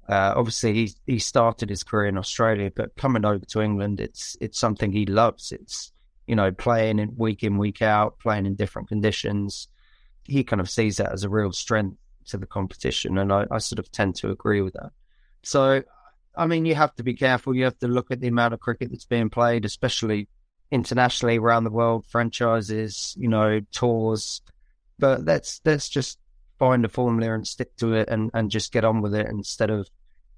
uh, 0.10 0.34
obviously 0.36 0.74
he 0.74 0.94
he 1.06 1.20
started 1.20 1.70
his 1.70 1.84
career 1.84 2.08
in 2.08 2.18
Australia, 2.18 2.72
but 2.76 2.96
coming 2.96 3.24
over 3.24 3.46
to 3.46 3.62
England, 3.62 4.00
it's 4.00 4.36
it's 4.42 4.58
something 4.58 4.92
he 4.92 5.06
loves. 5.06 5.52
It's 5.52 5.92
you 6.28 6.36
know 6.36 6.52
playing 6.52 7.00
in 7.00 7.16
week 7.16 7.44
in 7.44 7.58
week 7.58 7.82
out, 7.82 8.20
playing 8.20 8.46
in 8.46 8.56
different 8.56 8.90
conditions. 8.90 9.68
He 10.24 10.44
kind 10.44 10.60
of 10.60 10.70
sees 10.70 10.98
that 10.98 11.14
as 11.14 11.24
a 11.24 11.30
real 11.30 11.54
strength 11.54 11.98
to 12.28 12.38
the 12.38 12.46
competition, 12.46 13.18
and 13.18 13.32
I, 13.32 13.46
I 13.50 13.58
sort 13.60 13.80
of 13.80 13.92
tend 13.92 14.16
to 14.18 14.30
agree 14.30 14.62
with 14.62 14.74
that. 14.74 14.92
So, 15.44 15.84
I 16.36 16.46
mean, 16.46 16.66
you 16.66 16.76
have 16.76 16.94
to 16.96 17.04
be 17.04 17.14
careful. 17.14 17.56
You 17.56 17.64
have 17.64 17.80
to 17.80 17.88
look 17.88 18.12
at 18.12 18.20
the 18.20 18.28
amount 18.28 18.54
of 18.54 18.60
cricket 18.60 18.90
that's 18.92 19.06
being 19.06 19.30
played, 19.30 19.64
especially 19.64 20.28
internationally 20.70 21.38
around 21.38 21.64
the 21.64 21.72
world, 21.72 22.06
franchises, 22.08 23.16
you 23.18 23.30
know, 23.30 23.62
tours. 23.72 24.42
But 25.00 25.24
let's 25.24 25.62
let's 25.64 25.88
just 25.88 26.20
find 26.60 26.84
a 26.84 26.90
formula 26.90 27.34
and 27.34 27.48
stick 27.48 27.76
to 27.78 27.94
it, 27.94 28.10
and 28.10 28.30
and 28.34 28.52
just 28.52 28.74
get 28.74 28.84
on 28.84 29.02
with 29.02 29.16
it 29.16 29.28
instead 29.28 29.70
of 29.70 29.88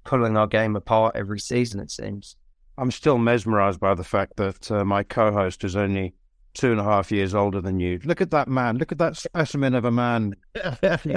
pulling 0.04 0.36
our 0.36 0.46
game 0.46 0.76
apart 0.76 1.16
every 1.16 1.40
season. 1.40 1.80
It 1.80 1.90
seems. 1.90 2.36
I'm 2.78 2.90
still 2.90 3.18
mesmerised 3.18 3.80
by 3.80 3.94
the 3.94 4.04
fact 4.04 4.36
that 4.36 4.70
uh, 4.70 4.84
my 4.84 5.02
co-host 5.02 5.64
is 5.64 5.76
only 5.76 6.14
two 6.54 6.72
and 6.72 6.80
a 6.80 6.84
half 6.84 7.12
years 7.12 7.34
older 7.34 7.60
than 7.60 7.78
you. 7.78 8.00
Look 8.04 8.20
at 8.20 8.30
that 8.30 8.48
man. 8.48 8.78
Look 8.78 8.92
at 8.92 8.98
that 8.98 9.16
specimen 9.16 9.74
of 9.74 9.84
a 9.84 9.90
man, 9.90 10.34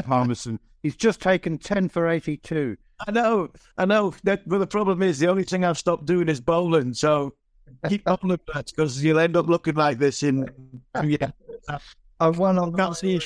Harmison. 0.05 0.59
He's 0.83 0.95
just 0.95 1.21
taken 1.21 1.57
10 1.57 1.89
for 1.89 2.07
82. 2.07 2.75
I 3.07 3.11
know, 3.11 3.49
I 3.77 3.85
know. 3.85 4.13
That, 4.23 4.47
but 4.47 4.59
the 4.59 4.67
problem 4.67 5.01
is, 5.01 5.19
the 5.19 5.27
only 5.27 5.43
thing 5.43 5.63
I've 5.63 5.77
stopped 5.77 6.05
doing 6.05 6.27
is 6.27 6.41
bowling. 6.41 6.93
So 6.93 7.33
keep 7.87 8.07
up 8.07 8.23
with 8.23 8.45
that 8.53 8.67
because 8.67 9.03
you'll 9.03 9.19
end 9.19 9.37
up 9.37 9.47
looking 9.47 9.75
like 9.75 9.97
this 9.97 10.23
in. 10.23 10.49
Yeah. 11.03 11.31
I've 12.19 12.37
won 12.37 12.57
on 12.59 12.73
can't 12.73 12.95
see 12.95 13.11
your 13.11 13.21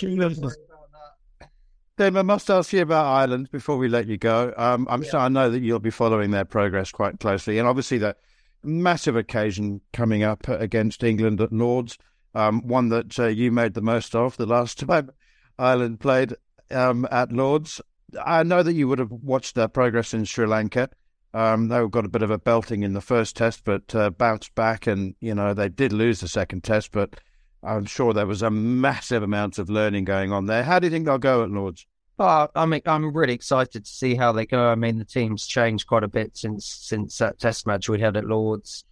Then 1.97 2.15
I 2.15 2.21
must 2.21 2.49
ask 2.51 2.71
you 2.73 2.83
about 2.83 3.07
Ireland 3.07 3.49
before 3.51 3.77
we 3.77 3.88
let 3.88 4.07
you 4.07 4.17
go. 4.17 4.53
Um, 4.55 4.88
I'm 4.89 5.03
yeah. 5.03 5.10
sure 5.10 5.19
I 5.19 5.29
know 5.29 5.49
that 5.49 5.62
you'll 5.62 5.79
be 5.79 5.89
following 5.89 6.29
their 6.29 6.45
progress 6.45 6.91
quite 6.91 7.19
closely, 7.19 7.57
and 7.57 7.67
obviously 7.67 7.97
that 7.97 8.17
massive 8.63 9.15
occasion 9.15 9.81
coming 9.93 10.21
up 10.21 10.47
against 10.47 11.03
England 11.03 11.41
at 11.41 11.51
Lords, 11.51 11.97
um, 12.36 12.62
one 12.67 12.89
that 12.89 13.17
uh, 13.19 13.25
you 13.25 13.51
made 13.51 13.73
the 13.73 13.81
most 13.81 14.13
of 14.13 14.38
the 14.38 14.45
last 14.45 14.79
time 14.88 15.10
Ireland 15.57 15.99
played 15.99 16.36
um, 16.69 17.07
at 17.12 17.31
Lords. 17.31 17.81
I 18.23 18.43
know 18.43 18.62
that 18.62 18.73
you 18.73 18.88
would 18.88 18.99
have 18.99 19.12
watched 19.12 19.55
their 19.55 19.67
progress 19.67 20.13
in 20.13 20.25
Sri 20.25 20.45
Lanka. 20.45 20.89
Um, 21.33 21.67
they 21.67 21.86
got 21.88 22.05
a 22.05 22.10
bit 22.10 22.21
of 22.21 22.31
a 22.31 22.38
belting 22.38 22.83
in 22.83 22.93
the 22.93 23.01
first 23.01 23.36
test, 23.36 23.63
but 23.65 23.93
uh, 23.95 24.12
bounced 24.12 24.53
back, 24.53 24.86
and 24.86 25.15
you 25.19 25.33
know 25.33 25.55
they 25.55 25.67
did 25.67 25.93
lose 25.93 26.19
the 26.19 26.27
second 26.27 26.63
test. 26.63 26.91
But 26.91 27.19
I'm 27.63 27.85
sure 27.85 28.13
there 28.13 28.27
was 28.27 28.41
a 28.41 28.49
massive 28.49 29.23
amount 29.23 29.57
of 29.57 29.69
learning 29.69 30.05
going 30.05 30.31
on 30.31 30.45
there. 30.45 30.63
How 30.63 30.79
do 30.79 30.87
you 30.87 30.91
think 30.91 31.05
they'll 31.05 31.17
go 31.17 31.43
at 31.43 31.49
Lords? 31.49 31.85
I 32.19 32.65
mean, 32.65 32.81
I'm 32.85 33.15
really 33.15 33.33
excited 33.33 33.85
to 33.85 33.91
see 33.91 34.15
how 34.15 34.31
they 34.31 34.45
go. 34.45 34.69
I 34.69 34.75
mean, 34.75 34.97
the 34.97 35.05
team's 35.05 35.45
changed 35.45 35.87
quite 35.87 36.03
a 36.03 36.07
bit 36.07 36.35
since 36.35 36.65
since 36.65 37.17
that 37.19 37.39
Test 37.39 37.67
match 37.67 37.89
we 37.89 37.99
had 37.99 38.17
at 38.17 38.25
Lords, 38.25 38.85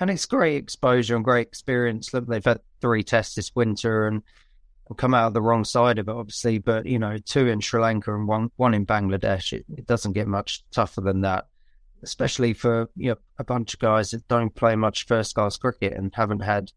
and 0.00 0.10
it's 0.10 0.24
great 0.24 0.56
exposure 0.56 1.16
and 1.16 1.24
great 1.24 1.46
experience. 1.46 2.14
Look, 2.14 2.26
they've 2.26 2.44
had 2.44 2.60
three 2.80 3.02
tests 3.02 3.34
this 3.34 3.54
winter 3.54 4.06
and 4.06 4.22
come 4.96 5.14
out 5.14 5.28
of 5.28 5.34
the 5.34 5.42
wrong 5.42 5.64
side 5.64 5.98
of 5.98 6.08
it, 6.08 6.12
obviously. 6.12 6.58
But 6.58 6.86
you 6.86 6.98
know, 6.98 7.18
two 7.18 7.46
in 7.48 7.60
Sri 7.60 7.80
Lanka 7.80 8.14
and 8.14 8.26
one 8.26 8.50
one 8.56 8.72
in 8.72 8.86
Bangladesh. 8.86 9.52
It, 9.52 9.66
it 9.76 9.86
doesn't 9.86 10.12
get 10.12 10.26
much 10.26 10.64
tougher 10.70 11.02
than 11.02 11.20
that, 11.22 11.48
especially 12.02 12.54
for 12.54 12.88
you 12.96 13.10
know 13.10 13.16
a 13.38 13.44
bunch 13.44 13.74
of 13.74 13.80
guys 13.80 14.12
that 14.12 14.26
don't 14.28 14.54
play 14.54 14.76
much 14.76 15.06
first 15.06 15.34
class 15.34 15.58
cricket 15.58 15.92
and 15.92 16.14
haven't 16.14 16.40
had 16.40 16.72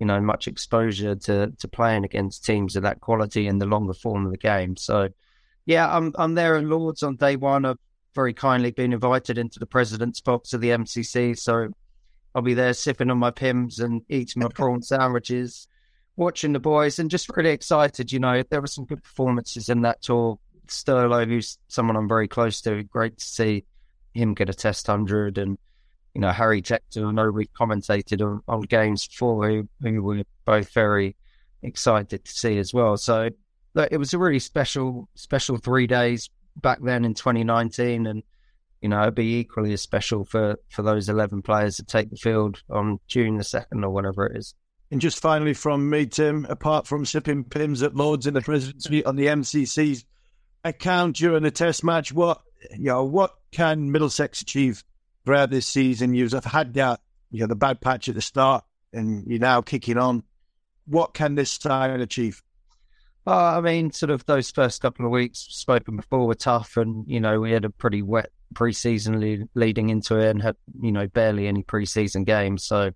you 0.00 0.06
know 0.06 0.20
much 0.20 0.48
exposure 0.48 1.14
to 1.14 1.52
to 1.58 1.68
playing 1.68 2.04
against 2.04 2.44
teams 2.44 2.74
of 2.74 2.82
that 2.82 3.00
quality 3.00 3.46
in 3.46 3.58
the 3.58 3.66
longer 3.66 3.92
form 3.92 4.24
of 4.24 4.32
the 4.32 4.38
game. 4.38 4.76
So 4.76 5.10
yeah, 5.66 5.94
I'm 5.94 6.12
I'm 6.16 6.34
there 6.34 6.56
at 6.56 6.64
Lords 6.64 7.02
on 7.02 7.16
day 7.16 7.36
one. 7.36 7.64
I've 7.64 7.78
very 8.14 8.32
kindly 8.34 8.72
been 8.72 8.92
invited 8.92 9.38
into 9.38 9.60
the 9.60 9.66
president's 9.66 10.20
box 10.20 10.52
of 10.52 10.60
the 10.60 10.70
MCC, 10.70 11.38
so 11.38 11.68
I'll 12.34 12.42
be 12.42 12.54
there 12.54 12.72
sipping 12.72 13.10
on 13.10 13.18
my 13.18 13.30
Pimm's 13.30 13.78
and 13.78 14.02
eating 14.08 14.42
my 14.42 14.48
prawn 14.48 14.82
sandwiches, 14.82 15.68
watching 16.16 16.52
the 16.52 16.60
boys, 16.60 16.98
and 16.98 17.10
just 17.10 17.34
really 17.36 17.50
excited. 17.50 18.10
You 18.10 18.20
know, 18.20 18.42
there 18.50 18.60
were 18.60 18.66
some 18.66 18.86
good 18.86 19.04
performances 19.04 19.68
in 19.68 19.82
that 19.82 20.02
tour. 20.02 20.38
Sterlo, 20.66 21.26
who's 21.26 21.58
someone 21.68 21.96
I'm 21.96 22.08
very 22.08 22.28
close 22.28 22.60
to, 22.62 22.82
great 22.84 23.18
to 23.18 23.24
see 23.24 23.64
him 24.14 24.34
get 24.34 24.48
a 24.48 24.54
Test 24.54 24.86
hundred, 24.86 25.36
and 25.36 25.58
you 26.14 26.20
know 26.20 26.30
Harry 26.30 26.62
Tector. 26.62 27.06
I 27.06 27.12
know 27.12 27.30
we've 27.30 27.52
commentated 27.52 28.20
on, 28.20 28.42
on 28.48 28.62
games 28.62 29.06
before, 29.06 29.48
who, 29.48 29.68
who 29.82 30.02
we're 30.02 30.24
both 30.44 30.72
very 30.72 31.16
excited 31.62 32.24
to 32.24 32.32
see 32.32 32.58
as 32.58 32.72
well. 32.72 32.96
So 32.96 33.30
it 33.76 33.98
was 33.98 34.14
a 34.14 34.18
really 34.18 34.38
special, 34.38 35.08
special 35.14 35.58
three 35.58 35.86
days 35.86 36.30
back 36.56 36.78
then 36.82 37.04
in 37.04 37.14
2019, 37.14 38.06
and 38.06 38.22
you 38.80 38.88
know 38.88 39.02
it'd 39.02 39.14
be 39.14 39.38
equally 39.38 39.72
as 39.72 39.82
special 39.82 40.24
for 40.24 40.56
for 40.68 40.82
those 40.82 41.08
11 41.08 41.42
players 41.42 41.76
to 41.76 41.84
take 41.84 42.10
the 42.10 42.16
field 42.16 42.62
on 42.70 42.98
June 43.06 43.36
the 43.36 43.44
second 43.44 43.84
or 43.84 43.90
whatever 43.90 44.26
it 44.26 44.36
is. 44.36 44.54
And 44.90 45.00
just 45.00 45.20
finally 45.20 45.54
from 45.54 45.88
me, 45.88 46.06
Tim, 46.06 46.46
apart 46.48 46.86
from 46.86 47.06
sipping 47.06 47.44
Pimm's 47.44 47.82
at 47.82 47.94
Lords 47.94 48.26
in 48.26 48.34
the 48.34 48.40
President's 48.40 48.86
Suite 48.86 49.06
on 49.06 49.14
the 49.14 49.26
MCC's 49.26 50.04
account 50.64 51.16
during 51.16 51.44
the 51.44 51.52
Test 51.52 51.84
match, 51.84 52.12
what 52.12 52.40
you 52.72 52.86
know, 52.86 53.04
what 53.04 53.34
can 53.52 53.92
Middlesex 53.92 54.40
achieve 54.42 54.82
throughout 55.24 55.50
this 55.50 55.66
season? 55.66 56.14
You've 56.14 56.32
had 56.32 56.74
that, 56.74 57.00
you 57.30 57.40
know, 57.40 57.46
the 57.46 57.56
bad 57.56 57.80
patch 57.80 58.08
at 58.08 58.14
the 58.14 58.22
start, 58.22 58.64
and 58.92 59.24
you're 59.26 59.40
now 59.40 59.62
kicking 59.62 59.98
on. 59.98 60.22
What 60.86 61.14
can 61.14 61.34
this 61.34 61.52
side 61.52 62.00
achieve? 62.00 62.42
Uh, 63.26 63.58
I 63.58 63.60
mean, 63.60 63.92
sort 63.92 64.10
of 64.10 64.24
those 64.26 64.50
first 64.50 64.80
couple 64.80 65.04
of 65.04 65.12
weeks 65.12 65.46
spoken 65.50 65.96
before 65.96 66.26
were 66.26 66.34
tough, 66.34 66.76
and 66.76 67.04
you 67.06 67.20
know 67.20 67.40
we 67.40 67.52
had 67.52 67.64
a 67.64 67.70
pretty 67.70 68.02
wet 68.02 68.30
preseason 68.54 69.20
le- 69.20 69.48
leading 69.54 69.90
into 69.90 70.18
it, 70.18 70.30
and 70.30 70.42
had 70.42 70.56
you 70.80 70.90
know 70.90 71.06
barely 71.06 71.46
any 71.46 71.62
preseason 71.62 72.24
games. 72.24 72.64
So 72.64 72.92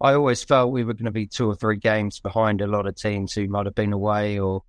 I 0.00 0.14
always 0.14 0.42
felt 0.42 0.72
we 0.72 0.84
were 0.84 0.92
going 0.94 1.04
to 1.04 1.12
be 1.12 1.26
two 1.26 1.48
or 1.48 1.54
three 1.54 1.76
games 1.76 2.20
behind 2.20 2.60
a 2.60 2.66
lot 2.66 2.86
of 2.86 2.96
teams 2.96 3.32
who 3.32 3.48
might 3.48 3.66
have 3.66 3.74
been 3.74 3.92
away 3.92 4.38
or 4.38 4.62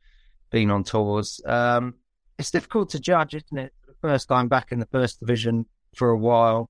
been 0.52 0.72
on 0.72 0.84
tours. 0.84 1.42
Um, 1.46 1.96
it's 2.38 2.52
difficult 2.52 2.92
to 2.92 3.00
judge, 3.00 3.34
isn't 3.34 3.58
it? 3.58 3.74
First 4.02 4.30
time 4.30 4.48
back 4.48 4.72
in 4.72 4.80
the 4.80 4.86
first 4.86 5.20
division 5.20 5.66
for 5.96 6.10
a 6.10 6.18
while. 6.18 6.70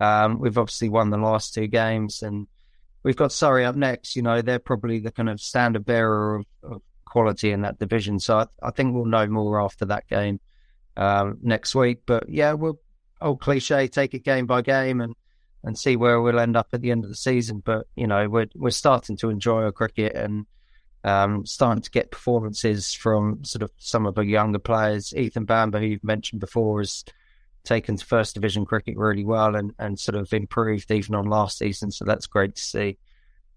Um, 0.00 0.38
we've 0.38 0.58
obviously 0.58 0.88
won 0.88 1.10
the 1.10 1.18
last 1.18 1.54
two 1.54 1.66
games, 1.66 2.22
and 2.22 2.46
we've 3.02 3.16
got 3.16 3.32
Surrey 3.32 3.64
up 3.64 3.76
next. 3.76 4.16
You 4.16 4.22
know, 4.22 4.42
they're 4.42 4.58
probably 4.58 4.98
the 4.98 5.12
kind 5.12 5.28
of 5.28 5.40
standard 5.40 5.84
bearer 5.84 6.36
of, 6.36 6.46
of 6.62 6.82
quality 7.04 7.52
in 7.52 7.62
that 7.62 7.78
division. 7.78 8.18
So 8.18 8.38
I, 8.38 8.46
I, 8.62 8.70
think 8.70 8.94
we'll 8.94 9.04
know 9.04 9.26
more 9.26 9.60
after 9.60 9.84
that 9.86 10.08
game 10.08 10.40
um, 10.96 11.38
next 11.42 11.74
week. 11.74 12.02
But 12.06 12.28
yeah, 12.28 12.54
we'll 12.54 12.80
old 13.20 13.40
cliche, 13.40 13.88
take 13.88 14.14
it 14.14 14.24
game 14.24 14.46
by 14.46 14.62
game 14.62 15.00
and 15.00 15.14
and 15.64 15.78
see 15.78 15.94
where 15.94 16.20
we'll 16.20 16.40
end 16.40 16.56
up 16.56 16.68
at 16.72 16.80
the 16.80 16.90
end 16.90 17.04
of 17.04 17.10
the 17.10 17.16
season. 17.16 17.62
But 17.64 17.86
you 17.94 18.06
know, 18.06 18.28
we're 18.28 18.48
we're 18.54 18.70
starting 18.70 19.16
to 19.18 19.30
enjoy 19.30 19.62
our 19.62 19.72
cricket 19.72 20.14
and 20.14 20.46
um, 21.04 21.46
starting 21.46 21.82
to 21.82 21.90
get 21.90 22.10
performances 22.10 22.92
from 22.92 23.44
sort 23.44 23.62
of 23.62 23.70
some 23.78 24.06
of 24.06 24.14
the 24.14 24.24
younger 24.24 24.58
players. 24.58 25.14
Ethan 25.14 25.44
Bamber, 25.44 25.80
who 25.80 25.86
you've 25.86 26.04
mentioned 26.04 26.40
before, 26.40 26.80
has 26.80 27.04
taken 27.64 27.96
to 27.96 28.04
first 28.04 28.34
division 28.34 28.64
cricket 28.64 28.96
really 28.96 29.24
well 29.24 29.56
and, 29.56 29.72
and 29.78 29.98
sort 29.98 30.16
of 30.16 30.32
improved 30.32 30.90
even 30.90 31.14
on 31.14 31.26
last 31.26 31.58
season. 31.58 31.90
So 31.90 32.04
that's 32.04 32.26
great 32.26 32.56
to 32.56 32.62
see. 32.62 32.98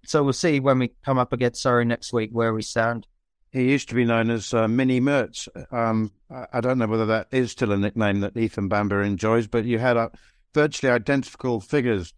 So 0.06 0.24
we'll 0.24 0.34
see 0.34 0.60
when 0.60 0.80
we 0.80 0.91
come 1.04 1.18
up 1.18 1.34
against 1.34 1.62
Surrey 1.62 1.86
next 1.86 2.13
week 2.13 2.30
where 2.32 2.54
we 2.54 2.62
stand. 2.62 3.08
He 3.52 3.72
used 3.72 3.89
to 3.89 3.96
be 3.96 4.06
known 4.06 4.30
as 4.30 4.54
uh, 4.54 4.68
Mini 4.68 5.00
Mertz. 5.00 5.48
Um, 5.72 6.12
I 6.52 6.62
don't 6.62 6.78
know 6.78 6.88
whether 6.88 7.06
that 7.06 7.28
is 7.32 7.52
still 7.52 7.72
a 7.72 7.78
nickname 7.78 8.20
that 8.20 8.36
Ethan 8.36 8.68
Bamber 8.68 9.02
enjoys, 9.02 9.48
but 9.48 9.65
you 9.65 9.80
had 9.80 9.98
uh, 9.98 10.10
virtually 10.54 10.91
identical 10.91 11.62
figures 11.62 12.13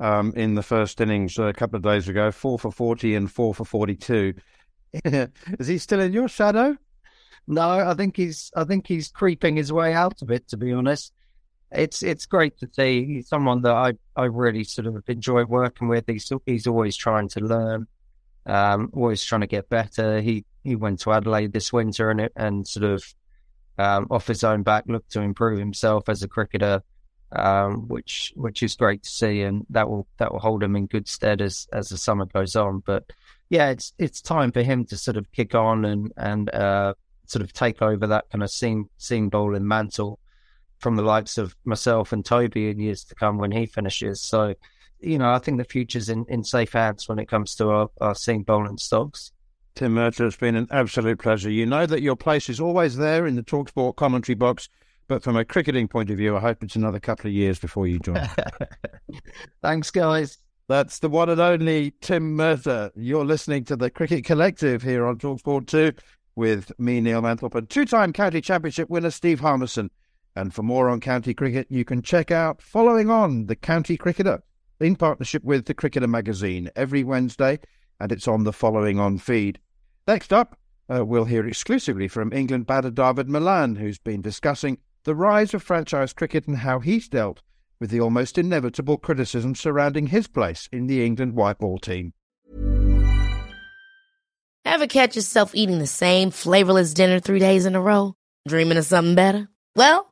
um, 0.00 0.32
in 0.36 0.54
the 0.54 0.62
first 0.62 1.00
innings 1.00 1.38
a 1.38 1.52
couple 1.52 1.76
of 1.76 1.82
days 1.82 2.08
ago 2.08 2.30
four 2.30 2.58
for 2.58 2.70
40 2.70 3.14
and 3.14 3.30
four 3.30 3.54
for 3.54 3.64
42. 3.64 4.34
is 5.04 5.66
he 5.66 5.78
still 5.78 6.00
in 6.00 6.12
your 6.12 6.28
shadow? 6.28 6.76
No, 7.46 7.70
I 7.70 7.94
think 7.94 8.16
he's. 8.16 8.50
I 8.54 8.64
think 8.64 8.86
he's 8.86 9.08
creeping 9.08 9.56
his 9.56 9.72
way 9.72 9.94
out 9.94 10.22
of 10.22 10.30
it. 10.30 10.46
To 10.48 10.56
be 10.56 10.72
honest, 10.72 11.12
it's 11.74 12.02
it's 12.02 12.26
great 12.26 12.58
to 12.58 12.68
see. 12.72 13.04
He's 13.04 13.28
someone 13.28 13.62
that 13.62 13.72
I, 13.72 13.92
I 14.16 14.24
really 14.24 14.64
sort 14.64 14.86
of 14.86 15.02
enjoy 15.08 15.44
working 15.44 15.88
with. 15.88 16.04
He's 16.06 16.30
he's 16.46 16.66
always 16.66 16.96
trying 16.96 17.28
to 17.30 17.40
learn, 17.40 17.86
um, 18.46 18.90
always 18.92 19.24
trying 19.24 19.42
to 19.42 19.46
get 19.46 19.68
better. 19.68 20.20
He 20.20 20.44
he 20.62 20.76
went 20.76 21.00
to 21.00 21.12
Adelaide 21.12 21.52
this 21.52 21.72
winter 21.72 22.10
and 22.10 22.28
and 22.36 22.66
sort 22.66 22.84
of 22.84 23.04
um, 23.78 24.06
off 24.10 24.26
his 24.26 24.44
own 24.44 24.62
back 24.62 24.84
looked 24.86 25.12
to 25.12 25.20
improve 25.20 25.58
himself 25.58 26.08
as 26.08 26.22
a 26.22 26.28
cricketer, 26.28 26.82
um, 27.32 27.88
which 27.88 28.32
which 28.36 28.62
is 28.62 28.76
great 28.76 29.02
to 29.02 29.10
see, 29.10 29.42
and 29.42 29.66
that 29.70 29.88
will 29.88 30.06
that 30.18 30.32
will 30.32 30.40
hold 30.40 30.62
him 30.62 30.76
in 30.76 30.86
good 30.86 31.08
stead 31.08 31.40
as 31.40 31.66
as 31.72 31.88
the 31.88 31.98
summer 31.98 32.26
goes 32.26 32.56
on. 32.56 32.82
But 32.84 33.04
yeah, 33.48 33.70
it's 33.70 33.92
it's 33.98 34.20
time 34.20 34.52
for 34.52 34.62
him 34.62 34.84
to 34.86 34.96
sort 34.96 35.16
of 35.16 35.30
kick 35.32 35.54
on 35.54 35.84
and 35.84 36.12
and 36.16 36.52
uh, 36.54 36.94
sort 37.26 37.42
of 37.42 37.52
take 37.52 37.82
over 37.82 38.06
that 38.06 38.28
kind 38.30 38.42
of 38.42 38.50
seam 38.50 38.90
seam 38.98 39.28
bowling 39.28 39.66
mantle 39.66 40.18
from 40.82 40.96
the 40.96 41.02
likes 41.02 41.38
of 41.38 41.56
myself 41.64 42.12
and 42.12 42.24
Toby 42.24 42.68
in 42.68 42.80
years 42.80 43.04
to 43.04 43.14
come 43.14 43.38
when 43.38 43.52
he 43.52 43.66
finishes. 43.66 44.20
So, 44.20 44.54
you 45.00 45.16
know, 45.16 45.32
I 45.32 45.38
think 45.38 45.58
the 45.58 45.64
future's 45.64 46.08
in, 46.08 46.26
in 46.28 46.42
safe 46.42 46.72
hands 46.72 47.08
when 47.08 47.20
it 47.20 47.28
comes 47.28 47.54
to 47.56 47.70
our, 47.70 47.88
our 48.00 48.14
seam 48.14 48.42
bowling 48.42 48.78
stocks. 48.78 49.32
Tim 49.74 49.94
Murtagh, 49.94 50.26
it's 50.26 50.36
been 50.36 50.56
an 50.56 50.66
absolute 50.70 51.18
pleasure. 51.18 51.50
You 51.50 51.64
know 51.64 51.86
that 51.86 52.02
your 52.02 52.16
place 52.16 52.50
is 52.50 52.60
always 52.60 52.96
there 52.96 53.26
in 53.26 53.36
the 53.36 53.42
Talksport 53.42 53.96
commentary 53.96 54.34
box, 54.34 54.68
but 55.08 55.22
from 55.22 55.36
a 55.36 55.44
cricketing 55.44 55.88
point 55.88 56.10
of 56.10 56.18
view, 56.18 56.36
I 56.36 56.40
hope 56.40 56.62
it's 56.62 56.76
another 56.76 57.00
couple 57.00 57.28
of 57.28 57.32
years 57.32 57.58
before 57.58 57.86
you 57.86 57.98
join. 57.98 58.28
Thanks, 59.62 59.90
guys. 59.90 60.38
That's 60.68 60.98
the 60.98 61.08
one 61.08 61.28
and 61.28 61.40
only 61.40 61.94
Tim 62.00 62.36
Murtagh. 62.36 62.90
You're 62.96 63.24
listening 63.24 63.64
to 63.64 63.76
the 63.76 63.90
Cricket 63.90 64.24
Collective 64.24 64.82
here 64.82 65.06
on 65.06 65.18
Talksport 65.18 65.66
2 65.68 65.92
with 66.34 66.72
me, 66.78 67.00
Neil 67.00 67.22
Manthorp, 67.22 67.54
and 67.54 67.68
two 67.68 67.84
time 67.84 68.12
county 68.12 68.40
championship 68.40 68.90
winner 68.90 69.10
Steve 69.10 69.40
Harmison. 69.40 69.90
And 70.34 70.54
for 70.54 70.62
more 70.62 70.88
on 70.88 71.00
county 71.00 71.34
cricket, 71.34 71.66
you 71.68 71.84
can 71.84 72.02
check 72.02 72.30
out 72.30 72.62
Following 72.62 73.10
On, 73.10 73.46
the 73.46 73.56
County 73.56 73.96
Cricketer, 73.96 74.42
in 74.80 74.96
partnership 74.96 75.44
with 75.44 75.66
the 75.66 75.74
Cricketer 75.74 76.08
magazine 76.08 76.70
every 76.74 77.04
Wednesday, 77.04 77.58
and 78.00 78.10
it's 78.10 78.26
on 78.26 78.44
the 78.44 78.52
Following 78.52 78.98
On 78.98 79.18
feed. 79.18 79.58
Next 80.08 80.32
up, 80.32 80.58
uh, 80.92 81.04
we'll 81.04 81.26
hear 81.26 81.46
exclusively 81.46 82.08
from 82.08 82.32
England 82.32 82.66
batter 82.66 82.90
Dawid 82.90 83.28
Malan, 83.28 83.76
who's 83.76 83.98
been 83.98 84.22
discussing 84.22 84.78
the 85.04 85.14
rise 85.14 85.54
of 85.54 85.62
franchise 85.62 86.12
cricket 86.12 86.46
and 86.46 86.58
how 86.58 86.80
he's 86.80 87.08
dealt 87.08 87.42
with 87.80 87.90
the 87.90 88.00
almost 88.00 88.38
inevitable 88.38 88.96
criticism 88.96 89.54
surrounding 89.54 90.08
his 90.08 90.28
place 90.28 90.68
in 90.72 90.86
the 90.86 91.04
England 91.04 91.34
white 91.34 91.58
ball 91.58 91.78
team. 91.78 92.12
Ever 94.64 94.86
catch 94.86 95.16
yourself 95.16 95.54
eating 95.54 95.80
the 95.80 95.86
same 95.86 96.30
flavorless 96.30 96.94
dinner 96.94 97.18
three 97.18 97.40
days 97.40 97.66
in 97.66 97.74
a 97.74 97.80
row? 97.80 98.14
Dreaming 98.46 98.78
of 98.78 98.84
something 98.84 99.14
better? 99.14 99.48
Well, 99.74 100.11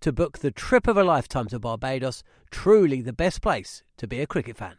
to 0.00 0.12
book 0.12 0.38
the 0.38 0.50
trip 0.50 0.86
of 0.86 0.96
a 0.96 1.04
lifetime 1.04 1.46
to 1.48 1.58
Barbados, 1.58 2.22
truly 2.50 3.00
the 3.00 3.12
best 3.12 3.42
place 3.42 3.82
to 3.96 4.06
be 4.06 4.20
a 4.20 4.26
cricket 4.26 4.56
fan. 4.56 4.76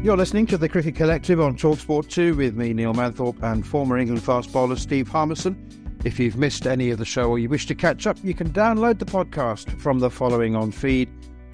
You're 0.00 0.16
listening 0.16 0.46
to 0.46 0.56
the 0.56 0.68
Cricket 0.68 0.94
Collective 0.94 1.40
on 1.40 1.56
Talksport 1.56 2.08
2 2.08 2.36
with 2.36 2.54
me, 2.54 2.72
Neil 2.72 2.94
Manthorp, 2.94 3.42
and 3.42 3.66
former 3.66 3.98
England 3.98 4.22
fast 4.22 4.52
bowler 4.52 4.76
Steve 4.76 5.08
Harmison. 5.08 5.56
If 6.04 6.20
you've 6.20 6.36
missed 6.36 6.68
any 6.68 6.90
of 6.90 6.98
the 6.98 7.04
show 7.04 7.28
or 7.28 7.40
you 7.40 7.48
wish 7.48 7.66
to 7.66 7.74
catch 7.74 8.06
up, 8.06 8.16
you 8.22 8.32
can 8.32 8.52
download 8.52 9.00
the 9.00 9.04
podcast 9.04 9.80
from 9.80 9.98
the 9.98 10.08
following 10.08 10.54
on 10.54 10.70
feed, 10.70 11.10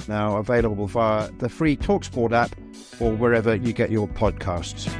now 0.08 0.36
available 0.36 0.86
via 0.86 1.30
the 1.38 1.48
free 1.48 1.74
Talksport 1.74 2.32
app 2.32 2.54
or 3.00 3.12
wherever 3.12 3.56
you 3.56 3.72
get 3.72 3.90
your 3.90 4.08
podcasts. 4.08 4.92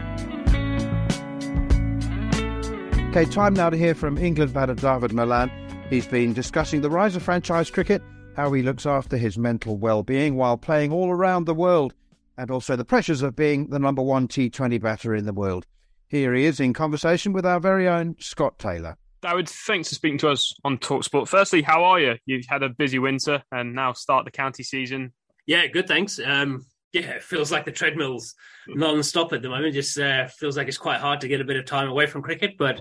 Okay, 3.17 3.31
time 3.31 3.55
now 3.55 3.71
to 3.71 3.77
hear 3.77 3.95
from 3.95 4.19
England 4.19 4.53
batter 4.53 4.75
Dawid 4.75 5.13
Malan. 5.13 5.49
He's 5.89 6.05
been 6.05 6.33
discussing 6.33 6.81
the 6.81 6.91
rise 6.91 7.15
of 7.15 7.23
franchise 7.23 7.71
cricket, 7.71 8.03
how 8.35 8.53
he 8.53 8.61
looks 8.61 8.87
after 8.87 9.17
his 9.17 9.39
mental 9.39 9.77
well-being 9.77 10.35
while 10.35 10.57
playing 10.57 10.91
all 10.91 11.11
around 11.13 11.45
the 11.45 11.55
world, 11.55 11.95
and 12.37 12.51
also 12.51 12.75
the 12.75 12.85
pressures 12.85 13.23
of 13.23 13.37
being 13.37 13.71
the 13.71 13.79
number 13.79 14.03
one 14.03 14.27
T20 14.27 14.83
batter 14.83 15.15
in 15.15 15.27
the 15.27 15.33
world. 15.33 15.65
Here 16.09 16.35
he 16.35 16.45
is 16.45 16.59
in 16.59 16.73
conversation 16.73 17.33
with 17.33 17.47
our 17.47 17.61
very 17.61 17.87
own 17.87 18.17
Scott 18.19 18.59
Taylor. 18.59 18.97
David, 19.23 19.49
thanks 19.49 19.91
for 19.91 19.95
speaking 19.95 20.19
to 20.19 20.31
us 20.31 20.53
on 20.65 20.79
Talksport. 20.79 21.29
Firstly, 21.29 21.63
how 21.63 21.85
are 21.85 22.01
you? 22.01 22.17
You've 22.27 22.47
had 22.49 22.65
a 22.65 22.69
busy 22.69 22.99
winter 22.99 23.45
and 23.53 23.77
now 23.77 23.93
start 23.93 24.25
the 24.25 24.33
county 24.33 24.65
season. 24.65 25.13
Yeah, 25.47 25.69
good, 25.69 25.87
thanks. 25.87 26.19
Um, 26.19 26.67
yeah, 26.95 27.11
it 27.11 27.25
feels 27.25 27.51
like 27.51 27.65
the 27.65 27.73
treadmill's 27.73 28.37
non-stop 28.69 29.33
at 29.33 29.43
the 29.43 29.49
moment. 29.49 29.75
Just 29.75 29.99
uh, 29.99 30.29
feels 30.29 30.57
like 30.57 30.69
it's 30.69 30.79
quite 30.79 31.01
hard 31.01 31.23
to 31.23 31.29
get 31.29 31.41
a 31.41 31.45
bit 31.45 31.57
of 31.57 31.65
time 31.65 31.89
away 31.89 32.07
from 32.07 32.23
cricket, 32.23 32.57
but 32.57 32.81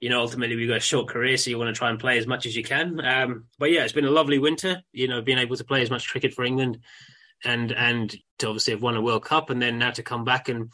you 0.00 0.08
know, 0.08 0.20
ultimately 0.20 0.56
we've 0.56 0.68
got 0.68 0.78
a 0.78 0.80
short 0.80 1.08
career, 1.08 1.36
so 1.36 1.50
you 1.50 1.58
want 1.58 1.68
to 1.68 1.78
try 1.78 1.90
and 1.90 2.00
play 2.00 2.16
as 2.16 2.26
much 2.26 2.46
as 2.46 2.56
you 2.56 2.64
can. 2.64 3.04
Um, 3.04 3.44
but 3.58 3.70
yeah, 3.70 3.84
it's 3.84 3.92
been 3.92 4.06
a 4.06 4.10
lovely 4.10 4.38
winter. 4.38 4.82
You 4.92 5.08
know, 5.08 5.20
being 5.20 5.36
able 5.36 5.56
to 5.56 5.64
play 5.64 5.82
as 5.82 5.90
much 5.90 6.08
cricket 6.08 6.32
for 6.32 6.42
England, 6.42 6.78
and 7.44 7.70
and 7.70 8.16
to 8.38 8.48
obviously 8.48 8.72
have 8.72 8.82
won 8.82 8.96
a 8.96 9.02
World 9.02 9.26
Cup, 9.26 9.50
and 9.50 9.60
then 9.60 9.78
now 9.78 9.90
to 9.90 10.02
come 10.02 10.24
back 10.24 10.48
and 10.48 10.72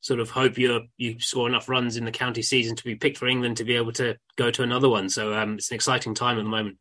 sort 0.00 0.20
of 0.20 0.28
hope 0.28 0.58
you 0.58 0.82
you 0.98 1.18
score 1.20 1.48
enough 1.48 1.70
runs 1.70 1.96
in 1.96 2.04
the 2.04 2.10
county 2.10 2.42
season 2.42 2.76
to 2.76 2.84
be 2.84 2.96
picked 2.96 3.16
for 3.16 3.26
England 3.26 3.56
to 3.56 3.64
be 3.64 3.76
able 3.76 3.92
to 3.92 4.18
go 4.36 4.50
to 4.50 4.62
another 4.62 4.90
one. 4.90 5.08
So 5.08 5.32
um, 5.34 5.54
it's 5.54 5.70
an 5.70 5.76
exciting 5.76 6.14
time 6.14 6.38
at 6.38 6.42
the 6.42 6.50
moment. 6.50 6.76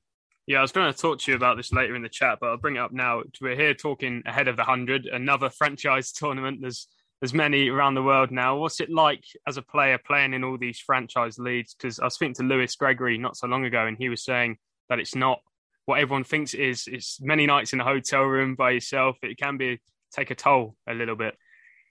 Yeah, 0.47 0.59
I 0.59 0.61
was 0.61 0.71
going 0.71 0.93
to 0.93 0.97
talk 0.97 1.19
to 1.19 1.31
you 1.31 1.35
about 1.35 1.57
this 1.57 1.73
later 1.73 1.95
in 1.95 2.03
the 2.03 2.09
chat, 2.09 2.37
but 2.39 2.49
I'll 2.49 2.57
bring 2.57 2.75
it 2.75 2.79
up 2.79 2.91
now. 2.91 3.23
We're 3.41 3.55
here 3.55 3.73
talking 3.73 4.21
ahead 4.27 4.47
of 4.47 4.57
the 4.57 4.63
hundred, 4.63 5.07
another 5.07 5.49
franchise 5.49 6.11
tournament. 6.11 6.59
There's 6.61 6.87
there's 7.21 7.33
many 7.33 7.69
around 7.69 7.95
the 7.95 8.03
world 8.03 8.29
now. 8.29 8.57
What's 8.57 8.79
it 8.81 8.89
like 8.89 9.23
as 9.47 9.57
a 9.57 9.61
player 9.61 9.97
playing 9.97 10.33
in 10.33 10.43
all 10.43 10.57
these 10.57 10.79
franchise 10.79 11.39
leagues? 11.39 11.73
Because 11.73 11.99
I 11.99 12.05
was 12.05 12.13
speaking 12.13 12.35
to 12.35 12.43
Lewis 12.43 12.75
Gregory 12.75 13.17
not 13.17 13.37
so 13.37 13.47
long 13.47 13.65
ago, 13.65 13.87
and 13.87 13.97
he 13.97 14.09
was 14.09 14.23
saying 14.23 14.57
that 14.89 14.99
it's 14.99 15.15
not 15.15 15.39
what 15.85 15.99
everyone 15.99 16.23
thinks 16.23 16.53
it 16.53 16.59
is. 16.59 16.87
It's 16.87 17.19
many 17.21 17.47
nights 17.47 17.73
in 17.73 17.79
a 17.79 17.83
hotel 17.83 18.23
room 18.23 18.53
by 18.53 18.71
yourself. 18.71 19.17
It 19.23 19.37
can 19.37 19.57
be 19.57 19.79
take 20.11 20.29
a 20.29 20.35
toll 20.35 20.75
a 20.87 20.93
little 20.93 21.15
bit. 21.15 21.35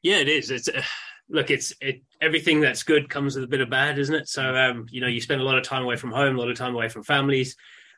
Yeah, 0.02 0.18
it 0.18 0.28
is. 0.28 0.52
It's 0.52 0.68
uh, 0.68 0.82
look, 1.28 1.50
it's 1.50 1.72
it. 1.80 2.02
Everything 2.20 2.60
that's 2.60 2.84
good 2.84 3.08
comes 3.08 3.34
with 3.34 3.44
a 3.44 3.48
bit 3.48 3.62
of 3.62 3.70
bad, 3.70 3.98
isn't 3.98 4.14
it? 4.14 4.28
So, 4.28 4.54
um, 4.54 4.86
you 4.90 5.00
know, 5.00 5.08
you 5.08 5.20
spend 5.20 5.40
a 5.40 5.44
lot 5.44 5.58
of 5.58 5.64
time 5.64 5.82
away 5.82 5.96
from 5.96 6.12
home, 6.12 6.36
a 6.36 6.38
lot 6.38 6.50
of 6.50 6.56
time 6.56 6.74
away 6.74 6.88
from 6.88 7.02
families. 7.02 7.56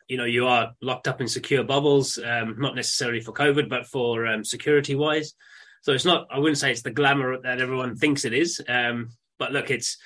You 0.09 0.17
know, 0.17 0.25
you 0.25 0.47
are 0.47 0.73
locked 0.81 1.09
up 1.09 1.21
in 1.21 1.29
secure 1.29 1.65
bubbles, 1.65 2.19
um, 2.19 2.57
not 2.59 2.75
necessarily 2.75 3.21
for 3.21 3.33
COVID, 3.33 3.69
but 3.69 3.87
for 3.87 4.27
um, 4.27 4.45
security 4.45 4.95
wise. 4.95 5.35
So 5.83 5.93
it's 5.93 6.05
not. 6.05 6.27
I 6.31 6.39
wouldn't 6.39 6.59
say 6.59 6.71
it's 6.71 6.83
the 6.83 6.91
glamour 6.91 7.41
that 7.43 7.61
everyone 7.61 7.97
thinks 7.97 8.25
it 8.25 8.33
is. 8.33 8.61
Um, 8.69 9.11
but 9.39 9.53
look, 9.53 9.71
it's 9.71 9.99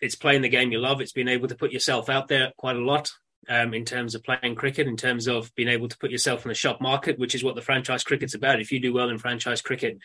it's 0.00 0.14
playing 0.14 0.42
the 0.42 0.48
game 0.48 0.72
you 0.72 0.78
love. 0.78 1.00
It's 1.00 1.12
being 1.12 1.28
able 1.28 1.48
to 1.48 1.56
put 1.56 1.72
yourself 1.72 2.08
out 2.08 2.28
there 2.28 2.52
quite 2.56 2.76
a 2.76 2.80
lot 2.80 3.10
um, 3.48 3.74
in 3.74 3.84
terms 3.84 4.14
of 4.14 4.24
playing 4.24 4.54
cricket, 4.54 4.86
in 4.86 4.96
terms 4.96 5.26
of 5.26 5.54
being 5.54 5.68
able 5.68 5.88
to 5.88 5.98
put 5.98 6.10
yourself 6.10 6.44
in 6.44 6.48
the 6.48 6.54
shop 6.54 6.80
market, 6.80 7.18
which 7.18 7.34
is 7.34 7.44
what 7.44 7.54
the 7.54 7.62
franchise 7.62 8.04
cricket's 8.04 8.34
about. 8.34 8.60
If 8.60 8.72
you 8.72 8.80
do 8.80 8.92
well 8.92 9.08
in 9.08 9.18
franchise 9.18 9.60
cricket 9.62 9.98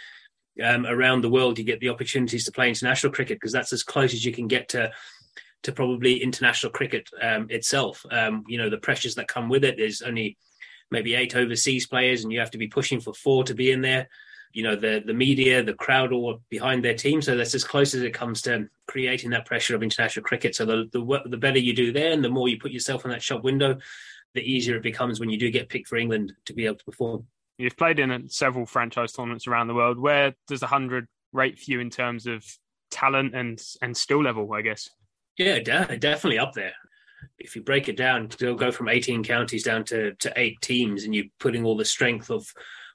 um, 0.64 0.86
around 0.86 1.22
the 1.22 1.30
world, 1.30 1.58
you 1.58 1.66
get 1.66 1.80
the 1.80 1.90
opportunities 1.90 2.46
to 2.46 2.52
play 2.52 2.70
international 2.70 3.14
cricket 3.14 3.38
because 3.38 3.54
that's 3.54 3.74
as 3.74 3.84
close 3.84 4.14
as 4.14 4.26
you 4.26 4.34
can 4.34 4.48
get 4.48 4.70
to 4.70 4.92
to 5.64 5.72
probably 5.72 6.22
international 6.22 6.72
cricket 6.72 7.10
um, 7.22 7.48
itself. 7.50 8.06
Um, 8.12 8.44
you 8.48 8.58
know, 8.58 8.70
the 8.70 8.78
pressures 8.78 9.16
that 9.16 9.28
come 9.28 9.50
with 9.50 9.64
it. 9.64 9.78
There's 9.78 10.02
only 10.02 10.38
maybe 10.90 11.16
eight 11.16 11.36
overseas 11.36 11.88
players, 11.88 12.24
and 12.24 12.32
you 12.32 12.40
have 12.40 12.52
to 12.52 12.58
be 12.58 12.68
pushing 12.68 13.00
for 13.00 13.14
four 13.14 13.44
to 13.46 13.54
be 13.54 13.72
in 13.72 13.82
there 13.82 14.08
you 14.54 14.64
know 14.64 14.76
the 14.76 15.02
the 15.06 15.14
media, 15.14 15.64
the 15.64 15.74
crowd 15.74 16.12
all 16.12 16.42
behind 16.50 16.84
their 16.84 16.94
team. 16.94 17.22
So 17.22 17.36
that's 17.36 17.56
as 17.56 17.64
close 17.64 17.94
as 17.94 18.02
it 18.02 18.14
comes 18.14 18.42
to 18.44 18.68
creating 18.88 19.32
that 19.32 19.46
pressure 19.46 19.76
of 19.76 19.84
international 19.84 20.24
cricket. 20.24 20.56
So 20.56 20.66
the 20.66 20.90
the, 20.92 21.22
the 21.26 21.38
better 21.38 21.60
you 21.60 21.74
do 21.74 21.92
there, 21.92 22.12
and 22.12 22.24
the 22.24 22.30
more 22.30 22.50
you 22.50 22.60
put 22.60 22.72
yourself 22.72 23.06
in 23.06 23.12
that 23.12 23.24
shop 23.24 23.44
window, 23.44 23.78
the 24.34 24.42
easier 24.42 24.76
it 24.76 24.84
becomes 24.84 25.20
when 25.20 25.30
you 25.30 25.38
do 25.38 25.52
get 25.52 25.70
picked 25.70 25.88
for 25.88 25.98
England 25.98 26.34
to 26.46 26.54
be 26.54 26.66
able 26.66 26.78
to 26.78 26.86
perform. 26.86 27.26
You've 27.58 27.78
played 27.78 28.00
in 28.00 28.30
several 28.30 28.66
franchise 28.66 29.12
tournaments 29.12 29.48
around 29.48 29.68
the 29.68 29.76
world. 29.76 30.00
Where 30.00 30.34
does 30.48 30.64
a 30.64 30.68
hundred 30.68 31.08
rate 31.32 31.60
for 31.60 31.72
you 31.72 31.80
in 31.80 31.90
terms 31.90 32.28
of 32.28 32.46
talent 32.90 33.36
and 33.36 33.62
and 33.82 33.96
skill 33.96 34.24
level? 34.24 34.52
I 34.54 34.62
guess. 34.62 34.90
Yeah, 35.42 35.60
definitely 35.60 36.38
up 36.38 36.54
there. 36.54 36.74
If 37.40 37.56
you 37.56 37.64
break 37.64 37.90
it 37.90 37.98
down, 37.98 38.30
to 38.30 38.56
go 38.56 38.72
from 38.72 38.90
18 38.90 39.24
counties 39.24 39.64
down 39.64 39.84
to, 39.86 40.14
to 40.14 40.34
eight 40.36 40.62
teams, 40.62 41.04
and 41.04 41.16
you're 41.16 41.26
putting 41.40 41.66
all 41.66 41.78
the 41.78 41.86
strength 41.86 42.30
of 42.30 42.48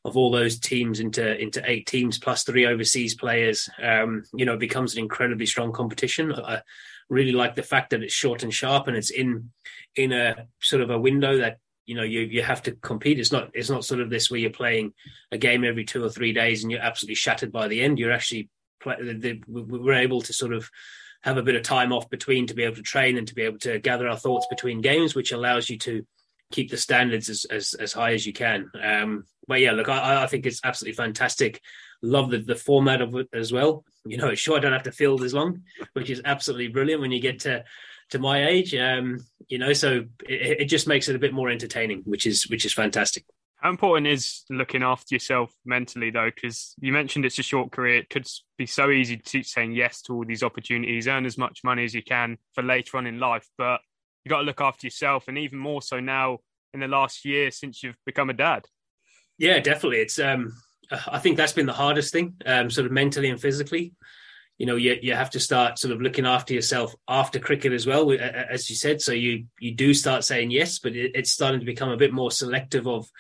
of 0.05 0.17
all 0.17 0.31
those 0.31 0.61
teams 0.61 1.01
into 1.01 1.37
into 1.37 1.61
eight 1.69 1.85
teams 1.87 2.17
plus 2.17 2.45
three 2.45 2.65
overseas 2.65 3.15
players, 3.15 3.69
um, 3.83 4.23
you 4.33 4.47
know, 4.47 4.55
it 4.55 4.61
becomes 4.61 4.93
an 4.95 5.01
incredibly 5.01 5.47
strong 5.47 5.73
competition. 5.73 6.33
I 6.33 6.63
really 7.09 7.33
like 7.33 7.57
the 7.57 7.65
fact 7.65 7.91
that 7.91 8.05
it's 8.05 8.15
short 8.15 8.45
and 8.45 8.55
sharp 8.55 8.87
and 8.87 8.97
it's 8.97 9.11
in 9.11 9.51
in 9.97 10.13
a 10.13 10.47
sort 10.61 10.83
of 10.83 10.91
a 10.91 10.99
window 10.99 11.39
that 11.39 11.59
you 11.87 11.97
know 11.97 12.05
you 12.05 12.21
you 12.21 12.43
have 12.43 12.63
to 12.63 12.73
compete. 12.73 13.19
It's 13.19 13.33
not 13.33 13.51
it's 13.53 13.71
not 13.71 13.85
sort 13.85 14.01
of 14.01 14.09
this 14.09 14.31
where 14.31 14.39
you're 14.39 14.51
playing 14.51 14.93
a 15.33 15.39
game 15.39 15.65
every 15.65 15.85
two 15.85 16.05
or 16.05 16.09
three 16.09 16.33
days 16.33 16.63
and 16.63 16.71
you're 16.71 16.81
absolutely 16.81 17.17
shattered 17.17 17.51
by 17.51 17.67
the 17.67 17.83
end. 17.83 17.99
You're 17.99 18.13
actually 18.13 18.49
play, 18.81 18.97
the, 19.01 19.15
the, 19.15 19.43
we're 19.49 19.95
able 19.95 20.21
to 20.21 20.33
sort 20.33 20.53
of 20.53 20.71
have 21.27 21.37
a 21.37 21.43
bit 21.43 21.57
of 21.57 21.63
time 21.63 21.93
off 21.93 22.09
between 22.09 22.47
to 22.47 22.55
be 22.55 22.63
able 22.63 22.77
to 22.77 22.83
train 22.83 23.19
and 23.19 23.27
to 23.27 23.35
be 23.35 23.43
able 23.43 23.59
to 23.59 23.81
gather 23.81 24.09
our 24.09 24.17
thoughts 24.17 24.47
between 24.49 24.81
games, 24.81 25.15
which 25.15 25.33
allows 25.33 25.69
you 25.69 25.77
to 25.77 26.07
keep 26.53 26.71
the 26.71 26.77
standards 26.77 27.29
as 27.29 27.45
as, 27.51 27.75
as 27.75 27.93
high 27.93 28.13
as 28.13 28.25
you 28.25 28.33
can. 28.33 28.71
Um, 28.81 29.25
but 29.49 29.61
yeah, 29.61 29.73
look, 29.73 29.89
I, 29.89 30.23
I 30.23 30.27
think 30.29 30.47
it's 30.47 30.61
absolutely 30.65 30.95
fantastic. 30.95 31.61
Love 32.01 32.31
the, 32.31 32.39
the 32.39 32.55
format 32.55 33.03
of 33.03 33.15
it 33.17 33.29
as 33.33 33.53
well. 33.53 33.85
You 34.07 34.17
know, 34.17 34.35
sure, 34.35 34.57
I 34.57 34.61
don't 34.61 34.73
have 34.73 34.85
to 34.85 34.93
field 34.93 35.25
as 35.25 35.35
long, 35.35 35.63
which 35.95 36.11
is 36.11 36.23
absolutely 36.25 36.69
brilliant 36.69 37.01
when 37.01 37.11
you 37.11 37.21
get 37.21 37.41
to 37.41 37.65
to 38.11 38.19
my 38.21 38.47
age. 38.47 38.73
Um, 38.75 39.19
you 39.49 39.59
know, 39.59 39.73
so 39.73 40.05
it, 40.29 40.61
it 40.61 40.65
just 40.67 40.87
makes 40.87 41.09
it 41.09 41.17
a 41.17 41.19
bit 41.21 41.35
more 41.35 41.51
entertaining, 41.51 42.03
which 42.05 42.25
is 42.25 42.45
which 42.45 42.65
is 42.65 42.73
fantastic. 42.73 43.25
How 43.67 43.71
important 43.71 44.07
is 44.07 44.45
looking 44.49 44.85
after 44.85 45.13
yourself 45.13 45.53
mentally, 45.65 46.11
though? 46.11 46.31
Because 46.33 46.77
you 46.81 46.93
mentioned 46.93 47.25
it's 47.25 47.41
a 47.41 47.43
short 47.43 47.73
career. 47.73 47.97
It 47.97 48.11
could 48.11 48.25
be 48.57 48.65
so 48.65 48.91
easy 48.91 49.17
to 49.17 49.23
keep 49.25 49.45
saying 49.45 49.73
yes 49.73 50.03
to 50.03 50.15
all 50.15 50.25
these 50.25 50.45
opportunities, 50.45 51.09
earn 51.09 51.27
as 51.27 51.37
much 51.37 51.65
money 51.65 51.83
as 51.83 51.93
you 51.93 52.01
can 52.01 52.39
for 52.55 52.63
later 52.63 52.97
on 52.97 53.09
in 53.09 53.19
life. 53.19 53.45
But 53.59 53.81
you've 54.25 54.31
got 54.31 54.39
to 54.39 54.45
look 54.45 54.61
after 54.61 54.87
yourself, 54.87 55.27
and 55.27 55.37
even 55.37 55.59
more 55.59 55.83
so 55.83 55.99
now 55.99 56.39
in 56.75 56.79
the 56.79 56.87
last 56.87 57.25
year 57.25 57.51
since 57.51 57.83
you've 57.83 57.99
become 58.07 58.31
a 58.31 58.35
dad. 58.35 58.67
Yeah, 59.37 59.59
definitely. 59.59 59.99
It's 59.99 60.21
um, 60.21 60.53
I 61.09 61.19
think 61.19 61.37
that's 61.37 61.53
been 61.53 61.67
the 61.67 61.73
hardest 61.73 62.13
thing, 62.13 62.37
um, 62.47 62.71
sort 62.71 62.87
of 62.87 62.93
mentally 62.93 63.31
and 63.31 63.41
physically. 63.41 63.95
You 64.59 64.67
know, 64.67 64.77
you 64.77 64.97
you 65.03 65.15
have 65.15 65.31
to 65.31 65.41
start 65.41 65.79
sort 65.79 65.93
of 65.93 66.01
looking 66.01 66.27
after 66.27 66.55
yourself 66.55 66.95
after 67.07 67.39
cricket 67.39 67.73
as 67.73 67.87
well, 67.87 68.11
as 68.13 68.71
you 68.71 68.77
said. 68.77 69.03
So 69.03 69.13
you 69.13 69.47
you 69.61 69.75
do 69.75 69.93
start 69.93 70.25
saying 70.25 70.51
yes, 70.51 70.79
but 70.79 70.97
it, 70.97 71.13
it's 71.15 71.31
starting 71.31 71.61
to 71.61 71.67
become 71.67 71.91
a 71.91 71.97
bit 71.97 72.13
more 72.13 72.31
selective 72.31 72.87
of 72.87 73.11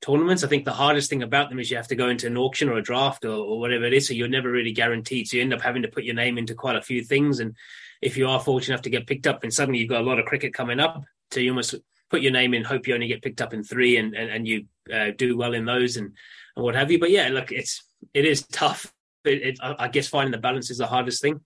tournaments. 0.00 0.42
I 0.42 0.48
think 0.48 0.64
the 0.64 0.72
hardest 0.72 1.08
thing 1.08 1.22
about 1.22 1.48
them 1.48 1.60
is 1.60 1.70
you 1.70 1.76
have 1.76 1.88
to 1.88 1.96
go 1.96 2.08
into 2.08 2.26
an 2.26 2.36
auction 2.36 2.68
or 2.68 2.78
a 2.78 2.82
draft 2.82 3.24
or, 3.24 3.30
or 3.34 3.60
whatever 3.60 3.84
it 3.84 3.94
is. 3.94 4.08
So 4.08 4.14
you're 4.14 4.28
never 4.28 4.50
really 4.50 4.72
guaranteed. 4.72 5.28
So 5.28 5.36
you 5.36 5.42
end 5.42 5.54
up 5.54 5.60
having 5.60 5.82
to 5.82 5.88
put 5.88 6.04
your 6.04 6.16
name 6.16 6.36
into 6.36 6.54
quite 6.54 6.76
a 6.76 6.82
few 6.82 7.04
things. 7.04 7.38
And 7.38 7.56
if 8.00 8.16
you 8.16 8.28
are 8.28 8.40
fortunate 8.40 8.74
enough 8.74 8.82
to 8.82 8.90
get 8.90 9.06
picked 9.06 9.28
up, 9.28 9.44
and 9.44 9.54
suddenly 9.54 9.78
you've 9.78 9.88
got 9.88 10.00
a 10.02 10.04
lot 10.04 10.18
of 10.18 10.26
cricket 10.26 10.52
coming 10.52 10.80
up, 10.80 11.02
so 11.30 11.40
you 11.40 11.50
almost 11.50 11.76
put 12.10 12.20
your 12.20 12.32
name 12.32 12.52
in, 12.52 12.64
hope 12.64 12.86
you 12.86 12.94
only 12.94 13.06
get 13.06 13.22
picked 13.22 13.40
up 13.40 13.54
in 13.54 13.62
three, 13.62 13.96
and 13.96 14.14
and, 14.14 14.30
and 14.30 14.48
you 14.48 14.66
uh, 14.92 15.12
do 15.16 15.36
well 15.36 15.54
in 15.54 15.64
those, 15.64 15.96
and 15.96 16.12
and 16.56 16.64
what 16.64 16.74
have 16.74 16.90
you. 16.90 16.98
But 16.98 17.10
yeah, 17.10 17.28
look, 17.28 17.52
it's 17.52 17.84
it 18.12 18.24
is 18.24 18.46
tough. 18.48 18.92
It, 19.24 19.42
it, 19.42 19.58
I 19.62 19.88
guess 19.88 20.08
finding 20.08 20.32
the 20.32 20.38
balance 20.38 20.70
is 20.70 20.78
the 20.78 20.86
hardest 20.86 21.22
thing. 21.22 21.40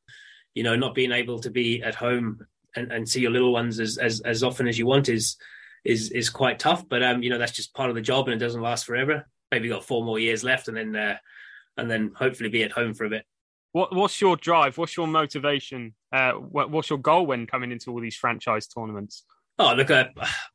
You 0.55 0.63
know, 0.63 0.77
not 0.77 0.95
being 0.95 1.13
able 1.13 1.41
to 1.41 1.51
be 1.51 1.83
at 1.83 1.95
home 1.95 2.47
and, 2.75 2.91
and 2.91 3.09
see 3.09 3.21
your 3.21 3.31
little 3.31 3.53
ones 3.53 3.79
as, 3.81 3.99
as 3.99 4.21
as 4.21 4.43
often 4.43 4.69
as 4.69 4.79
you 4.79 4.87
want 4.87 5.09
is 5.09 5.37
is 5.85 6.11
is 6.11 6.31
quite 6.31 6.59
tough. 6.59 6.89
But 6.89 7.03
um, 7.03 7.23
you 7.23 7.31
know, 7.31 7.39
that's 7.39 7.53
just 7.53 7.75
part 7.75 7.91
of 7.91 7.97
the 7.97 8.03
job, 8.03 8.29
and 8.29 8.35
it 8.35 8.45
doesn't 8.45 8.63
last 8.63 8.87
forever. 8.87 9.29
Maybe 9.51 9.69
got 9.69 9.85
four 9.85 10.05
more 10.05 10.19
years 10.19 10.43
left, 10.43 10.69
and 10.69 10.77
then 10.77 10.97
uh, 10.97 11.17
and 11.77 11.91
then 11.91 12.13
hopefully 12.15 12.49
be 12.49 12.63
at 12.63 12.73
home 12.73 12.95
for 12.95 13.05
a 13.05 13.11
bit. 13.11 13.25
What, 13.73 13.95
what's 13.95 14.21
your 14.23 14.37
drive? 14.37 14.79
What's 14.79 14.97
your 14.97 15.07
motivation? 15.07 15.95
Uh, 16.11 16.33
what, 16.33 16.71
what's 16.71 16.89
your 16.89 16.99
goal 16.99 17.27
when 17.27 17.47
coming 17.47 17.73
into 17.73 17.91
all 17.91 18.01
these 18.01 18.17
franchise 18.17 18.67
tournaments? 18.67 19.25
Oh, 19.59 19.75
look, 19.75 19.91
uh, 19.91 20.07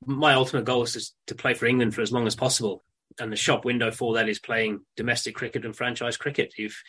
my 0.03 0.33
ultimate 0.33 0.65
goal 0.65 0.81
is 0.81 0.93
to, 0.93 1.11
to 1.27 1.35
play 1.35 1.53
for 1.53 1.67
England 1.67 1.93
for 1.93 2.01
as 2.01 2.11
long 2.11 2.25
as 2.25 2.35
possible. 2.35 2.83
And 3.21 3.31
the 3.31 3.37
shop 3.37 3.65
window 3.65 3.91
for 3.91 4.15
that 4.15 4.27
is 4.27 4.39
playing 4.39 4.81
domestic 4.97 5.35
cricket 5.35 5.63
and 5.63 5.75
franchise 5.75 6.17
cricket. 6.17 6.53
If 6.57 6.81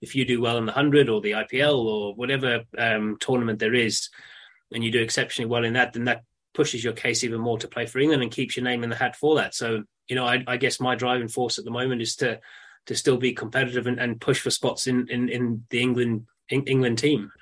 if 0.00 0.14
you 0.14 0.24
do 0.24 0.40
well 0.40 0.56
in 0.56 0.66
the 0.66 0.72
hundred 0.72 1.08
or 1.08 1.20
the 1.20 1.32
IPL 1.32 1.84
or 1.84 2.14
whatever 2.14 2.62
um, 2.78 3.16
tournament 3.20 3.58
there 3.58 3.74
is, 3.74 4.08
and 4.72 4.84
you 4.84 4.92
do 4.92 5.02
exceptionally 5.02 5.50
well 5.50 5.64
in 5.64 5.74
that, 5.74 5.92
then 5.92 6.04
that 6.04 6.22
pushes 6.54 6.82
your 6.82 6.92
case 6.92 7.24
even 7.24 7.40
more 7.40 7.58
to 7.58 7.68
play 7.68 7.86
for 7.86 7.98
England 7.98 8.22
and 8.22 8.32
keeps 8.32 8.56
your 8.56 8.64
name 8.64 8.84
in 8.84 8.90
the 8.90 8.96
hat 8.96 9.16
for 9.16 9.36
that. 9.36 9.54
So, 9.54 9.84
you 10.08 10.16
know, 10.16 10.26
I, 10.26 10.44
I 10.46 10.56
guess 10.56 10.80
my 10.80 10.94
driving 10.94 11.28
force 11.28 11.58
at 11.58 11.64
the 11.64 11.70
moment 11.70 12.02
is 12.02 12.16
to 12.16 12.40
to 12.86 12.94
still 12.94 13.18
be 13.18 13.32
competitive 13.32 13.86
and, 13.86 14.00
and 14.00 14.20
push 14.20 14.40
for 14.40 14.50
spots 14.50 14.86
in 14.86 15.08
in, 15.08 15.28
in 15.28 15.64
the 15.70 15.80
England 15.80 16.26
in, 16.48 16.62
England 16.64 16.98
team. 16.98 17.32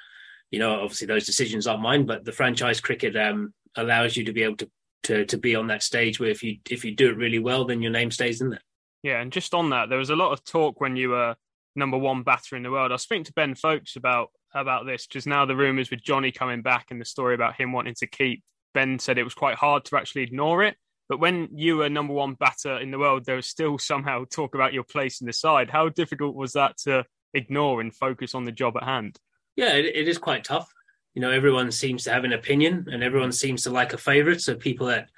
You 0.51 0.59
know, 0.59 0.81
obviously 0.81 1.07
those 1.07 1.27
decisions 1.27 1.66
aren't 1.66 1.83
mine, 1.83 2.07
but 2.07 2.25
the 2.25 2.33
franchise 2.33 2.81
cricket 2.81 3.14
um, 3.16 3.53
allows 3.77 4.16
you 4.16 4.25
to 4.25 4.33
be 4.33 4.43
able 4.43 4.57
to, 4.57 4.70
to 5.05 5.24
to 5.26 5.38
be 5.38 5.55
on 5.55 5.68
that 5.68 5.82
stage 5.82 6.20
where 6.20 6.30
if 6.30 6.42
you 6.42 6.59
if 6.70 6.84
you 6.84 6.94
do 6.94 7.11
it 7.11 7.16
really 7.16 7.38
well, 7.38 7.64
then 7.64 7.82
your 7.82 7.92
name 7.92 8.11
stays 8.11 8.40
in 8.40 8.51
there. 8.51 8.62
Yeah, 9.03 9.20
and 9.20 9.32
just 9.32 9.55
on 9.55 9.70
that, 9.70 9.88
there 9.88 9.99
was 9.99 10.11
a 10.11 10.16
lot 10.16 10.32
of 10.32 10.44
talk 10.44 10.80
when 10.80 10.96
you 10.96 11.11
were 11.11 11.36
number 11.76 11.96
one 11.96 12.22
batter 12.22 12.57
in 12.57 12.62
the 12.62 12.70
world. 12.70 12.90
I 12.90 12.94
was 12.94 13.03
speaking 13.03 13.24
to 13.24 13.32
Ben 13.32 13.55
Foakes 13.55 13.96
about 13.96 14.30
about 14.55 14.86
this 14.86 15.07
because 15.07 15.26
now 15.26 15.44
the 15.44 15.57
rumours 15.57 15.90
with 15.90 16.03
Johnny 16.03 16.32
coming 16.32 16.62
back 16.62 16.86
and 16.90 17.01
the 17.01 17.05
story 17.05 17.34
about 17.34 17.61
him 17.61 17.72
wanting 17.72 17.94
to 17.99 18.07
keep. 18.07 18.42
Ben 18.74 18.99
said 18.99 19.18
it 19.18 19.24
was 19.24 19.34
quite 19.34 19.57
hard 19.57 19.84
to 19.86 19.96
actually 19.96 20.22
ignore 20.22 20.62
it. 20.62 20.76
But 21.09 21.20
when 21.20 21.49
you 21.53 21.78
were 21.78 21.88
number 21.88 22.12
one 22.12 22.34
batter 22.34 22.76
in 22.78 22.90
the 22.90 22.99
world, 22.99 23.24
there 23.24 23.36
was 23.36 23.46
still 23.46 23.78
somehow 23.78 24.24
talk 24.30 24.55
about 24.55 24.74
your 24.74 24.84
place 24.84 25.20
in 25.20 25.26
the 25.26 25.32
side. 25.32 25.70
How 25.70 25.88
difficult 25.88 26.34
was 26.34 26.53
that 26.53 26.76
to 26.78 27.07
ignore 27.32 27.80
and 27.80 27.94
focus 27.94 28.34
on 28.34 28.44
the 28.44 28.53
job 28.53 28.76
at 28.76 28.84
hand? 28.84 29.18
Yeah, 29.57 29.72
it, 29.72 29.86
it 29.86 30.09
is 30.09 30.18
quite 30.18 30.44
tough. 30.44 30.70
You 31.19 31.23
know, 31.23 31.33
everyone 31.33 31.73
seems 31.73 32.05
to 32.05 32.12
have 32.12 32.23
an 32.23 32.33
opinion 32.33 32.87
and 32.93 33.03
everyone 33.03 33.33
seems 33.33 33.64
to 33.64 33.71
like 33.71 33.93
a 33.93 33.99
favourite. 33.99 34.41
So 34.41 34.55
people 34.55 34.87
that 34.87 35.09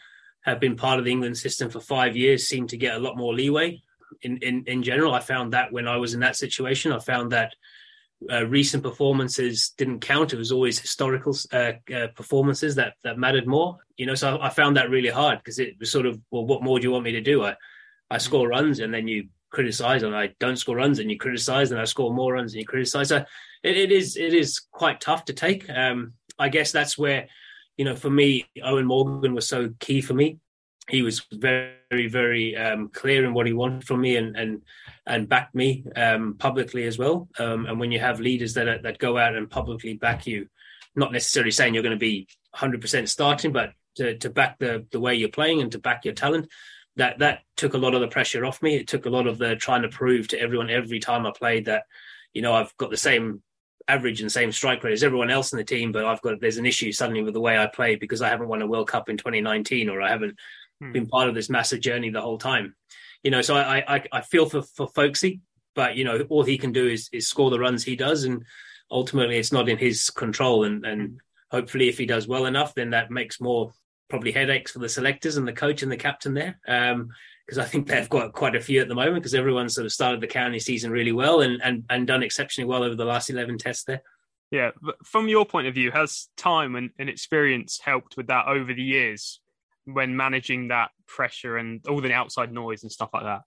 have 0.41 0.59
been 0.59 0.75
part 0.75 0.99
of 0.99 1.05
the 1.05 1.11
England 1.11 1.37
system 1.37 1.69
for 1.69 1.79
five 1.79 2.17
years 2.17 2.49
seem 2.49 2.67
to 2.69 2.79
get 2.79 2.97
a 2.97 2.99
lot 2.99 3.19
more 3.19 3.35
leeway. 3.35 3.83
In, 4.23 4.39
in, 4.39 4.65
in 4.67 4.83
general, 4.83 5.13
I 5.13 5.21
found 5.21 5.53
that 5.53 5.71
when 5.71 5.87
I 5.87 5.99
was 5.99 6.15
in 6.15 6.21
that 6.21 6.37
situation, 6.37 6.91
I 6.91 7.01
found 7.01 7.33
that 7.33 7.53
uh, 8.33 8.47
recent 8.47 8.83
performances 8.83 9.75
didn't 9.77 10.01
count. 10.01 10.33
It 10.33 10.39
was 10.39 10.53
always 10.53 10.79
historical 10.79 11.37
uh, 11.53 11.73
uh, 11.95 12.07
performances 12.17 12.77
that 12.77 12.95
that 13.05 13.19
mattered 13.19 13.47
more. 13.47 13.77
You 13.99 14.07
know, 14.07 14.15
so 14.15 14.39
I, 14.39 14.47
I 14.47 14.49
found 14.49 14.79
that 14.79 14.89
really 14.89 15.11
hard 15.11 15.41
because 15.41 15.59
it 15.59 15.75
was 15.79 15.93
sort 15.93 16.07
of, 16.07 16.19
well, 16.31 16.47
what 16.47 16.63
more 16.63 16.79
do 16.79 16.85
you 16.85 16.93
want 16.93 17.05
me 17.05 17.13
to 17.13 17.21
do? 17.21 17.45
I 17.45 17.57
I 18.11 18.17
score 18.17 18.49
runs 18.49 18.79
and 18.79 18.95
then 18.95 19.07
you 19.07 19.29
criticize, 19.51 20.03
and 20.03 20.15
I 20.15 20.35
don't 20.39 20.57
score 20.57 20.77
runs 20.77 20.99
and 20.99 21.11
you 21.11 21.19
criticize, 21.19 21.71
and 21.71 21.81
I 21.81 21.85
score 21.85 22.13
more 22.13 22.35
runs 22.35 22.53
and 22.53 22.61
you 22.61 22.67
criticize. 22.67 23.09
So 23.09 23.25
it, 23.63 23.77
it 23.77 23.93
is 23.93 24.17
it 24.17 24.35
is 24.35 24.61
quite 24.71 25.01
tough 25.01 25.27
to 25.27 25.33
take. 25.33 25.69
Um, 25.69 26.15
I 26.39 26.49
guess 26.49 26.73
that's 26.73 26.97
where, 26.97 27.29
you 27.77 27.85
know, 27.85 27.97
for 27.97 28.11
me, 28.11 28.47
Eoin 28.59 28.87
Morgan 28.87 29.35
was 29.35 29.47
so 29.47 29.71
key 29.81 30.01
for 30.01 30.15
me. 30.15 30.39
He 30.89 31.03
was 31.03 31.25
very 31.33 32.09
very 32.09 32.57
um, 32.57 32.89
clear 32.89 33.25
in 33.25 33.35
what 33.35 33.47
he 33.47 33.53
wanted 33.53 33.85
from 33.85 34.01
me 34.01 34.17
and 34.17 34.37
and 34.37 34.63
and 35.07 35.29
backed 35.29 35.55
me 35.55 35.85
um, 35.97 36.37
publicly 36.39 36.85
as 36.85 36.99
well. 36.99 37.29
Um, 37.39 37.67
and 37.67 37.79
when 37.79 37.93
you 37.93 38.01
have 38.01 38.21
leaders 38.21 38.55
that 38.55 38.83
that 38.83 38.99
go 38.99 39.19
out 39.19 39.37
and 39.37 39.51
publicly 39.51 39.95
back 39.95 40.27
you, 40.27 40.49
not 40.97 41.13
necessarily 41.13 41.51
saying 41.51 41.75
you're 41.75 41.83
going 41.83 41.91
to 41.91 41.99
be 41.99 42.27
100% 42.57 43.09
starting, 43.09 43.53
but 43.53 43.73
to, 43.97 44.17
to 44.19 44.31
back 44.31 44.59
the 44.59 44.87
the 44.91 45.01
way 45.01 45.15
you're 45.15 45.29
playing 45.29 45.61
and 45.61 45.73
to 45.73 45.79
back 45.79 46.05
your 46.05 46.15
talent, 46.15 46.49
that 46.97 47.19
that 47.21 47.41
took 47.57 47.75
a 47.75 47.79
lot 47.79 47.95
of 47.95 48.01
the 48.01 48.09
pressure 48.09 48.45
off 48.45 48.63
me. 48.63 48.77
It 48.77 48.89
took 48.89 49.07
a 49.07 49.11
lot 49.11 49.27
of 49.27 49.39
the 49.39 49.57
trying 49.57 49.83
to 49.83 49.89
prove 49.89 50.29
to 50.29 50.41
everyone 50.41 50.71
every 50.71 51.01
time 51.01 51.27
I 51.27 51.33
played 51.37 51.67
that, 51.67 51.85
you 52.33 52.43
know, 52.43 52.53
I've 52.53 52.77
got 52.77 52.91
the 52.91 52.97
same 52.97 53.43
average 53.89 54.21
and 54.21 54.31
same 54.31 54.53
strike 54.53 54.85
rate 54.85 54.93
as 54.93 55.03
everyone 55.03 55.31
else 55.31 55.53
in 55.53 55.59
the 55.59 55.65
team, 55.65 55.93
but 55.93 56.05
I've 56.05 56.23
got 56.23 56.41
there's 56.41 56.59
an 56.59 56.67
issue 56.67 56.93
suddenly 56.93 57.23
with 57.23 57.35
the 57.35 57.41
way 57.41 57.59
I 57.59 57.67
play 57.67 57.97
because 57.97 58.23
I 58.23 58.29
haven't 58.29 58.49
won 58.49 58.63
a 58.63 58.67
World 58.67 58.89
Cup 58.89 59.09
in 59.09 59.17
2019 59.17 59.89
or 59.89 60.03
I 60.03 60.11
haven't 60.11 60.39
hmm. 60.81 60.93
been 60.93 61.07
part 61.07 61.29
of 61.29 61.35
this 61.35 61.51
massive 61.51 61.81
journey 61.81 62.11
the 62.11 62.21
whole 62.21 62.39
time 62.39 62.75
you 63.23 63.31
know, 63.31 63.43
so 63.43 63.57
I 63.57 63.85
I, 63.87 64.05
I 64.13 64.21
feel 64.23 64.47
for 64.47 64.63
for 64.63 64.89
Foakesy, 64.89 65.41
but 65.75 65.97
you 65.97 66.05
know, 66.05 66.21
all 66.29 66.43
he 66.43 66.59
can 66.59 66.73
do 66.73 66.87
is 66.87 67.09
is 67.13 67.29
score 67.29 67.51
the 67.51 67.61
runs 67.61 67.85
he 67.85 67.97
does, 67.97 68.25
and 68.25 68.45
ultimately 68.91 69.37
it's 69.37 69.53
not 69.53 69.69
in 69.69 69.79
his 69.79 70.11
control. 70.11 70.65
And 70.65 70.85
and 70.87 71.21
hopefully, 71.51 71.89
if 71.89 71.99
he 71.99 72.07
does 72.07 72.27
well 72.27 72.47
enough, 72.47 72.75
then 72.75 72.91
that 72.91 73.11
makes 73.11 73.41
more 73.41 73.73
probably 74.11 74.33
headaches 74.33 74.73
for 74.73 74.81
the 74.81 74.89
selectors 74.89 75.37
and 75.37 75.49
the 75.49 75.53
coach 75.53 75.83
and 75.83 75.91
the 75.91 75.97
captain 75.97 76.35
there. 76.35 76.59
Um, 76.69 77.11
because 77.47 77.59
I 77.59 77.65
think 77.65 77.89
they've 77.89 78.09
got 78.09 78.33
quite 78.33 78.55
a 78.55 78.61
few 78.61 78.81
at 78.81 78.87
the 78.87 78.95
moment 78.95 79.17
because 79.17 79.35
everyone's 79.35 79.75
sort 79.75 79.85
of 79.85 79.93
started 79.93 80.21
the 80.21 80.29
county 80.29 80.61
season 80.61 80.93
really 80.93 81.11
well 81.11 81.41
and, 81.41 81.61
and, 81.65 81.83
and 81.91 82.07
done 82.07 82.23
exceptionally 82.23 82.69
well 82.69 82.85
over 82.85 82.95
the 82.95 83.05
last 83.05 83.29
11 83.29 83.59
tests 83.59 83.83
there. 83.83 84.03
Yeah, 84.53 84.71
but 84.81 84.95
from 85.05 85.27
your 85.27 85.45
point 85.45 85.67
of 85.67 85.75
view, 85.75 85.91
has 85.91 86.29
time 86.37 86.77
and, 86.77 86.91
and 87.01 87.09
experience 87.09 87.81
helped 87.83 88.17
with 88.17 88.29
that 88.29 88.47
over 88.47 88.73
the 88.73 88.83
years? 88.83 89.41
when 89.85 90.17
managing 90.17 90.69
that 90.69 90.91
pressure 91.07 91.57
and 91.57 91.85
all 91.87 92.01
the 92.01 92.13
outside 92.13 92.53
noise 92.53 92.83
and 92.83 92.93
stuff 92.93 93.11
like 93.13 93.25
that? 93.25 93.43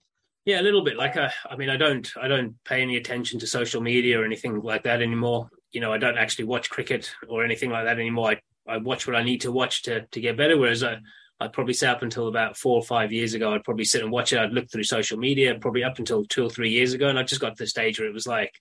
Yeah, 0.46 0.60
a 0.60 0.64
little 0.64 0.84
bit. 0.84 0.98
Like, 0.98 1.16
uh, 1.16 1.30
I 1.50 1.56
mean, 1.56 1.70
I 1.70 1.78
don't, 1.78 2.10
I 2.22 2.28
don't 2.28 2.62
pay 2.66 2.82
any 2.82 2.98
attention 2.98 3.40
to 3.40 3.48
social 3.48 3.82
media 3.82 4.20
or 4.20 4.26
anything 4.26 4.62
like 4.62 4.84
that 4.84 5.02
anymore. 5.02 5.50
You 5.72 5.80
know, 5.80 5.94
I 5.94 5.98
don't 5.98 6.18
actually 6.18 6.46
watch 6.46 6.70
cricket 6.70 7.14
or 7.30 7.46
anything 7.46 7.70
like 7.70 7.86
that 7.86 8.00
anymore. 8.00 8.32
I, 8.32 8.42
I 8.68 8.78
watch 8.78 9.08
what 9.08 9.16
I 9.16 9.24
need 9.24 9.42
to 9.42 9.52
watch 9.52 9.84
to 9.84 10.06
to 10.06 10.22
get 10.22 10.38
better. 10.38 10.58
Whereas 10.58 10.84
I, 10.84 10.98
I'd 11.40 11.54
probably 11.54 11.74
say 11.74 11.88
up 11.88 12.02
until 12.02 12.28
about 12.28 12.58
four 12.58 12.78
or 12.78 12.84
five 12.84 13.12
years 13.12 13.34
ago, 13.34 13.54
I'd 13.54 13.64
probably 13.64 13.86
sit 13.86 14.02
and 14.02 14.12
watch 14.12 14.34
it. 14.34 14.40
I'd 14.40 14.54
look 14.54 14.70
through 14.72 14.84
social 14.84 15.18
media, 15.18 15.58
probably 15.60 15.84
up 15.84 16.00
until 16.00 16.26
two 16.26 16.46
or 16.46 16.50
three 16.50 16.70
years 16.70 16.94
ago, 16.94 17.10
and 17.10 17.20
I 17.20 17.24
just 17.24 17.42
got 17.42 17.58
to 17.58 17.64
the 17.64 17.68
stage 17.68 18.00
where 18.00 18.08
it 18.08 18.14
was 18.14 18.28
like, 18.28 18.54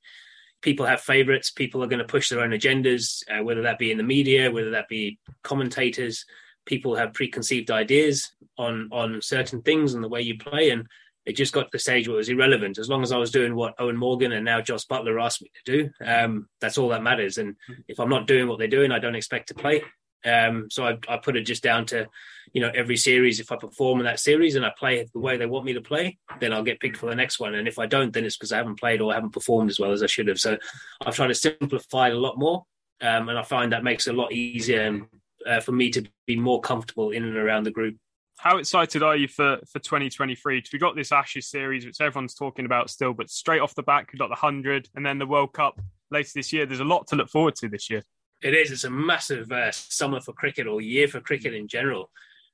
people 0.62 0.86
have 0.86 1.00
favorites. 1.00 1.50
People 1.50 1.82
are 1.82 1.88
going 1.88 1.98
to 1.98 2.04
push 2.04 2.28
their 2.28 2.40
own 2.40 2.50
agendas, 2.50 3.22
uh, 3.30 3.42
whether 3.42 3.62
that 3.62 3.78
be 3.78 3.90
in 3.90 3.98
the 3.98 4.02
media, 4.02 4.50
whether 4.50 4.70
that 4.70 4.88
be 4.88 5.18
commentators 5.42 6.24
people 6.64 6.94
have 6.94 7.14
preconceived 7.14 7.70
ideas 7.70 8.32
on 8.58 8.88
on 8.92 9.20
certain 9.22 9.62
things 9.62 9.94
and 9.94 10.04
the 10.04 10.08
way 10.08 10.20
you 10.20 10.38
play 10.38 10.70
and 10.70 10.86
it 11.24 11.36
just 11.36 11.52
got 11.52 11.62
to 11.62 11.68
the 11.72 11.78
stage 11.78 12.08
where 12.08 12.16
it 12.16 12.18
was 12.18 12.28
irrelevant. 12.28 12.78
As 12.78 12.88
long 12.88 13.02
as 13.02 13.12
i 13.12 13.18
was 13.18 13.30
doing 13.30 13.54
what 13.54 13.76
Eoin 13.78 13.96
morgan 13.96 14.32
and 14.32 14.44
now 14.44 14.60
jos 14.60 14.86
Buttler 14.86 15.22
asked 15.22 15.42
me 15.42 15.50
to 15.64 15.72
do 15.72 15.90
um, 16.04 16.48
that's 16.60 16.78
all 16.78 16.88
that 16.88 17.02
matters. 17.02 17.38
And 17.38 17.56
if 17.88 18.00
i'm 18.00 18.08
not 18.08 18.26
doing 18.26 18.48
what 18.48 18.58
they're 18.58 18.68
doing 18.68 18.92
i 18.92 18.98
don't 18.98 19.14
expect 19.14 19.48
to 19.48 19.54
play. 19.54 19.82
Um, 20.24 20.68
so 20.70 20.86
I, 20.86 20.98
I, 21.08 21.16
put 21.16 21.36
it 21.36 21.42
just 21.42 21.64
down 21.64 21.84
to 21.86 22.06
you 22.52 22.60
know 22.60 22.70
every 22.72 22.96
series 22.96 23.40
if 23.40 23.50
i 23.50 23.56
perform 23.56 23.98
in 23.98 24.04
that 24.04 24.20
series 24.20 24.54
and 24.54 24.64
i 24.64 24.70
play 24.78 25.04
the 25.12 25.18
way 25.18 25.36
they 25.36 25.46
want 25.46 25.64
me 25.64 25.72
to 25.72 25.80
play 25.80 26.16
then 26.38 26.52
i'll 26.52 26.62
get 26.62 26.78
picked 26.78 26.98
for 26.98 27.06
the 27.06 27.16
next 27.16 27.40
one. 27.40 27.56
And 27.56 27.66
if 27.66 27.76
i 27.80 27.86
don't 27.86 28.12
then 28.12 28.24
it's 28.24 28.36
because 28.36 28.52
i 28.52 28.56
haven't 28.56 28.78
played 28.78 29.00
or 29.00 29.10
I 29.10 29.16
haven't 29.16 29.32
performed 29.32 29.70
as 29.70 29.80
well 29.80 29.90
as 29.90 30.02
i 30.02 30.06
should 30.06 30.28
have. 30.28 30.38
So 30.38 30.58
i've 31.04 31.16
tried 31.16 31.28
to 31.28 31.34
simplify 31.34 32.08
it 32.08 32.14
a 32.14 32.20
lot 32.20 32.38
more 32.38 32.64
um, 33.00 33.28
and 33.28 33.36
i 33.38 33.42
find 33.42 33.72
that 33.72 33.82
makes 33.82 34.06
it 34.06 34.14
a 34.14 34.16
lot 34.16 34.32
easier 34.32 35.00
uh, 35.46 35.60
for 35.60 35.72
me 35.72 35.90
to 35.90 36.04
be 36.26 36.36
more 36.36 36.60
comfortable 36.60 37.10
in 37.10 37.24
and 37.24 37.36
around 37.36 37.64
the 37.64 37.70
group. 37.70 37.96
How 38.42 38.56
excited 38.56 39.04
are 39.04 39.14
you 39.14 39.28
for, 39.28 39.60
for 39.70 39.78
2023? 39.78 40.64
We 40.72 40.78
got 40.80 40.96
this 40.96 41.12
Ashes 41.12 41.46
series, 41.46 41.86
which 41.86 42.00
everyone's 42.00 42.34
talking 42.34 42.64
about 42.64 42.90
still, 42.90 43.14
but 43.14 43.30
straight 43.30 43.60
off 43.60 43.76
the 43.76 43.84
back, 43.84 44.10
we've 44.12 44.18
got 44.18 44.30
the 44.30 44.42
100 44.42 44.88
and 44.96 45.06
then 45.06 45.18
the 45.20 45.28
World 45.28 45.52
Cup 45.52 45.80
later 46.10 46.32
this 46.34 46.52
year. 46.52 46.66
There's 46.66 46.80
a 46.80 46.84
lot 46.84 47.06
to 47.06 47.14
look 47.14 47.28
forward 47.28 47.54
to 47.56 47.68
this 47.68 47.88
year. 47.88 48.02
It 48.42 48.52
is. 48.52 48.72
It's 48.72 48.82
a 48.82 48.90
massive 48.90 49.52
uh, 49.52 49.70
summer 49.70 50.20
for 50.20 50.32
cricket 50.32 50.66
or 50.66 50.80
year 50.80 51.06
for 51.06 51.20
cricket 51.20 51.54
in 51.54 51.68
general. 51.68 52.10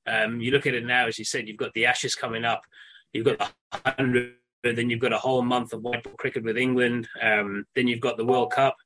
Um, 0.06 0.42
you 0.42 0.50
look 0.50 0.66
at 0.66 0.74
it 0.74 0.84
now, 0.84 1.06
as 1.06 1.18
you 1.18 1.24
said, 1.24 1.48
you've 1.48 1.56
got 1.56 1.72
the 1.72 1.86
Ashes 1.86 2.14
coming 2.14 2.44
up, 2.44 2.64
you've 3.14 3.24
got 3.24 3.38
the 3.38 3.78
100, 3.84 4.34
then 4.64 4.90
you've 4.90 5.00
got 5.00 5.14
a 5.14 5.18
whole 5.18 5.40
month 5.40 5.72
of 5.72 5.80
white 5.80 6.04
ball 6.04 6.12
cricket 6.18 6.44
with 6.44 6.58
England, 6.58 7.08
um, 7.22 7.64
then 7.74 7.88
you've 7.88 8.00
got 8.00 8.18
the 8.18 8.26
World 8.26 8.52
Cup. 8.52 8.76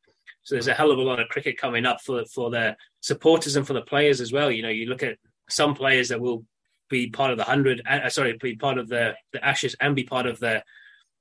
So 0.44 0.54
there's 0.54 0.68
a 0.68 0.74
hell 0.74 0.92
of 0.92 0.98
a 0.98 1.02
lot 1.02 1.18
of 1.18 1.28
cricket 1.30 1.58
coming 1.58 1.84
up 1.84 2.00
for 2.00 2.24
for 2.26 2.48
the 2.48 2.76
supporters 3.00 3.56
and 3.56 3.66
for 3.66 3.72
the 3.72 3.82
players 3.82 4.20
as 4.20 4.32
well. 4.32 4.52
You 4.52 4.62
know, 4.62 4.68
you 4.68 4.86
look 4.86 5.02
at 5.02 5.18
some 5.50 5.74
players 5.74 6.08
that 6.10 6.20
will 6.20 6.44
be 6.92 7.08
part 7.08 7.32
of 7.32 7.38
the 7.38 7.44
hundred, 7.44 7.82
uh, 7.88 8.08
sorry, 8.08 8.38
be 8.40 8.54
part 8.54 8.78
of 8.78 8.88
the 8.88 9.16
the 9.32 9.44
Ashes 9.44 9.74
and 9.80 9.96
be 9.96 10.04
part 10.04 10.26
of 10.26 10.38
the 10.38 10.62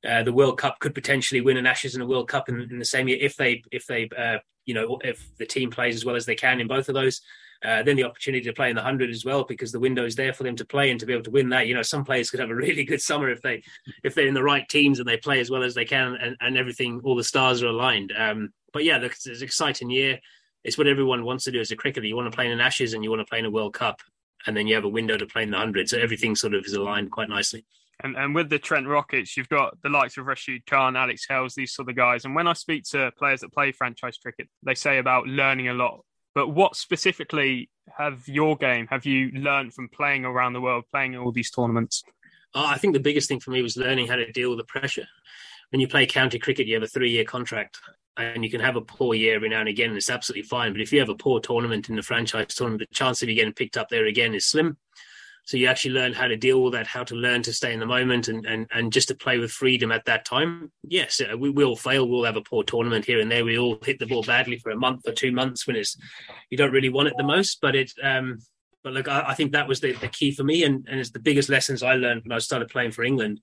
uh, 0.07 0.21
the 0.21 0.33
World 0.33 0.59
Cup. 0.59 0.79
Could 0.79 0.93
potentially 0.93 1.41
win 1.41 1.57
an 1.57 1.65
Ashes 1.65 1.95
and 1.95 2.03
a 2.03 2.05
World 2.05 2.27
Cup 2.27 2.49
in, 2.49 2.61
in 2.61 2.77
the 2.77 2.85
same 2.85 3.07
year 3.07 3.17
if 3.19 3.35
they 3.37 3.63
if 3.71 3.87
they 3.87 4.07
uh, 4.15 4.37
you 4.65 4.75
know 4.75 4.99
if 5.03 5.35
the 5.37 5.45
team 5.45 5.71
plays 5.71 5.95
as 5.95 6.05
well 6.05 6.15
as 6.15 6.25
they 6.27 6.35
can 6.35 6.59
in 6.59 6.67
both 6.67 6.89
of 6.89 6.93
those. 6.93 7.21
Uh, 7.63 7.83
then 7.83 7.95
the 7.95 8.03
opportunity 8.03 8.43
to 8.43 8.53
play 8.53 8.71
in 8.71 8.75
the 8.75 8.81
hundred 8.81 9.11
as 9.11 9.23
well 9.23 9.43
because 9.43 9.71
the 9.71 9.79
window 9.79 10.03
is 10.03 10.15
there 10.15 10.33
for 10.33 10.41
them 10.41 10.55
to 10.55 10.65
play 10.65 10.89
and 10.89 10.99
to 10.99 11.05
be 11.05 11.13
able 11.13 11.23
to 11.23 11.29
win 11.29 11.49
that. 11.49 11.67
You 11.67 11.75
know, 11.75 11.83
some 11.83 12.03
players 12.03 12.31
could 12.31 12.39
have 12.39 12.49
a 12.49 12.55
really 12.55 12.83
good 12.83 13.01
summer 13.01 13.29
if 13.29 13.41
they 13.41 13.63
if 14.03 14.15
they're 14.15 14.27
in 14.27 14.33
the 14.33 14.43
right 14.43 14.67
teams 14.67 14.99
and 14.99 15.07
they 15.07 15.17
play 15.17 15.39
as 15.39 15.49
well 15.51 15.63
as 15.63 15.75
they 15.75 15.85
can 15.85 16.15
and, 16.15 16.35
and 16.41 16.57
everything, 16.57 17.01
all 17.03 17.15
the 17.15 17.23
stars 17.23 17.61
are 17.61 17.67
aligned. 17.67 18.13
Um, 18.17 18.51
but 18.73 18.83
yeah, 18.83 18.97
it's 18.97 19.27
an 19.27 19.43
exciting 19.43 19.89
year. 19.89 20.19
It's 20.63 20.77
what 20.77 20.87
everyone 20.87 21.23
wants 21.23 21.43
to 21.45 21.51
do 21.51 21.59
as 21.59 21.71
a 21.71 21.75
cricketer. 21.75 22.05
You 22.05 22.15
want 22.15 22.31
to 22.31 22.35
play 22.35 22.47
in 22.47 22.51
an 22.51 22.61
Ashes 22.61 22.93
and 22.93 23.03
you 23.03 23.09
want 23.09 23.21
to 23.21 23.29
play 23.29 23.39
in 23.39 23.45
a 23.45 23.51
World 23.51 23.73
Cup, 23.73 23.99
and 24.45 24.55
then 24.55 24.67
you 24.67 24.75
have 24.75 24.83
a 24.83 24.89
window 24.89 25.17
to 25.17 25.25
play 25.25 25.43
in 25.43 25.51
the 25.51 25.57
hundred. 25.57 25.89
So 25.89 25.97
everything 25.97 26.35
sort 26.35 26.53
of 26.53 26.65
is 26.65 26.73
aligned 26.73 27.11
quite 27.11 27.29
nicely. 27.29 27.65
And, 28.03 28.15
and 28.17 28.33
with 28.33 28.49
the 28.49 28.57
Trent 28.57 28.87
Rockets, 28.87 29.37
you've 29.37 29.49
got 29.49 29.79
the 29.83 29.89
likes 29.89 30.17
of 30.17 30.25
Rashid 30.25 30.65
Khan, 30.65 30.95
Alex 30.95 31.25
Hales, 31.29 31.53
these 31.53 31.73
sort 31.73 31.89
of 31.89 31.95
guys. 31.95 32.25
And 32.25 32.33
when 32.33 32.47
I 32.47 32.53
speak 32.53 32.83
to 32.91 33.11
players 33.17 33.41
that 33.41 33.53
play 33.53 33.71
franchise 33.71 34.17
cricket, 34.17 34.47
they 34.63 34.73
say 34.73 34.97
about 34.97 35.27
learning 35.27 35.67
a 35.67 35.73
lot. 35.73 36.03
But 36.33 36.47
what 36.47 36.75
specifically 36.75 37.69
have 37.97 38.27
your 38.27 38.55
game 38.55 38.87
have 38.89 39.05
you 39.05 39.31
learned 39.31 39.73
from 39.73 39.89
playing 39.89 40.25
around 40.25 40.53
the 40.53 40.61
world, 40.61 40.85
playing 40.91 41.15
all 41.15 41.31
these 41.31 41.51
tournaments? 41.51 42.03
Uh, 42.55 42.65
I 42.65 42.77
think 42.77 42.93
the 42.93 42.99
biggest 42.99 43.27
thing 43.27 43.39
for 43.39 43.51
me 43.51 43.61
was 43.61 43.77
learning 43.77 44.07
how 44.07 44.15
to 44.15 44.31
deal 44.31 44.49
with 44.49 44.59
the 44.59 44.65
pressure. 44.65 45.07
When 45.69 45.79
you 45.79 45.87
play 45.87 46.05
county 46.05 46.39
cricket, 46.39 46.67
you 46.67 46.73
have 46.75 46.83
a 46.83 46.87
three-year 46.87 47.25
contract, 47.25 47.77
and 48.17 48.43
you 48.43 48.49
can 48.49 48.61
have 48.61 48.75
a 48.75 48.81
poor 48.81 49.15
year 49.15 49.35
every 49.35 49.49
now 49.49 49.61
and 49.61 49.69
again, 49.69 49.89
and 49.89 49.97
it's 49.97 50.09
absolutely 50.09 50.43
fine. 50.43 50.73
But 50.73 50.81
if 50.81 50.91
you 50.91 50.99
have 50.99 51.09
a 51.09 51.15
poor 51.15 51.39
tournament 51.39 51.89
in 51.89 51.95
the 51.95 52.01
franchise 52.01 52.53
tournament, 52.55 52.87
the 52.89 52.95
chance 52.95 53.21
of 53.21 53.29
you 53.29 53.35
getting 53.35 53.53
picked 53.53 53.77
up 53.77 53.89
there 53.89 54.05
again 54.05 54.33
is 54.33 54.45
slim. 54.45 54.77
So 55.45 55.57
you 55.57 55.67
actually 55.67 55.95
learn 55.95 56.13
how 56.13 56.27
to 56.27 56.37
deal 56.37 56.63
with 56.63 56.73
that, 56.73 56.85
how 56.85 57.03
to 57.05 57.15
learn 57.15 57.41
to 57.43 57.53
stay 57.53 57.73
in 57.73 57.79
the 57.79 57.85
moment, 57.85 58.27
and 58.27 58.45
and 58.45 58.67
and 58.71 58.93
just 58.93 59.07
to 59.07 59.15
play 59.15 59.39
with 59.39 59.51
freedom 59.51 59.91
at 59.91 60.05
that 60.05 60.23
time. 60.23 60.71
Yes, 60.83 61.19
uh, 61.21 61.37
we 61.37 61.49
will 61.49 61.75
fail. 61.75 62.07
We'll 62.07 62.25
have 62.25 62.37
a 62.37 62.41
poor 62.41 62.63
tournament 62.63 63.05
here 63.05 63.19
and 63.19 63.31
there. 63.31 63.43
We 63.43 63.57
all 63.57 63.79
hit 63.83 63.99
the 63.99 64.05
ball 64.05 64.23
badly 64.23 64.57
for 64.57 64.71
a 64.71 64.77
month 64.77 65.07
or 65.07 65.13
two 65.13 65.31
months 65.31 65.65
when 65.65 65.75
it's 65.75 65.97
you 66.49 66.57
don't 66.57 66.71
really 66.71 66.89
want 66.89 67.07
it 67.07 67.15
the 67.17 67.23
most. 67.23 67.59
But 67.59 67.75
it, 67.75 67.91
um, 68.03 68.37
but 68.83 68.93
look, 68.93 69.07
I, 69.07 69.29
I 69.29 69.33
think 69.33 69.53
that 69.53 69.67
was 69.67 69.79
the, 69.79 69.93
the 69.93 70.09
key 70.09 70.31
for 70.31 70.43
me, 70.43 70.63
and 70.63 70.87
and 70.87 70.99
it's 70.99 71.11
the 71.11 71.19
biggest 71.19 71.49
lessons 71.49 71.81
I 71.81 71.95
learned 71.95 72.23
when 72.23 72.33
I 72.33 72.39
started 72.39 72.69
playing 72.69 72.91
for 72.91 73.03
England 73.03 73.41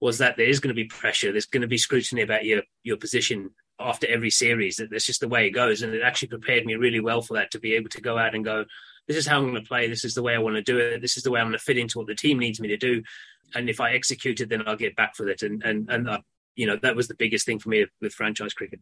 was 0.00 0.18
that 0.18 0.36
there 0.36 0.46
is 0.46 0.60
going 0.60 0.74
to 0.74 0.80
be 0.80 0.84
pressure. 0.84 1.32
There's 1.32 1.46
going 1.46 1.62
to 1.62 1.68
be 1.68 1.78
scrutiny 1.78 2.22
about 2.22 2.44
your 2.44 2.62
your 2.84 2.96
position 2.96 3.50
after 3.78 4.06
every 4.06 4.30
series. 4.30 4.76
That 4.76 4.90
That's 4.90 5.06
just 5.06 5.20
the 5.20 5.28
way 5.28 5.46
it 5.46 5.50
goes, 5.50 5.82
and 5.82 5.94
it 5.94 6.02
actually 6.02 6.28
prepared 6.28 6.66
me 6.66 6.74
really 6.74 7.00
well 7.00 7.22
for 7.22 7.34
that 7.34 7.50
to 7.52 7.58
be 7.58 7.74
able 7.74 7.90
to 7.90 8.00
go 8.00 8.18
out 8.18 8.34
and 8.34 8.44
go. 8.44 8.64
This 9.06 9.16
is 9.16 9.26
how 9.26 9.38
I'm 9.38 9.50
going 9.50 9.62
to 9.62 9.68
play. 9.68 9.88
This 9.88 10.04
is 10.04 10.14
the 10.14 10.22
way 10.22 10.34
I 10.34 10.38
want 10.38 10.56
to 10.56 10.62
do 10.62 10.78
it. 10.78 11.00
This 11.00 11.16
is 11.16 11.22
the 11.22 11.30
way 11.30 11.40
I'm 11.40 11.46
going 11.46 11.58
to 11.58 11.64
fit 11.64 11.78
into 11.78 11.98
what 11.98 12.06
the 12.06 12.14
team 12.14 12.38
needs 12.38 12.60
me 12.60 12.68
to 12.68 12.76
do. 12.76 13.02
And 13.54 13.68
if 13.68 13.80
I 13.80 13.92
execute 13.92 14.40
it, 14.40 14.48
then 14.48 14.66
I'll 14.66 14.76
get 14.76 14.96
back 14.96 15.14
for 15.14 15.28
it. 15.28 15.42
And 15.42 15.62
and 15.62 15.90
and 15.90 16.08
uh, 16.08 16.20
you 16.56 16.66
know 16.66 16.78
that 16.82 16.96
was 16.96 17.08
the 17.08 17.14
biggest 17.14 17.46
thing 17.46 17.58
for 17.58 17.68
me 17.68 17.86
with 18.00 18.14
franchise 18.14 18.54
cricket. 18.54 18.80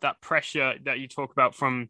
That 0.00 0.20
pressure 0.20 0.74
that 0.84 0.98
you 0.98 1.08
talk 1.08 1.32
about 1.32 1.54
from 1.54 1.88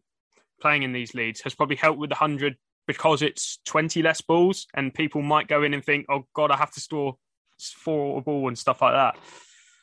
playing 0.60 0.84
in 0.84 0.92
these 0.92 1.14
leagues 1.14 1.40
has 1.40 1.54
probably 1.54 1.76
helped 1.76 1.98
with 1.98 2.10
the 2.10 2.16
hundred 2.16 2.56
because 2.86 3.22
it's 3.22 3.58
20 3.64 4.02
less 4.02 4.20
balls 4.20 4.66
and 4.74 4.92
people 4.92 5.22
might 5.22 5.48
go 5.48 5.62
in 5.62 5.74
and 5.74 5.84
think, 5.84 6.06
oh, 6.08 6.26
God, 6.34 6.50
I 6.50 6.56
have 6.56 6.72
to 6.72 6.80
store 6.80 7.16
four 7.58 8.18
a 8.18 8.20
ball 8.20 8.48
and 8.48 8.58
stuff 8.58 8.82
like 8.82 8.94
that. 8.94 9.16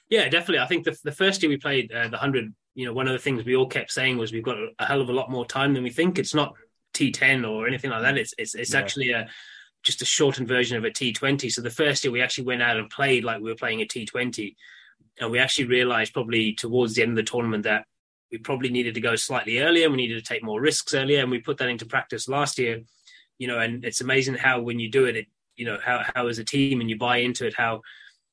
Yeah, 0.09 0.27
definitely. 0.27 0.59
I 0.59 0.67
think 0.67 0.85
the, 0.85 0.97
the 1.03 1.11
first 1.11 1.41
year 1.41 1.49
we 1.49 1.57
played 1.57 1.91
uh, 1.91 2.05
the 2.05 2.11
100, 2.11 2.53
you 2.79 2.85
know, 2.85 2.93
one 2.93 3.07
of 3.07 3.11
the 3.11 3.19
things 3.19 3.43
we 3.43 3.57
all 3.57 3.67
kept 3.67 3.91
saying 3.91 4.17
was 4.17 4.31
we've 4.31 4.41
got 4.41 4.55
a, 4.55 4.85
hell 4.85 5.01
of 5.01 5.09
a 5.09 5.13
lot 5.13 5.29
more 5.29 5.45
time 5.45 5.73
than 5.73 5.83
we 5.83 5.89
think. 5.89 6.17
It's 6.17 6.33
not 6.33 6.53
T10 6.93 7.45
or 7.45 7.67
anything 7.67 7.91
like 7.91 8.03
that. 8.03 8.17
It's 8.17 8.33
it's, 8.37 8.55
it's 8.55 8.73
yeah. 8.73 8.79
actually 8.79 9.11
a 9.11 9.27
just 9.83 10.01
a 10.01 10.05
shortened 10.05 10.47
version 10.47 10.77
of 10.77 10.85
a 10.85 10.89
T20. 10.89 11.51
So 11.51 11.61
the 11.61 11.69
first 11.69 12.05
year 12.05 12.13
we 12.13 12.21
actually 12.21 12.45
went 12.45 12.61
out 12.61 12.77
and 12.77 12.89
played 12.89 13.25
like 13.25 13.41
we 13.41 13.49
were 13.49 13.57
playing 13.57 13.81
a 13.81 13.85
T20. 13.85 14.55
And 15.19 15.29
we 15.29 15.39
actually 15.39 15.65
realized 15.65 16.13
probably 16.13 16.53
towards 16.53 16.95
the 16.95 17.01
end 17.01 17.11
of 17.11 17.17
the 17.17 17.29
tournament 17.29 17.65
that 17.65 17.83
we 18.31 18.37
probably 18.37 18.69
needed 18.69 18.93
to 18.93 19.01
go 19.01 19.17
slightly 19.17 19.59
earlier. 19.59 19.89
We 19.89 19.97
needed 19.97 20.23
to 20.23 20.33
take 20.33 20.41
more 20.41 20.61
risks 20.61 20.93
earlier. 20.93 21.19
And 21.19 21.31
we 21.31 21.39
put 21.39 21.57
that 21.57 21.67
into 21.67 21.85
practice 21.85 22.29
last 22.29 22.57
year, 22.57 22.83
you 23.39 23.47
know, 23.49 23.59
and 23.59 23.83
it's 23.83 23.99
amazing 23.99 24.35
how 24.35 24.61
when 24.61 24.79
you 24.79 24.89
do 24.89 25.03
it, 25.03 25.17
it 25.17 25.25
you 25.57 25.65
know, 25.65 25.79
how, 25.83 26.01
how 26.15 26.27
as 26.27 26.39
a 26.39 26.45
team 26.45 26.79
and 26.79 26.89
you 26.89 26.97
buy 26.97 27.17
into 27.17 27.45
it, 27.45 27.55
how 27.57 27.81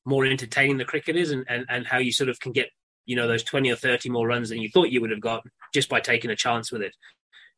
more 0.05 0.25
entertaining 0.25 0.77
the 0.77 0.85
cricket 0.85 1.17
is 1.17 1.31
and, 1.31 1.43
and, 1.49 1.65
and 1.67 1.85
how 1.85 1.97
you 1.97 2.13
sort 2.13 2.29
of 2.29 2.39
can 2.39 2.53
get, 2.53 2.69
you 3.07 3.15
know, 3.15 3.27
those 3.27 3.43
20 3.43 3.71
or 3.71 3.75
30 3.75 4.09
more 4.09 4.27
runs 4.27 4.49
than 4.49 4.59
you 4.59 4.69
thought 4.69 4.89
you 4.89 5.01
would 5.01 5.09
have 5.09 5.21
got 5.21 5.43
just 5.73 5.89
by 5.89 5.99
taking 5.99 6.29
a 6.29 6.35
chance 6.35 6.71
with 6.71 6.83
it, 6.83 6.95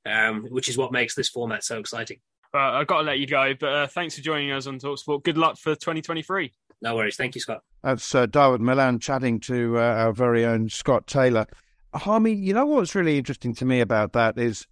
um, 0.05 0.45
which 0.49 0.69
is 0.69 0.77
what 0.77 0.93
makes 0.93 1.15
this 1.15 1.27
format 1.27 1.63
so 1.63 1.79
exciting. 1.79 2.19
Uh, 2.53 2.57
I've 2.57 2.87
got 2.87 2.99
to 2.99 3.03
let 3.03 3.19
you 3.19 3.27
go, 3.27 3.53
but 3.59 3.69
uh, 3.69 3.87
thanks 3.87 4.15
for 4.15 4.21
joining 4.21 4.51
us 4.51 4.65
on 4.65 4.79
Talksport. 4.79 5.23
Good 5.23 5.37
luck 5.37 5.57
for 5.57 5.75
2023. 5.75 6.53
No 6.81 6.95
worries. 6.95 7.17
Thank 7.17 7.35
you, 7.35 7.41
Scott. 7.41 7.61
That's 7.83 8.15
uh, 8.15 8.25
Dawid 8.25 8.59
Malan 8.59 8.99
chatting 8.99 9.39
to 9.41 9.77
uh, 9.77 9.81
our 9.81 10.13
very 10.13 10.45
own 10.45 10.69
Scott 10.69 11.07
Taylor. 11.07 11.45
Harmy, 11.93 12.33
you 12.33 12.53
know 12.53 12.65
what's 12.65 12.95
really 12.95 13.17
interesting 13.17 13.53
to 13.55 13.65
me 13.65 13.81
about 13.81 14.13
that 14.13 14.37
is 14.37 14.67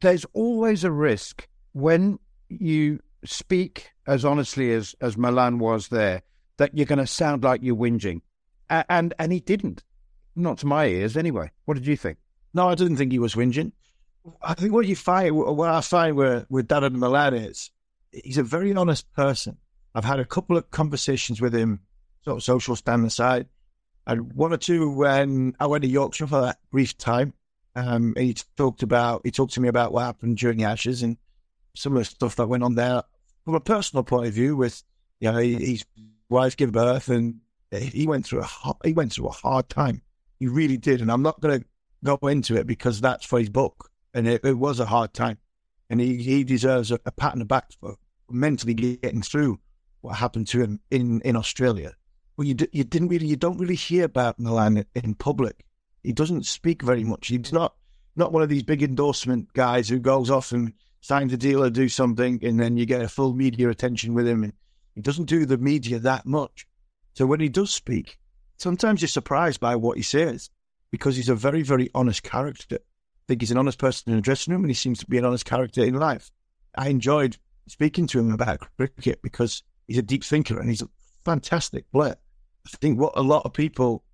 there's 0.00 0.24
always 0.34 0.84
a 0.84 0.92
risk 0.92 1.48
when 1.72 2.18
you 2.48 3.00
speak 3.24 3.90
as 4.06 4.24
honestly 4.24 4.72
as, 4.72 4.94
as 5.00 5.16
Malan 5.16 5.58
was 5.58 5.88
there 5.88 6.22
that 6.58 6.76
you're 6.76 6.86
going 6.86 6.98
to 6.98 7.06
sound 7.06 7.44
like 7.44 7.62
you're 7.62 7.76
whinging. 7.76 8.20
And, 8.70 8.84
and, 8.88 9.14
and 9.18 9.32
he 9.32 9.40
didn't. 9.40 9.82
Not 10.38 10.58
to 10.58 10.66
my 10.66 10.86
ears, 10.86 11.16
anyway. 11.16 11.50
What 11.64 11.74
did 11.74 11.86
you 11.86 11.96
think? 11.96 12.18
No, 12.54 12.68
I 12.68 12.76
didn't 12.76 12.96
think 12.96 13.10
he 13.10 13.18
was 13.18 13.34
whinging. 13.34 13.72
I 14.40 14.54
think 14.54 14.72
what 14.72 14.86
you 14.86 14.94
find, 14.94 15.34
what 15.36 15.68
I 15.68 15.80
find 15.80 16.16
with, 16.16 16.46
with 16.48 16.68
Dawid 16.68 16.92
Malan 16.92 17.34
is 17.34 17.70
he's 18.12 18.38
a 18.38 18.44
very 18.44 18.72
honest 18.72 19.12
person. 19.12 19.58
I've 19.96 20.04
had 20.04 20.20
a 20.20 20.24
couple 20.24 20.56
of 20.56 20.70
conversations 20.70 21.40
with 21.40 21.52
him, 21.52 21.80
sort 22.22 22.36
of 22.36 22.44
social 22.44 22.76
stand 22.76 23.04
aside, 23.04 23.46
and 24.06 24.32
one 24.32 24.52
or 24.52 24.58
two 24.58 24.88
when 24.90 25.56
I 25.58 25.66
went 25.66 25.82
to 25.82 25.88
Yorkshire 25.88 26.28
for 26.28 26.40
that 26.42 26.60
brief 26.70 26.96
time. 26.96 27.34
Um, 27.74 28.14
he 28.16 28.34
talked 28.56 28.84
about 28.84 29.22
he 29.24 29.32
talked 29.32 29.54
to 29.54 29.60
me 29.60 29.68
about 29.68 29.92
what 29.92 30.04
happened 30.04 30.36
during 30.38 30.58
the 30.58 30.64
Ashes 30.64 31.02
and 31.02 31.16
some 31.74 31.94
of 31.94 31.98
the 31.98 32.04
stuff 32.04 32.36
that 32.36 32.48
went 32.48 32.62
on 32.62 32.76
there 32.76 33.02
from 33.44 33.54
a 33.54 33.60
personal 33.60 34.04
point 34.04 34.28
of 34.28 34.34
view. 34.34 34.56
With 34.56 34.84
you 35.20 35.32
know, 35.32 35.38
his 35.38 35.84
wife 36.28 36.56
gave 36.56 36.70
birth 36.70 37.08
and 37.08 37.40
he 37.72 38.06
went 38.06 38.24
through 38.24 38.42
a 38.42 38.74
he 38.84 38.92
went 38.92 39.12
through 39.12 39.28
a 39.28 39.32
hard 39.32 39.68
time. 39.68 40.02
He 40.38 40.46
really 40.46 40.76
did, 40.76 41.00
and 41.00 41.10
I'm 41.10 41.22
not 41.22 41.40
going 41.40 41.60
to 41.60 41.66
go 42.04 42.16
into 42.28 42.56
it 42.56 42.66
because 42.66 43.00
that's 43.00 43.26
for 43.26 43.38
his 43.38 43.50
book, 43.50 43.90
and 44.14 44.28
it, 44.28 44.44
it 44.44 44.58
was 44.58 44.80
a 44.80 44.86
hard 44.86 45.12
time, 45.14 45.38
and 45.90 46.00
he 46.00 46.16
he 46.22 46.44
deserves 46.44 46.90
a, 46.90 47.00
a 47.06 47.12
pat 47.12 47.32
on 47.32 47.40
the 47.40 47.44
back 47.44 47.72
for 47.80 47.96
mentally 48.30 48.74
getting 48.74 49.22
through 49.22 49.58
what 50.00 50.16
happened 50.16 50.46
to 50.48 50.60
him 50.60 50.80
in, 50.90 51.20
in 51.22 51.36
Australia. 51.36 51.92
Well, 52.36 52.46
you 52.46 52.54
d- 52.54 52.68
you 52.72 52.84
didn't 52.84 53.08
really 53.08 53.26
you 53.26 53.36
don't 53.36 53.58
really 53.58 53.74
hear 53.74 54.04
about 54.04 54.38
Malan 54.38 54.84
in 54.94 55.14
public. 55.14 55.64
He 56.02 56.12
doesn't 56.12 56.46
speak 56.46 56.82
very 56.82 57.04
much. 57.04 57.28
He's 57.28 57.52
not 57.52 57.74
not 58.14 58.32
one 58.32 58.42
of 58.42 58.48
these 58.48 58.62
big 58.62 58.82
endorsement 58.82 59.52
guys 59.52 59.88
who 59.88 59.98
goes 59.98 60.30
off 60.30 60.52
and 60.52 60.72
signs 61.00 61.32
a 61.32 61.36
deal 61.36 61.64
or 61.64 61.70
do 61.70 61.88
something, 61.88 62.38
and 62.42 62.58
then 62.60 62.76
you 62.76 62.86
get 62.86 63.02
a 63.02 63.08
full 63.08 63.34
media 63.34 63.68
attention 63.68 64.14
with 64.14 64.26
him. 64.26 64.44
And 64.44 64.52
He 64.94 65.02
doesn't 65.02 65.26
do 65.26 65.46
the 65.46 65.58
media 65.58 65.98
that 65.98 66.26
much. 66.26 66.66
So 67.14 67.26
when 67.26 67.40
he 67.40 67.48
does 67.48 67.72
speak, 67.72 68.18
sometimes 68.58 69.00
you're 69.00 69.08
surprised 69.08 69.60
by 69.60 69.76
what 69.76 69.96
he 69.96 70.02
says 70.02 70.50
because 70.90 71.16
he's 71.16 71.28
a 71.28 71.34
very 71.34 71.62
very 71.62 71.90
honest 71.94 72.22
character. 72.22 72.76
I 72.76 73.24
think 73.26 73.40
he's 73.42 73.50
an 73.50 73.58
honest 73.58 73.78
person 73.78 74.10
in 74.10 74.16
the 74.16 74.22
dressing 74.22 74.52
room, 74.52 74.64
and 74.64 74.70
he 74.70 74.74
seems 74.74 75.00
to 75.00 75.06
be 75.06 75.18
an 75.18 75.24
honest 75.24 75.44
character 75.44 75.82
in 75.82 75.94
life. 75.94 76.30
I 76.76 76.88
enjoyed 76.88 77.36
speaking 77.66 78.06
to 78.08 78.18
him 78.18 78.32
about 78.32 78.66
cricket 78.76 79.20
because 79.22 79.62
he's 79.86 79.98
a 79.98 80.02
deep 80.02 80.24
thinker 80.24 80.58
and 80.58 80.68
he's 80.68 80.82
a 80.82 80.88
fantastic 81.24 81.90
player. 81.92 82.16
I 82.66 82.76
think 82.80 82.98
what 82.98 83.12
a 83.16 83.22
lot 83.22 83.44
of 83.44 83.52
people, 83.52 84.04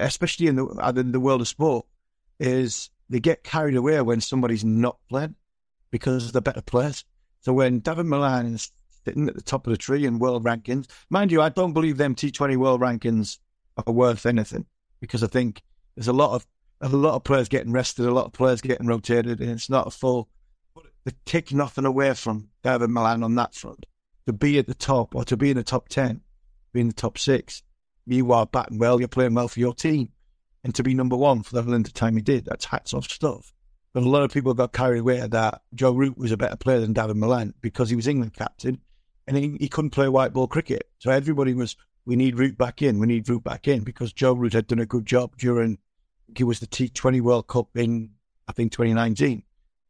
especially 0.00 0.46
in 0.46 0.56
the 0.56 0.66
in 0.96 1.12
the 1.12 1.20
world 1.20 1.40
of 1.40 1.48
sport, 1.48 1.86
is 2.38 2.90
they 3.08 3.20
get 3.20 3.44
carried 3.44 3.76
away 3.76 4.00
when 4.02 4.20
somebody's 4.20 4.64
not 4.64 4.98
playing 5.08 5.36
because 5.90 6.32
they're 6.32 6.42
better 6.42 6.62
players. 6.62 7.04
So 7.40 7.52
when 7.52 7.80
Dawid 7.80 8.06
Malan 8.06 8.54
is 8.54 8.72
sitting 9.04 9.28
at 9.28 9.36
the 9.36 9.42
top 9.42 9.66
of 9.66 9.70
the 9.70 9.76
tree 9.76 10.04
in 10.04 10.18
world 10.18 10.44
rankings, 10.44 10.86
mind 11.10 11.30
you, 11.30 11.40
I 11.40 11.48
don't 11.48 11.72
believe 11.72 11.96
them 11.96 12.14
T20 12.14 12.56
world 12.56 12.80
rankings 12.80 13.38
are 13.76 13.92
worth 13.92 14.26
anything 14.26 14.66
because 15.00 15.22
I 15.22 15.26
think 15.26 15.62
there's 15.94 16.08
a 16.08 16.12
lot 16.12 16.34
of 16.34 16.46
a 16.80 16.88
lot 16.88 17.14
of 17.14 17.24
players 17.24 17.48
getting 17.48 17.72
rested, 17.72 18.04
a 18.04 18.10
lot 18.10 18.26
of 18.26 18.32
players 18.32 18.60
getting 18.60 18.86
rotated, 18.86 19.40
and 19.40 19.50
it's 19.50 19.70
not 19.70 19.86
a 19.86 19.90
full. 19.90 20.28
They 21.04 21.12
take 21.24 21.52
nothing 21.52 21.86
away 21.86 22.12
from 22.14 22.48
Dawid 22.62 22.90
Malan 22.90 23.22
on 23.22 23.34
that 23.36 23.54
front 23.54 23.86
to 24.26 24.32
be 24.32 24.58
at 24.58 24.66
the 24.66 24.74
top 24.74 25.14
or 25.14 25.24
to 25.24 25.36
be 25.36 25.50
in 25.50 25.56
the 25.56 25.62
top 25.62 25.88
10, 25.88 26.20
be 26.72 26.80
in 26.80 26.88
the 26.88 26.92
top 26.92 27.16
six, 27.16 27.62
you 28.06 28.30
are 28.32 28.46
batting 28.46 28.78
well, 28.78 28.98
you're 28.98 29.08
playing 29.08 29.34
well 29.34 29.48
for 29.48 29.60
your 29.60 29.74
team. 29.74 30.10
And 30.64 30.74
to 30.74 30.82
be 30.82 30.94
number 30.94 31.16
one 31.16 31.42
for 31.42 31.54
the 31.54 31.62
length 31.62 31.88
of 31.88 31.94
time 31.94 32.16
he 32.16 32.22
did, 32.22 32.44
that's 32.44 32.64
hats 32.64 32.92
off 32.92 33.08
stuff. 33.08 33.52
But 33.92 34.02
a 34.02 34.08
lot 34.08 34.24
of 34.24 34.32
people 34.32 34.52
got 34.52 34.72
carried 34.72 34.98
away 34.98 35.24
that 35.26 35.62
Joe 35.74 35.92
Root 35.92 36.18
was 36.18 36.32
a 36.32 36.36
better 36.36 36.56
player 36.56 36.80
than 36.80 36.92
Dawid 36.92 37.14
Malan 37.14 37.54
because 37.60 37.88
he 37.88 37.96
was 37.96 38.08
England 38.08 38.34
captain 38.34 38.80
and 39.26 39.36
he, 39.36 39.56
he 39.60 39.68
couldn't 39.68 39.90
play 39.90 40.08
white 40.08 40.32
ball 40.32 40.48
cricket. 40.48 40.88
So 40.98 41.10
everybody 41.10 41.54
was, 41.54 41.76
we 42.06 42.16
need 42.16 42.38
Root 42.38 42.56
back 42.56 42.80
in, 42.80 42.98
we 42.98 43.06
need 43.06 43.28
Root 43.28 43.44
back 43.44 43.68
in 43.68 43.82
because 43.82 44.12
Joe 44.12 44.32
Root 44.32 44.52
had 44.52 44.68
done 44.68 44.78
a 44.78 44.86
good 44.86 45.04
job 45.04 45.36
during, 45.36 45.78
he 46.36 46.44
was 46.44 46.60
the 46.60 46.66
T20 46.66 47.20
World 47.20 47.48
Cup 47.48 47.76
in, 47.76 48.10
I 48.48 48.52
think, 48.52 48.72
2019. 48.72 49.42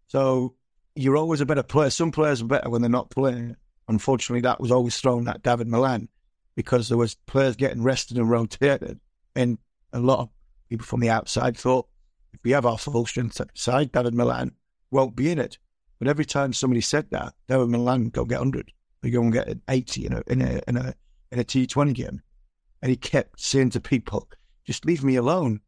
So 0.08 0.54
you're 0.94 1.16
always 1.16 1.40
a 1.40 1.46
better 1.46 1.62
player. 1.62 1.90
Some 1.90 2.10
players 2.10 2.40
are 2.40 2.46
better 2.46 2.70
when 2.70 2.80
they're 2.80 2.90
not 2.90 3.10
playing. 3.10 3.56
Unfortunately, 3.86 4.40
that 4.40 4.60
was 4.60 4.72
always 4.72 4.96
thrown 4.96 5.28
at 5.28 5.42
Dawid 5.42 5.66
Malan 5.66 6.08
because 6.56 6.88
there 6.88 6.98
was 6.98 7.14
players 7.26 7.54
getting 7.54 7.82
rested 7.82 8.16
and 8.16 8.30
rotated, 8.30 8.98
and 9.36 9.58
a 9.92 10.00
lot 10.00 10.20
of 10.20 10.28
people 10.68 10.86
from 10.86 11.00
the 11.00 11.10
outside 11.10 11.56
thought 11.56 11.86
if 12.32 12.40
we 12.42 12.50
have 12.50 12.66
our 12.66 12.78
full 12.78 13.06
strength 13.06 13.40
side, 13.54 13.92
Dawid 13.92 14.14
Malan 14.14 14.52
won't 14.90 15.14
be 15.14 15.30
in 15.30 15.38
it. 15.38 15.58
But 15.98 16.08
every 16.08 16.24
time 16.24 16.52
somebody 16.52 16.80
said 16.80 17.10
that, 17.10 17.34
Dawid 17.48 17.68
Malan 17.68 18.08
go 18.08 18.24
get 18.24 18.38
hundred, 18.38 18.72
we 19.02 19.10
go 19.10 19.22
and 19.22 19.32
get 19.32 19.48
an 19.48 19.62
eighty 19.68 20.06
in 20.06 20.14
a 20.14 20.22
in 20.26 20.42
a 20.42 20.60
in 20.66 20.76
a 20.76 20.94
in 21.37 21.41
a 21.41 21.45
T 21.45 21.66
Twenty 21.66 21.93
game, 21.93 22.22
and 22.82 22.91
he 22.91 22.97
kept 22.97 23.41
saying 23.41 23.70
to 23.70 23.80
people, 23.80 24.28
"Just 24.64 24.84
leave 24.84 25.05
me 25.05 25.16
alone. 25.16 25.61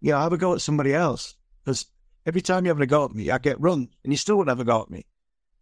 Yeah, 0.00 0.22
have 0.22 0.32
a 0.32 0.36
go 0.36 0.54
at 0.54 0.60
somebody 0.60 0.92
else 0.94 1.36
because." 1.64 1.86
Every 2.24 2.40
time 2.40 2.64
you 2.64 2.68
have 2.68 2.80
a 2.80 2.86
go 2.86 3.04
at 3.04 3.10
me, 3.10 3.32
I 3.32 3.38
get 3.38 3.60
run, 3.60 3.88
and 4.04 4.12
you 4.12 4.16
still 4.16 4.36
would 4.36 4.46
have 4.46 4.60
a 4.60 4.64
go 4.64 4.82
at 4.82 4.90
me. 4.90 5.06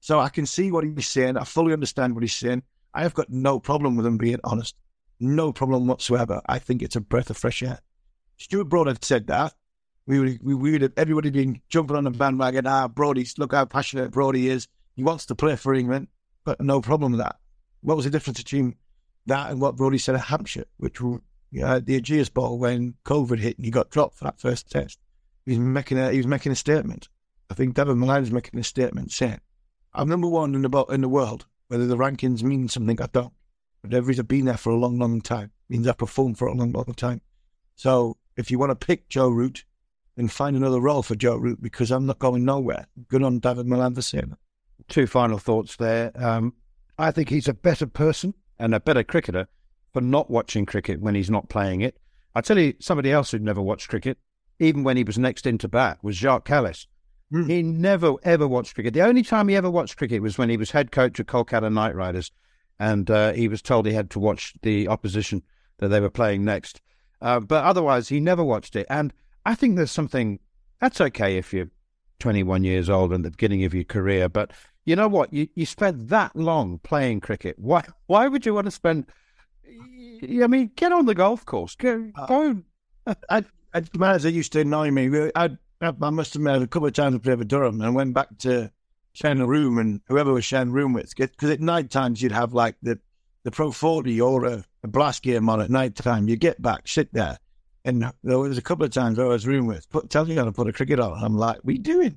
So 0.01 0.21
I 0.21 0.29
can 0.29 0.45
see 0.45 0.71
what 0.71 0.85
he's 0.85 1.09
saying. 1.09 1.39
I 1.39 1.45
fully 1.45 1.73
understand 1.73 2.13
what 2.13 2.23
he's 2.23 2.35
saying. 2.35 2.65
I 2.93 3.03
have 3.03 3.15
got 3.15 3.31
no 3.31 3.59
problem 3.59 3.97
with 3.97 4.05
him 4.05 4.19
being 4.19 4.41
honest. 4.45 4.77
No 5.19 5.55
problem 5.55 5.87
whatsoever. 5.87 6.43
I 6.47 6.59
think 6.59 6.83
it's 6.83 6.97
a 6.97 7.01
breath 7.01 7.31
of 7.31 7.39
fresh 7.39 7.63
air. 7.63 7.81
Stuart 8.37 8.65
Broad 8.65 8.89
had 8.89 9.03
said 9.03 9.27
that. 9.29 9.55
We 10.07 10.19
would, 10.19 10.43
we 10.43 10.55
would 10.55 10.83
have 10.83 10.93
everybody 10.99 11.31
been 11.31 11.63
jumping 11.71 11.97
on 11.97 12.05
the 12.05 12.11
bandwagon. 12.11 12.67
Ah, 12.67 12.89
Brody's 12.89 13.39
look 13.39 13.55
how 13.55 13.65
passionate 13.65 14.11
Brody 14.11 14.49
is. 14.49 14.69
He 14.97 15.03
wants 15.03 15.25
to 15.27 15.35
play 15.35 15.57
for 15.57 15.73
England, 15.73 16.09
but 16.45 16.61
no 16.61 16.83
problem 16.83 17.13
with 17.13 17.21
that. 17.21 17.37
What 17.81 17.97
was 17.97 18.05
the 18.05 18.11
difference 18.11 18.43
between 18.43 18.77
that 19.31 19.51
and 19.51 19.61
what 19.61 19.77
Brody 19.77 19.99
said 19.99 20.15
at 20.15 20.23
Hampshire, 20.23 20.67
which 20.77 21.01
were 21.01 21.21
uh, 21.63 21.81
the 21.81 22.01
Ageas 22.01 22.33
Bowl 22.33 22.59
when 22.59 22.95
COVID 23.05 23.39
hit 23.39 23.57
and 23.57 23.65
he 23.65 23.71
got 23.71 23.91
dropped 23.91 24.17
for 24.17 24.25
that 24.25 24.39
first 24.39 24.71
test? 24.71 24.99
He 25.47 25.53
was 25.53 25.59
making 25.59 25.99
a 25.99 26.11
he 26.13 26.19
was 26.19 26.27
making 26.27 26.53
a 26.53 26.57
statement. 26.57 27.09
I 27.51 27.55
think 27.55 27.75
Dawid 27.75 27.97
Malan 27.97 28.21
was 28.21 28.31
making 28.31 28.61
a 28.61 28.65
statement 28.65 29.11
saying 29.11 29.41
I'm 29.93 30.09
number 30.09 30.29
one 30.29 30.55
in 30.55 30.63
the 30.63 30.85
in 30.91 31.01
the 31.01 31.09
world. 31.09 31.47
Whether 31.69 31.87
the 31.87 31.97
rankings 31.97 32.43
mean 32.43 32.69
something, 32.69 33.01
I 33.01 33.07
don't. 33.13 33.33
But 33.83 33.95
everybody's 33.95 34.27
been 34.27 34.47
there 34.47 34.57
for 34.57 34.71
a 34.71 34.77
long, 34.77 34.99
long 34.99 35.21
time. 35.21 35.53
It 35.69 35.73
means 35.73 35.87
I 35.87 35.93
performed 35.93 36.37
for 36.37 36.49
a 36.49 36.55
long, 36.55 36.73
long 36.73 36.95
time. 36.97 37.21
So 37.77 38.17
if 38.37 38.51
you 38.51 38.59
want 38.59 38.71
to 38.71 38.87
pick 38.87 39.09
Joe 39.09 39.29
Root, 39.29 39.65
then 40.17 40.29
find 40.29 40.57
another 40.57 40.81
role 40.81 41.03
for 41.03 41.15
Joe 41.15 41.37
Root 41.37 41.63
because 41.63 41.91
I'm 41.91 42.07
not 42.07 42.19
going 42.19 42.45
nowhere. 42.45 42.87
Good 43.09 43.23
on 43.23 43.41
Dawid 43.41 43.67
Malan 43.67 43.95
for 43.95 44.03
saying 44.03 44.31
that. 44.31 44.39
Two 44.89 45.07
final 45.07 45.39
thoughts 45.39 45.77
there. 45.77 46.11
Um, 46.15 46.55
I 46.99 47.11
think 47.11 47.29
he's 47.29 47.49
a 47.49 47.55
better 47.55 47.87
person 47.87 48.35
and 48.61 48.75
a 48.75 48.81
better 48.81 49.03
cricketer 49.03 49.49
for 49.93 50.01
not 50.01 50.31
watching 50.31 50.67
cricket 50.67 51.01
when 51.01 51.15
he's 51.15 51.31
not 51.31 51.49
playing 51.49 51.81
it. 51.81 51.97
I 52.35 52.41
tell 52.41 52.59
you, 52.59 52.75
somebody 52.79 53.11
else 53.11 53.31
who'd 53.31 53.43
never 53.43 53.61
watched 53.61 53.89
cricket, 53.89 54.19
even 54.61 54.85
when 54.85 54.97
he 54.97 55.03
was 55.03 55.19
next 55.19 55.47
into 55.47 55.67
bat, 55.67 55.99
was 56.03 56.17
Jacques 56.17 56.47
Kallis. 56.47 56.87
Mm. 57.33 57.51
He 57.51 57.63
never, 57.63 58.15
ever 58.23 58.47
watched 58.47 58.75
cricket. 58.75 58.95
The 58.95 59.03
only 59.03 59.23
time 59.23 59.49
he 59.49 59.57
ever 59.57 59.71
watched 59.71 59.97
cricket 59.97 60.23
was 60.23 60.39
when 60.39 60.51
he 60.51 60.57
was 60.57 60.71
head 60.71 60.93
coach 60.93 61.19
of 61.19 61.27
Kolkata 61.27 61.73
Knight 61.73 61.97
Riders 61.97 62.31
and 62.81 63.11
uh, 63.11 63.33
he 63.33 63.47
was 63.47 63.61
told 63.61 63.87
he 63.87 63.93
had 63.93 64.11
to 64.11 64.19
watch 64.19 64.55
the 64.63 64.89
opposition 64.89 65.43
that 65.79 65.89
they 65.89 66.01
were 66.01 66.11
playing 66.11 66.45
next. 66.45 66.81
Uh, 67.21 67.39
but 67.39 67.63
otherwise, 67.63 68.09
he 68.09 68.21
never 68.21 68.43
watched 68.43 68.75
it. 68.75 68.87
And 68.89 69.13
I 69.45 69.55
think 69.55 69.77
there's 69.77 69.91
something 69.91 70.41
that's 70.81 71.01
okay 71.01 71.37
if 71.37 71.53
you're 71.53 71.71
21 72.21 72.65
years 72.65 72.89
old 72.89 73.13
and 73.13 73.23
the 73.23 73.31
beginning 73.31 73.65
of 73.65 73.75
your 73.75 73.85
career, 73.85 74.31
but 74.31 74.53
you 74.85 74.97
know 74.97 75.09
what? 75.09 75.33
You 75.33 75.49
you 75.55 75.67
spent 75.67 76.09
that 76.09 76.35
long 76.35 76.79
playing 76.79 77.21
cricket. 77.21 77.59
Why 77.59 77.85
why 78.07 78.29
would 78.29 78.47
you 78.47 78.55
want 78.55 78.67
to 78.67 78.71
spend? 78.71 79.07
I 80.23 80.47
mean, 80.47 80.71
get 80.77 80.93
on 80.93 81.07
the 81.07 81.15
golf 81.15 81.45
course. 81.47 81.75
Go 81.77 82.11
uh, 82.15 82.27
go. 82.27 82.63
I, 83.29 83.45
I, 83.73 83.83
managers 83.97 84.33
used 84.33 84.53
to 84.53 84.61
annoy 84.61 84.91
me. 84.91 85.31
I, 85.35 85.51
I 85.81 86.11
must 86.11 86.35
have 86.35 86.43
met 86.43 86.61
a 86.61 86.67
couple 86.67 86.89
of 86.89 86.95
times 86.95 87.15
I 87.15 87.19
played 87.19 87.39
for 87.39 87.45
Durham 87.45 87.81
and 87.81 87.95
went 87.95 88.15
back 88.15 88.37
to 88.41 88.71
sharing 89.13 89.41
a 89.41 89.47
room 89.47 89.79
and 89.79 90.01
whoever 90.09 90.33
was 90.33 90.45
sharing 90.45 90.69
a 90.69 90.73
room 90.73 90.93
with, 90.93 91.15
because 91.17 91.51
at 91.51 91.61
night 91.61 91.91
times 91.91 92.23
you'd 92.23 92.33
have 92.33 92.53
like 92.53 92.77
the, 92.83 92.99
the 93.45 93.51
Pro 93.51 93.71
40 93.71 94.21
or 94.21 94.45
a, 94.45 94.65
a 94.83 94.89
blast 94.89 95.23
game 95.23 95.49
on 95.49 95.61
at 95.61 95.71
night 95.71 95.95
time. 95.95 96.29
You 96.29 96.37
get 96.37 96.61
back, 96.61 96.87
sit 96.87 97.13
there. 97.13 97.39
And 97.85 98.13
there 98.23 98.39
was 98.39 98.59
a 98.59 98.63
couple 98.63 98.85
of 98.85 98.91
times 98.91 99.19
I 99.19 99.25
was 99.25 99.47
room 99.47 99.67
with, 99.67 99.89
put, 99.89 100.11
tell 100.11 100.27
me 100.27 100.35
how 100.35 100.45
to 100.45 100.53
put 100.53 100.69
a 100.69 100.73
cricket 100.73 101.01
on. 101.01 101.23
I'm 101.25 101.37
like, 101.37 101.61
what 101.63 101.89
are 101.89 102.11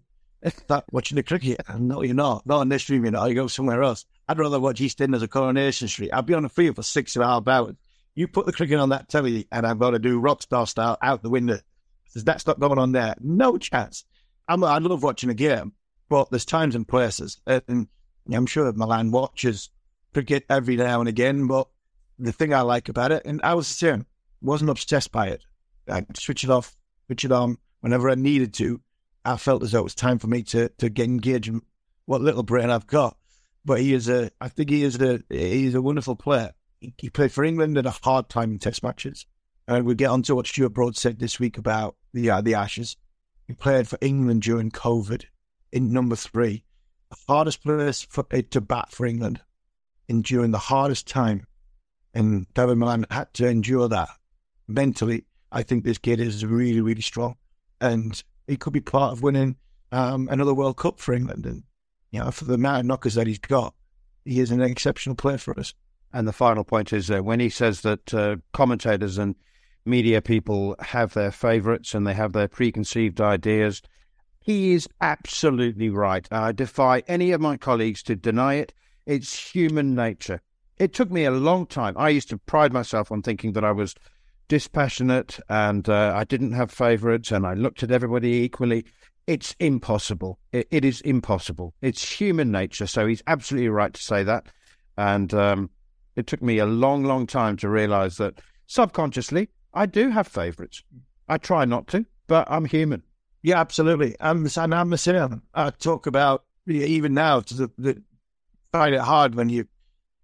doing? 0.44 0.54
That 0.68 0.86
watching 0.92 1.16
the 1.16 1.24
cricket? 1.24 1.62
No, 1.78 2.02
you're 2.02 2.16
not. 2.16 2.46
Not 2.46 2.60
on 2.60 2.70
this 2.70 2.84
stream, 2.84 3.06
you 3.06 3.12
know. 3.12 3.26
You 3.26 3.36
go 3.36 3.48
somewhere 3.48 3.84
else. 3.84 4.06
I'd 4.28 4.40
rather 4.40 4.60
watch 4.60 4.82
East 4.82 5.00
EastEnders 5.00 5.22
or 5.22 5.28
Coronation 5.28 5.88
Street. 5.88 6.12
I'd 6.12 6.26
be 6.26 6.34
on 6.34 6.44
the 6.44 6.50
field 6.50 6.76
for 6.76 6.84
six 6.84 7.16
and 7.16 7.24
a 7.24 7.28
half 7.28 7.48
hours. 7.48 7.76
You 8.16 8.28
put 8.28 8.46
the 8.46 8.54
cricket 8.54 8.80
on 8.80 8.90
that 8.90 9.10
telly, 9.10 9.48
and 9.52 9.66
I'm 9.66 9.80
going 9.80 9.94
to 9.94 10.00
do 10.00 10.22
rockstar 10.22 10.68
style 10.68 10.98
out 11.02 11.24
the 11.24 11.30
window. 11.30 11.60
That's 12.16 12.46
not 12.46 12.60
going 12.60 12.78
on 12.78 12.92
there. 12.92 13.16
No 13.20 13.58
chance. 13.58 14.06
I'm, 14.48 14.64
I 14.64 14.78
love 14.78 15.02
watching 15.02 15.32
a 15.32 15.34
game, 15.34 15.74
but 16.10 16.30
there's 16.30 16.46
times 16.46 16.76
and 16.76 16.88
places, 16.88 17.40
and 17.48 17.88
I'm 18.32 18.46
sure 18.46 18.72
Milan 18.74 19.10
watches 19.10 19.70
cricket 20.14 20.46
every 20.50 20.76
now 20.76 21.00
and 21.00 21.10
again. 21.10 21.48
But 21.48 21.70
the 22.20 22.32
thing 22.32 22.54
I 22.54 22.62
like 22.62 22.88
about 22.88 23.12
it, 23.12 23.24
and 23.26 23.42
I 23.44 23.56
was 23.56 23.68
the 23.68 23.74
same, 23.74 24.06
wasn't 24.42 24.70
obsessed 24.70 25.12
by 25.12 25.30
it. 25.30 25.44
I'd 25.90 26.16
switch 26.16 26.44
it 26.44 26.52
off, 26.52 26.76
switch 27.08 27.26
it 27.26 27.32
on 27.32 27.58
whenever 27.82 28.10
I 28.12 28.16
needed 28.16 28.54
to. 28.56 28.80
I 29.26 29.38
felt 29.38 29.64
as 29.64 29.72
though 29.72 29.80
it 29.80 29.84
was 29.84 29.96
time 29.96 30.20
for 30.20 30.28
me 30.28 30.44
to 30.44 30.70
to 30.70 30.90
get 30.90 31.06
engaged 31.06 31.52
what 32.06 32.22
little 32.22 32.44
brain 32.44 32.70
I've 32.70 32.88
got. 32.88 33.18
But 33.66 33.80
he 33.80 33.94
is 33.94 34.10
a, 34.10 34.30
I 34.42 34.50
think 34.50 34.70
he 34.70 34.84
is 34.84 35.00
a, 35.02 35.22
he's 35.30 35.76
a 35.76 35.82
wonderful 35.82 36.16
player. 36.16 36.52
He, 36.82 36.94
he 36.98 37.10
played 37.10 37.32
for 37.32 37.46
England 37.46 37.78
at 37.78 37.86
a 37.86 37.98
hard 38.04 38.28
time 38.28 38.52
in 38.52 38.60
Test 38.60 38.84
matches, 38.84 39.26
and 39.68 39.86
we'll 39.86 39.96
get 39.96 40.10
on 40.10 40.22
to 40.24 40.36
what 40.36 40.48
Stuart 40.48 40.70
Broad 40.74 40.98
said 40.98 41.20
this 41.20 41.40
week 41.40 41.58
about 41.58 41.96
the 42.14 42.30
uh, 42.30 42.42
the 42.42 42.56
Ashes. 42.56 42.98
He 43.48 43.54
played 43.54 43.88
for 43.88 43.98
England 44.02 44.42
during 44.42 44.72
COVID 44.72 45.26
in 45.72 45.94
number 45.94 46.16
three, 46.16 46.64
the 47.10 47.18
hardest 47.28 47.64
place 47.64 48.06
for, 48.10 48.24
to 48.24 48.62
bat 48.62 48.92
for 48.92 49.06
England, 49.06 49.42
and 50.10 50.24
during 50.24 50.52
the 50.52 50.58
hardest 50.58 51.08
time, 51.08 51.48
and 52.14 52.48
Dawid 52.54 52.78
Malan 52.78 53.06
had 53.10 53.34
to 53.36 53.48
endure 53.48 53.88
that 53.88 54.10
mentally. 54.68 55.26
I 55.52 55.64
think 55.64 55.84
this 55.84 56.00
kid 56.00 56.20
is 56.20 56.46
really, 56.46 56.82
really 56.82 57.02
strong, 57.02 57.36
and 57.80 58.22
he 58.48 58.58
could 58.58 58.74
be 58.74 58.82
part 58.82 59.14
of 59.14 59.24
winning 59.24 59.56
um, 59.92 60.28
another 60.32 60.54
World 60.54 60.78
Cup 60.78 61.00
for 61.00 61.14
England. 61.14 61.46
And 61.46 61.64
you 62.12 62.20
know, 62.20 62.32
for 62.32 62.46
the 62.46 62.56
amount 62.56 62.82
of 62.82 62.86
knockers 62.86 63.16
that 63.16 63.28
he's 63.28 63.40
got, 63.40 63.74
he 64.26 64.40
is 64.40 64.52
an 64.52 64.62
exceptional 64.62 65.16
player 65.16 65.38
for 65.38 65.58
us. 65.60 65.74
And 66.14 66.28
the 66.28 66.34
final 66.34 66.64
point 66.64 66.94
is 66.94 67.10
uh, 67.10 67.22
when 67.22 67.40
he 67.40 67.50
says 67.50 67.82
that 67.82 68.14
uh, 68.14 68.38
commentators 68.54 69.18
and 69.18 69.36
media 69.86 70.22
people 70.22 70.76
have 70.80 71.14
their 71.14 71.32
favourites 71.32 71.94
and 71.94 72.06
they 72.06 72.14
have 72.14 72.34
their 72.34 72.48
preconceived 72.48 73.20
ideas, 73.20 73.82
he 74.40 74.74
is 74.74 74.88
absolutely 75.02 75.90
right. 75.90 76.28
I 76.32 76.52
defy 76.52 77.04
any 77.08 77.32
of 77.32 77.42
my 77.42 77.58
colleagues 77.58 78.04
to 78.04 78.16
deny 78.16 78.56
it. 78.56 78.74
It's 79.06 79.52
human 79.52 79.96
nature. 79.96 80.42
It 80.78 80.94
took 80.94 81.12
me 81.12 81.26
a 81.26 81.32
long 81.32 81.66
time. 81.66 81.96
I 81.98 82.10
used 82.10 82.30
to 82.30 82.38
pride 82.38 82.74
myself 82.74 83.12
on 83.12 83.22
thinking 83.22 83.54
that 83.54 83.64
I 83.64 83.72
was 83.72 83.96
dispassionate 84.48 85.40
and 85.50 85.88
uh, 85.90 86.14
I 86.16 86.24
didn't 86.24 86.54
have 86.54 86.72
favourites 86.72 87.32
and 87.32 87.46
I 87.46 87.54
looked 87.54 87.84
at 87.84 87.92
everybody 87.92 88.34
equally. 88.44 88.86
It's 89.28 89.56
impossible. 89.60 90.40
It, 90.52 90.68
it 90.72 90.86
is 90.86 91.02
impossible. 91.02 91.74
It's 91.82 92.20
human 92.20 92.52
nature. 92.52 92.88
So 92.88 93.08
he's 93.08 93.24
absolutely 93.28 93.70
right 93.70 93.94
to 93.94 94.02
say 94.02 94.24
that. 94.24 94.48
And 94.98 95.34
um, 95.34 95.70
it 96.16 96.28
took 96.28 96.42
me 96.42 96.60
a 96.60 96.66
long, 96.66 97.04
long 97.04 97.26
time 97.26 97.58
to 97.58 97.70
realise 97.70 98.18
that 98.18 98.40
subconsciously 98.68 99.50
I 99.74 99.86
do 99.86 100.10
have 100.10 100.28
favourites. 100.28 100.84
I 101.28 101.38
try 101.38 101.66
not 101.66 101.88
to, 101.88 102.06
but 102.28 102.48
I'm 102.50 102.66
human. 102.66 103.04
Yeah, 103.42 103.60
absolutely. 103.60 104.16
I'm, 104.20 104.48
and 104.56 104.76
I'm 104.76 104.90
the 104.90 104.98
same. 104.98 105.42
I 105.54 105.70
talk 105.72 106.06
about 106.06 106.44
even 106.68 107.14
now 107.14 107.42
to 107.42 107.54
the, 107.54 107.72
the 107.78 108.04
find 108.72 108.96
it 108.96 109.02
hard 109.02 109.36
when 109.36 109.50
you 109.50 109.68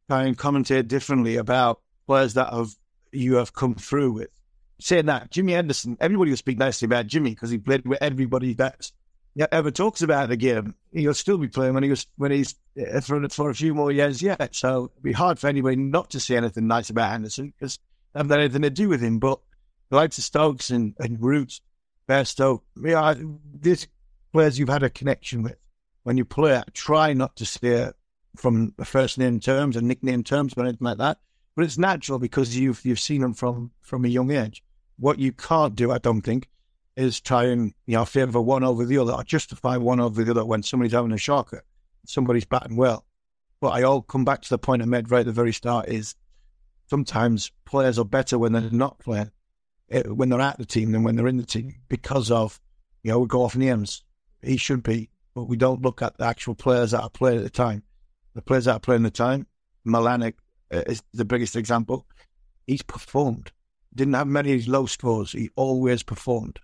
try 0.08 0.24
and 0.24 0.38
commentate 0.38 0.88
differently 0.88 1.36
about 1.36 1.82
players 2.08 2.34
that 2.36 2.52
have 2.54 2.76
you 3.12 3.36
have 3.36 3.54
come 3.54 3.76
through 3.76 4.12
with. 4.14 4.30
Saying 4.82 5.08
that, 5.08 5.30
Jimmy 5.30 5.56
Anderson, 5.56 5.98
everybody 6.00 6.32
will 6.32 6.38
speak 6.38 6.58
nicely 6.58 6.86
about 6.86 7.08
Jimmy 7.08 7.32
because 7.32 7.50
he 7.50 7.58
played 7.58 7.86
with 7.86 8.02
everybody 8.02 8.54
that 8.54 8.92
ever 9.52 9.72
talks 9.72 10.02
about 10.02 10.30
the 10.30 10.38
game. 10.38 10.76
He'll 10.94 11.14
still 11.14 11.38
be 11.38 11.48
playing 11.48 11.74
when 11.74 11.84
he 11.84 11.90
was 11.90 12.08
when 12.16 12.32
he's 12.32 12.56
uh, 12.80 13.02
for, 13.02 13.28
for 13.30 13.50
a 13.50 13.56
few 13.56 13.74
more 13.74 13.92
years 13.92 14.22
yet. 14.22 14.56
So 14.56 14.92
it'd 14.94 15.04
be 15.04 15.12
hard 15.12 15.38
for 15.38 15.48
anybody 15.48 15.76
not 15.76 16.12
to 16.12 16.20
say 16.20 16.38
anything 16.38 16.68
nice 16.68 16.90
about 16.90 17.12
Henderson 17.12 17.54
because 17.58 17.78
they 18.14 18.20
haven't 18.20 18.32
had 18.32 18.40
anything 18.40 18.62
to 18.62 18.70
do 18.70 18.90
with 18.90 19.02
him. 19.02 19.20
But 19.20 19.40
the 19.90 19.98
likes 19.98 20.18
of 20.18 20.24
Stokes 20.24 20.70
and, 20.70 20.96
and 21.00 21.22
Roots, 21.22 21.62
Bairstow, 22.08 22.62
yeah, 22.82 23.16
these 23.60 23.88
players 24.32 24.58
you've 24.58 24.70
had 24.70 24.84
a 24.84 24.90
connection 24.90 25.44
with 25.44 25.58
when 26.04 26.18
you 26.18 26.26
play, 26.26 26.62
try 26.74 27.14
not 27.14 27.36
to 27.38 27.46
steer 27.46 27.94
from 28.36 28.74
first 28.84 29.18
name 29.18 29.40
terms 29.40 29.76
and 29.76 29.88
nickname 29.88 30.24
terms 30.24 30.54
or 30.56 30.62
anything 30.62 30.86
like 30.86 30.98
that. 30.98 31.20
But 31.60 31.66
it's 31.66 31.78
natural 31.78 32.20
because 32.20 32.58
you've 32.58 32.86
you've 32.86 33.02
seen 33.02 33.20
them 33.20 33.34
from 33.34 33.72
from 33.82 34.06
a 34.06 34.08
young 34.08 34.32
age. 34.32 34.64
What 34.96 35.20
you 35.20 35.34
can't 35.34 35.76
do, 35.76 35.92
I 35.92 35.98
don't 35.98 36.22
think, 36.22 36.48
is 36.96 37.20
try 37.20 37.48
and 37.48 37.74
you 37.86 37.98
know 37.98 38.06
favour 38.06 38.40
one 38.40 38.64
over 38.64 38.86
the 38.86 38.98
other 38.98 39.12
or 39.12 39.26
justify 39.26 39.76
one 39.76 40.00
over 40.00 40.24
the 40.24 40.32
other 40.32 40.46
when 40.46 40.64
somebody's 40.64 40.94
having 40.94 41.12
a 41.12 41.18
shocker, 41.18 41.66
somebody's 42.06 42.46
batting 42.46 42.78
well. 42.78 43.06
But 43.60 43.72
I 43.72 43.84
all 43.84 44.02
come 44.02 44.24
back 44.24 44.42
to 44.44 44.50
the 44.50 44.58
point 44.58 44.82
I 44.82 44.86
made 44.86 45.12
right 45.12 45.20
at 45.20 45.26
the 45.26 45.34
very 45.34 45.52
start: 45.52 45.90
is 45.90 46.16
sometimes 46.90 47.52
players 47.66 48.00
are 48.00 48.06
better 48.06 48.40
when 48.40 48.54
they're 48.54 48.72
not 48.72 49.00
playing, 49.00 49.32
eh, 49.92 50.04
when 50.04 50.30
they're 50.30 50.40
at 50.40 50.60
the 50.60 50.66
team 50.66 50.94
than 50.94 51.04
when 51.04 51.18
they're 51.18 51.28
in 51.28 51.36
the 51.36 51.46
team 51.46 51.76
because 51.90 52.32
of 52.32 52.62
you 53.04 53.12
know 53.12 53.20
we 53.20 53.28
go 53.28 53.44
off 53.44 53.58
names. 53.58 54.06
He 54.42 54.56
should 54.56 54.82
be, 54.82 55.10
but 55.36 55.50
we 55.50 55.58
don't 55.58 55.82
look 55.82 56.02
at 56.02 56.18
the 56.18 56.24
actual 56.24 56.56
players 56.56 56.92
that 56.92 57.02
are 57.02 57.10
playing 57.10 57.40
at 57.40 57.44
the 57.44 57.50
time. 57.50 57.84
The 58.34 58.42
players 58.42 58.64
that 58.64 58.76
are 58.76 58.80
playing 58.80 59.06
at 59.06 59.14
the 59.14 59.18
time, 59.18 59.46
Malanic, 59.86 60.36
uh, 60.74 60.84
is 60.88 61.02
the 61.14 61.26
biggest 61.26 61.56
example. 61.56 62.06
He's 62.68 62.82
performed. 62.82 63.52
Didn't 63.96 64.14
have 64.14 64.28
many 64.28 64.62
low 64.62 64.86
scores. 64.86 65.32
He 65.32 65.50
always 65.56 66.04
performed. 66.04 66.60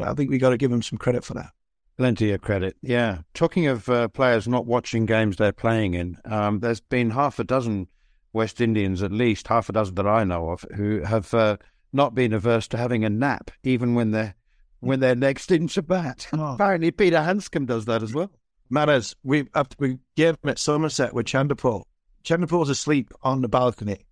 I 0.00 0.14
think 0.14 0.30
we 0.30 0.38
got 0.38 0.50
to 0.50 0.56
give 0.56 0.70
him 0.70 0.82
some 0.82 0.98
credit 0.98 1.24
for 1.24 1.34
that. 1.34 1.50
Plenty 1.96 2.30
of 2.30 2.40
credit, 2.40 2.76
yeah. 2.80 3.18
Talking 3.34 3.66
of 3.66 3.88
uh, 3.88 4.06
players 4.06 4.46
not 4.46 4.66
watching 4.66 5.04
games 5.04 5.36
they're 5.36 5.50
playing 5.50 5.94
in, 5.94 6.16
um, 6.24 6.60
there's 6.60 6.80
been 6.80 7.10
half 7.10 7.40
a 7.40 7.44
dozen 7.44 7.88
West 8.32 8.60
Indians, 8.60 9.02
at 9.02 9.10
least 9.10 9.48
half 9.48 9.68
a 9.68 9.72
dozen 9.72 9.96
that 9.96 10.06
I 10.06 10.22
know 10.22 10.50
of, 10.50 10.64
who 10.76 11.00
have 11.02 11.34
uh, 11.34 11.56
not 11.92 12.14
been 12.14 12.32
averse 12.32 12.68
to 12.68 12.76
having 12.76 13.04
a 13.04 13.10
nap, 13.10 13.50
even 13.64 13.96
when 13.96 14.12
they're 14.12 14.36
when 14.80 15.00
they're 15.00 15.16
next 15.16 15.50
in 15.50 15.66
to 15.68 15.82
bat. 15.82 16.28
Oh. 16.32 16.54
Apparently, 16.54 16.92
Peter 16.92 17.20
Handscomb 17.20 17.66
does 17.66 17.86
that 17.86 18.04
as 18.04 18.14
well. 18.14 18.30
Matters. 18.70 19.16
We 19.24 19.48
we 19.78 19.98
gave 20.14 20.36
him 20.42 20.50
at 20.50 20.60
Somerset 20.60 21.14
with 21.14 21.26
Chanderpaul, 21.26 21.82
Chanderpaul's 22.24 22.70
asleep 22.70 23.12
on 23.22 23.40
the 23.42 23.48
balcony, 23.48 24.06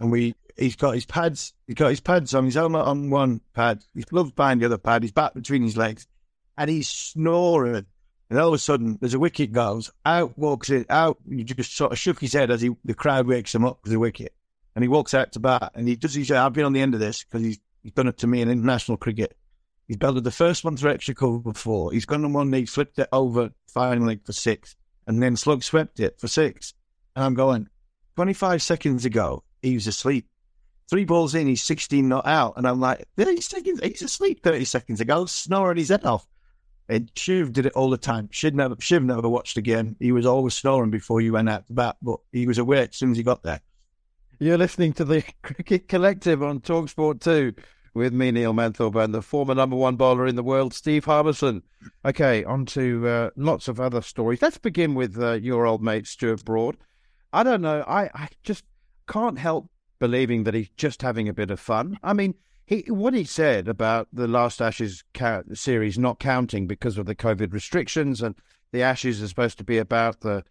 and 0.00 0.10
we 0.10 0.34
he's 0.56 0.76
got 0.76 0.94
his 0.94 1.06
pads. 1.06 1.54
He's 1.66 1.76
got 1.76 1.90
his 1.90 2.00
pads 2.00 2.34
on. 2.34 2.44
His 2.44 2.54
helmet 2.54 2.86
on 2.86 3.10
one 3.10 3.40
pad. 3.54 3.84
His 3.94 4.04
gloves 4.04 4.32
behind 4.32 4.60
the 4.60 4.66
other 4.66 4.78
pad. 4.78 5.02
His 5.02 5.12
back 5.12 5.34
between 5.34 5.62
his 5.62 5.76
legs, 5.76 6.06
and 6.56 6.70
he's 6.70 6.88
snoring. 6.88 7.86
And 8.30 8.38
all 8.38 8.48
of 8.48 8.54
a 8.54 8.58
sudden, 8.58 8.98
there's 9.00 9.14
a 9.14 9.18
wicket 9.18 9.52
goes 9.52 9.90
out. 10.04 10.36
Walks 10.36 10.68
it 10.68 10.86
out. 10.90 11.16
He 11.28 11.44
just 11.44 11.74
sort 11.74 11.92
of 11.92 11.98
shook 11.98 12.20
his 12.20 12.34
head 12.34 12.50
as 12.50 12.60
he 12.60 12.70
the 12.84 12.94
crowd 12.94 13.26
wakes 13.26 13.54
him 13.54 13.64
up 13.64 13.80
with 13.82 13.92
the 13.92 13.98
wicket, 13.98 14.34
and 14.74 14.84
he 14.84 14.88
walks 14.88 15.14
out 15.14 15.32
to 15.32 15.40
bat. 15.40 15.72
And 15.74 15.88
he 15.88 15.96
does. 15.96 16.12
Said, 16.12 16.36
"I've 16.36 16.52
been 16.52 16.66
on 16.66 16.72
the 16.72 16.82
end 16.82 16.94
of 16.94 17.00
this 17.00 17.24
because 17.24 17.42
he's 17.42 17.58
he's 17.82 17.92
done 17.92 18.08
it 18.08 18.18
to 18.18 18.26
me 18.26 18.42
in 18.42 18.50
international 18.50 18.98
cricket." 18.98 19.36
He's 19.86 19.96
belted 19.96 20.24
the 20.24 20.30
first 20.30 20.64
one 20.64 20.76
through 20.76 20.90
extra 20.90 21.14
cover 21.14 21.38
before. 21.38 21.92
He's 21.92 22.04
gone 22.04 22.22
on 22.22 22.34
one 22.34 22.50
knee, 22.50 22.66
flipped 22.66 22.98
it 22.98 23.08
over 23.10 23.52
finally 23.66 24.20
for 24.22 24.34
six, 24.34 24.76
and 25.06 25.22
then 25.22 25.34
slug 25.34 25.62
swept 25.62 25.98
it 25.98 26.20
for 26.20 26.28
six. 26.28 26.74
And 27.18 27.24
I'm 27.24 27.34
going, 27.34 27.68
25 28.14 28.62
seconds 28.62 29.04
ago, 29.04 29.42
he 29.60 29.74
was 29.74 29.88
asleep. 29.88 30.28
Three 30.88 31.04
balls 31.04 31.34
in, 31.34 31.48
he's 31.48 31.64
16 31.64 32.08
not 32.08 32.24
out. 32.24 32.52
And 32.56 32.64
I'm 32.64 32.78
like, 32.78 33.08
30 33.16 33.40
seconds, 33.40 33.80
he's 33.82 34.02
asleep 34.02 34.40
30 34.44 34.64
seconds 34.64 35.00
ago, 35.00 35.26
snoring 35.26 35.78
his 35.78 35.88
head 35.88 36.04
off. 36.04 36.28
And 36.88 37.10
Shiv 37.16 37.52
did 37.52 37.66
it 37.66 37.72
all 37.72 37.90
the 37.90 37.96
time. 37.98 38.28
Shiv 38.30 38.54
never, 38.54 38.76
Shiv 38.78 39.02
never 39.02 39.28
watched 39.28 39.56
again. 39.56 39.96
He 39.98 40.12
was 40.12 40.26
always 40.26 40.54
snoring 40.54 40.92
before 40.92 41.20
you 41.20 41.32
went 41.32 41.48
out 41.48 41.66
to 41.66 41.72
bat, 41.72 41.96
but 42.00 42.20
he 42.30 42.46
was 42.46 42.58
awake 42.58 42.90
as 42.90 42.96
soon 42.96 43.10
as 43.10 43.16
he 43.16 43.24
got 43.24 43.42
there. 43.42 43.62
You're 44.38 44.56
listening 44.56 44.92
to 44.92 45.04
the 45.04 45.24
Cricket 45.42 45.88
Collective 45.88 46.40
on 46.40 46.60
Talksport 46.60 47.20
2 47.20 47.52
with 47.94 48.12
me, 48.12 48.30
Neil 48.30 48.54
Manthorp, 48.54 48.94
and 48.94 49.12
the 49.12 49.22
former 49.22 49.56
number 49.56 49.74
one 49.74 49.96
bowler 49.96 50.28
in 50.28 50.36
the 50.36 50.44
world, 50.44 50.72
Steve 50.72 51.04
Harmison. 51.04 51.64
Okay, 52.04 52.44
on 52.44 52.64
to 52.66 53.08
uh, 53.08 53.30
lots 53.34 53.66
of 53.66 53.80
other 53.80 54.02
stories. 54.02 54.40
Let's 54.40 54.58
begin 54.58 54.94
with 54.94 55.20
uh, 55.20 55.32
your 55.32 55.66
old 55.66 55.82
mate, 55.82 56.06
Stuart 56.06 56.44
Broad. 56.44 56.76
I 57.32 57.42
don't 57.42 57.62
know. 57.62 57.84
I, 57.86 58.10
I 58.14 58.28
just 58.42 58.64
can't 59.06 59.38
help 59.38 59.70
believing 59.98 60.44
that 60.44 60.54
he's 60.54 60.70
just 60.76 61.02
having 61.02 61.28
a 61.28 61.34
bit 61.34 61.50
of 61.50 61.60
fun. 61.60 61.98
I 62.02 62.12
mean, 62.12 62.34
he 62.66 62.84
what 62.88 63.14
he 63.14 63.24
said 63.24 63.68
about 63.68 64.08
the 64.12 64.28
last 64.28 64.60
Ashes 64.60 65.02
series 65.54 65.98
not 65.98 66.20
counting 66.20 66.66
because 66.66 66.98
of 66.98 67.06
the 67.06 67.14
COVID 67.14 67.52
restrictions 67.52 68.22
and 68.22 68.34
the 68.72 68.82
Ashes 68.82 69.22
are 69.22 69.28
supposed 69.28 69.58
to 69.58 69.64
be 69.64 69.78
about 69.78 70.20
the 70.20 70.44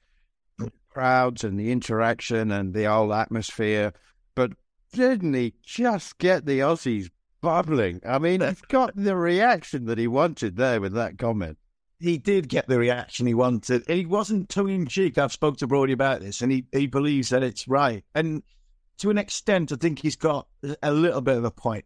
crowds 0.90 1.44
and 1.44 1.60
the 1.60 1.72
interaction 1.72 2.52
and 2.52 2.74
the 2.74 2.86
whole 2.86 3.14
atmosphere, 3.14 3.94
but 4.34 4.54
didn't 4.92 5.36
he 5.36 5.54
just 5.62 6.18
get 6.18 6.48
the 6.48 6.58
Aussies 6.58 7.12
bubbling? 7.40 8.02
I 8.04 8.18
mean, 8.18 8.42
he's 8.48 8.62
got 8.62 8.96
the 8.96 9.16
reaction 9.16 9.86
that 9.86 10.00
he 10.00 10.08
wanted 10.08 10.56
there 10.56 10.82
with 10.82 10.94
that 10.94 11.20
comment. 11.20 11.60
He 12.00 12.18
did 12.18 12.48
get 12.48 12.68
the 12.68 12.78
reaction 12.78 13.26
he 13.26 13.34
wanted. 13.34 13.84
He 13.88 14.06
wasn't 14.06 14.50
tongue 14.50 14.70
in 14.70 14.86
cheek. 14.86 15.18
I've 15.18 15.32
spoke 15.32 15.58
to 15.58 15.68
Brody 15.68 15.94
about 15.94 16.22
this, 16.22 16.42
and 16.42 16.52
he, 16.52 16.66
he 16.72 16.86
believes 16.86 17.30
that 17.30 17.44
it's 17.44 17.68
right. 17.68 18.04
And 18.14 18.44
to 19.00 19.10
an 19.10 19.18
extent, 19.18 19.72
I 19.72 19.76
think 19.76 20.00
he's 20.00 20.16
got 20.16 20.48
a 20.84 20.92
little 20.92 21.22
bit 21.22 21.38
of 21.38 21.44
a 21.44 21.52
point. 21.52 21.86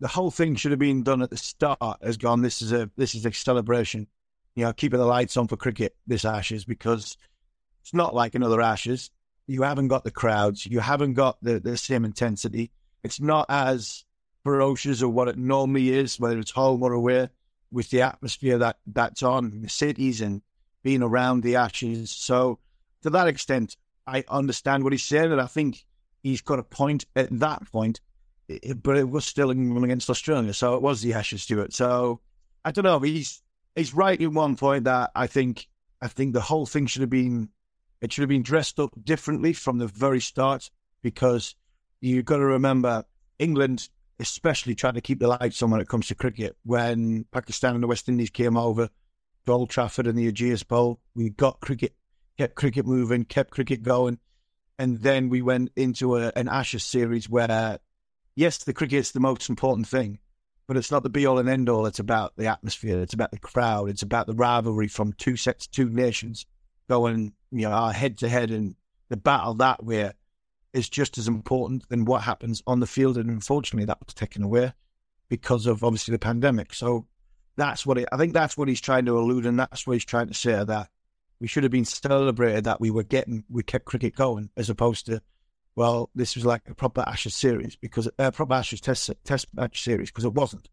The 0.00 0.08
whole 0.08 0.30
thing 0.30 0.56
should 0.56 0.72
have 0.72 0.78
been 0.78 1.02
done 1.02 1.22
at 1.22 1.30
the 1.30 1.38
start. 1.38 1.78
Has 2.02 2.18
gone. 2.18 2.42
This 2.42 2.60
is 2.60 2.72
a 2.72 2.90
this 2.96 3.14
is 3.14 3.24
a 3.24 3.32
celebration. 3.32 4.06
You 4.54 4.64
know, 4.64 4.72
keeping 4.72 4.98
the 4.98 5.06
lights 5.06 5.36
on 5.36 5.48
for 5.48 5.56
cricket 5.56 5.96
this 6.06 6.24
Ashes 6.24 6.64
because 6.64 7.16
it's 7.80 7.94
not 7.94 8.14
like 8.14 8.34
another 8.34 8.60
Ashes. 8.60 9.10
You 9.46 9.62
haven't 9.62 9.88
got 9.88 10.04
the 10.04 10.10
crowds. 10.10 10.66
You 10.66 10.80
haven't 10.80 11.14
got 11.14 11.38
the, 11.40 11.60
the 11.60 11.76
same 11.76 12.04
intensity. 12.04 12.72
It's 13.04 13.20
not 13.20 13.46
as 13.48 14.04
ferocious 14.44 15.02
or 15.02 15.08
what 15.08 15.28
it 15.28 15.38
normally 15.38 15.90
is, 15.90 16.20
whether 16.20 16.38
it's 16.38 16.50
home 16.50 16.82
or 16.82 16.92
away, 16.92 17.28
with 17.70 17.90
the 17.90 18.02
atmosphere 18.02 18.58
that 18.58 18.78
that's 18.86 19.22
on 19.22 19.62
the 19.62 19.68
cities 19.68 20.20
and 20.20 20.42
being 20.82 21.02
around 21.02 21.42
the 21.42 21.56
Ashes. 21.56 22.10
So, 22.10 22.58
to 23.02 23.10
that 23.10 23.28
extent, 23.28 23.76
I 24.06 24.24
understand 24.28 24.84
what 24.84 24.92
he's 24.92 25.02
saying, 25.02 25.32
and 25.32 25.40
I 25.40 25.46
think 25.46 25.84
he's 26.22 26.40
got 26.40 26.58
a 26.58 26.62
point 26.62 27.04
at 27.14 27.28
that 27.40 27.70
point. 27.70 28.00
But 28.82 28.96
it 28.96 29.08
was 29.08 29.24
still 29.24 29.50
England 29.50 29.84
against 29.84 30.08
Australia, 30.08 30.54
so 30.54 30.76
it 30.76 30.82
was 30.82 31.02
the 31.02 31.14
Ashes, 31.14 31.42
Stuart. 31.42 31.72
So 31.72 32.20
I 32.64 32.70
don't 32.70 32.84
know. 32.84 33.00
He's 33.00 33.42
he's 33.74 33.94
right 33.94 34.20
in 34.20 34.34
one 34.34 34.56
point 34.56 34.84
that 34.84 35.10
I 35.14 35.26
think 35.26 35.66
I 36.00 36.08
think 36.08 36.32
the 36.32 36.40
whole 36.40 36.66
thing 36.66 36.86
should 36.86 37.02
have 37.02 37.10
been 37.10 37.48
it 38.00 38.12
should 38.12 38.22
have 38.22 38.28
been 38.28 38.42
dressed 38.42 38.78
up 38.78 38.92
differently 39.02 39.52
from 39.52 39.78
the 39.78 39.86
very 39.86 40.20
start 40.20 40.70
because 41.02 41.54
you've 42.00 42.24
got 42.24 42.36
to 42.36 42.44
remember 42.44 43.04
England, 43.38 43.88
especially 44.18 44.74
trying 44.74 44.94
to 44.94 45.00
keep 45.00 45.20
the 45.20 45.28
lights 45.28 45.62
on 45.62 45.70
when 45.70 45.80
it 45.80 45.88
comes 45.88 46.08
to 46.08 46.14
cricket. 46.14 46.56
When 46.64 47.24
Pakistan 47.32 47.74
and 47.74 47.82
the 47.82 47.88
West 47.88 48.08
Indies 48.08 48.30
came 48.30 48.56
over 48.56 48.88
to 49.46 49.52
Old 49.52 49.70
Trafford 49.70 50.06
and 50.06 50.18
the 50.18 50.30
Ageas 50.30 50.66
Bowl, 50.66 51.00
we 51.14 51.30
got 51.30 51.60
cricket, 51.60 51.94
kept 52.38 52.54
cricket 52.54 52.86
moving, 52.86 53.24
kept 53.24 53.50
cricket 53.50 53.82
going. 53.82 54.18
And 54.78 55.00
then 55.00 55.28
we 55.28 55.42
went 55.42 55.70
into 55.76 56.16
a, 56.16 56.32
an 56.36 56.48
Ashes 56.48 56.84
series 56.84 57.28
where, 57.28 57.78
yes, 58.34 58.58
the 58.58 58.74
cricket's 58.74 59.12
the 59.12 59.20
most 59.20 59.48
important 59.48 59.86
thing, 59.86 60.18
but 60.66 60.76
it's 60.76 60.90
not 60.90 61.02
the 61.02 61.08
be 61.08 61.26
all 61.26 61.38
and 61.38 61.48
end 61.48 61.68
all. 61.68 61.86
It's 61.86 61.98
about 61.98 62.34
the 62.36 62.46
atmosphere, 62.46 63.00
it's 63.00 63.14
about 63.14 63.30
the 63.30 63.38
crowd, 63.38 63.88
it's 63.88 64.02
about 64.02 64.26
the 64.26 64.34
rivalry 64.34 64.88
from 64.88 65.12
two 65.14 65.36
sets, 65.36 65.66
two 65.66 65.88
nations 65.88 66.46
going, 66.88 67.32
you 67.50 67.68
know, 67.68 67.86
head 67.88 68.18
to 68.18 68.28
head, 68.28 68.50
and 68.50 68.76
the 69.08 69.16
battle 69.16 69.54
that 69.54 69.84
way 69.84 70.12
is 70.76 70.88
just 70.88 71.16
as 71.16 71.26
important 71.26 71.88
than 71.88 72.04
what 72.04 72.22
happens 72.22 72.62
on 72.66 72.80
the 72.80 72.86
field. 72.86 73.16
And 73.16 73.30
unfortunately, 73.30 73.86
that 73.86 73.98
was 74.04 74.14
taken 74.14 74.42
away 74.42 74.74
because 75.28 75.66
of 75.66 75.82
obviously 75.82 76.12
the 76.12 76.18
pandemic. 76.18 76.74
So 76.74 77.06
that's 77.56 77.86
what 77.86 77.98
it, 77.98 78.08
I 78.12 78.16
think 78.16 78.34
that's 78.34 78.56
what 78.56 78.68
he's 78.68 78.80
trying 78.80 79.06
to 79.06 79.18
allude, 79.18 79.46
and 79.46 79.58
that's 79.58 79.86
what 79.86 79.94
he's 79.94 80.04
trying 80.04 80.28
to 80.28 80.34
say 80.34 80.62
that 80.62 80.90
we 81.40 81.48
should 81.48 81.62
have 81.64 81.72
been 81.72 81.84
celebrated 81.84 82.64
that 82.64 82.80
we 82.80 82.90
were 82.90 83.02
getting, 83.02 83.44
we 83.48 83.62
kept 83.62 83.86
cricket 83.86 84.14
going, 84.14 84.50
as 84.56 84.70
opposed 84.70 85.06
to, 85.06 85.22
well, 85.74 86.10
this 86.14 86.34
was 86.34 86.46
like 86.46 86.62
a 86.68 86.74
proper 86.74 87.02
Ashes 87.06 87.34
series 87.34 87.76
because 87.76 88.06
a 88.18 88.24
uh, 88.24 88.30
proper 88.30 88.54
Ashes 88.54 88.80
test 88.80 89.10
test 89.24 89.48
match 89.54 89.82
series 89.82 90.10
because 90.10 90.24
it 90.24 90.34
wasn't, 90.34 90.64
it 90.64 90.70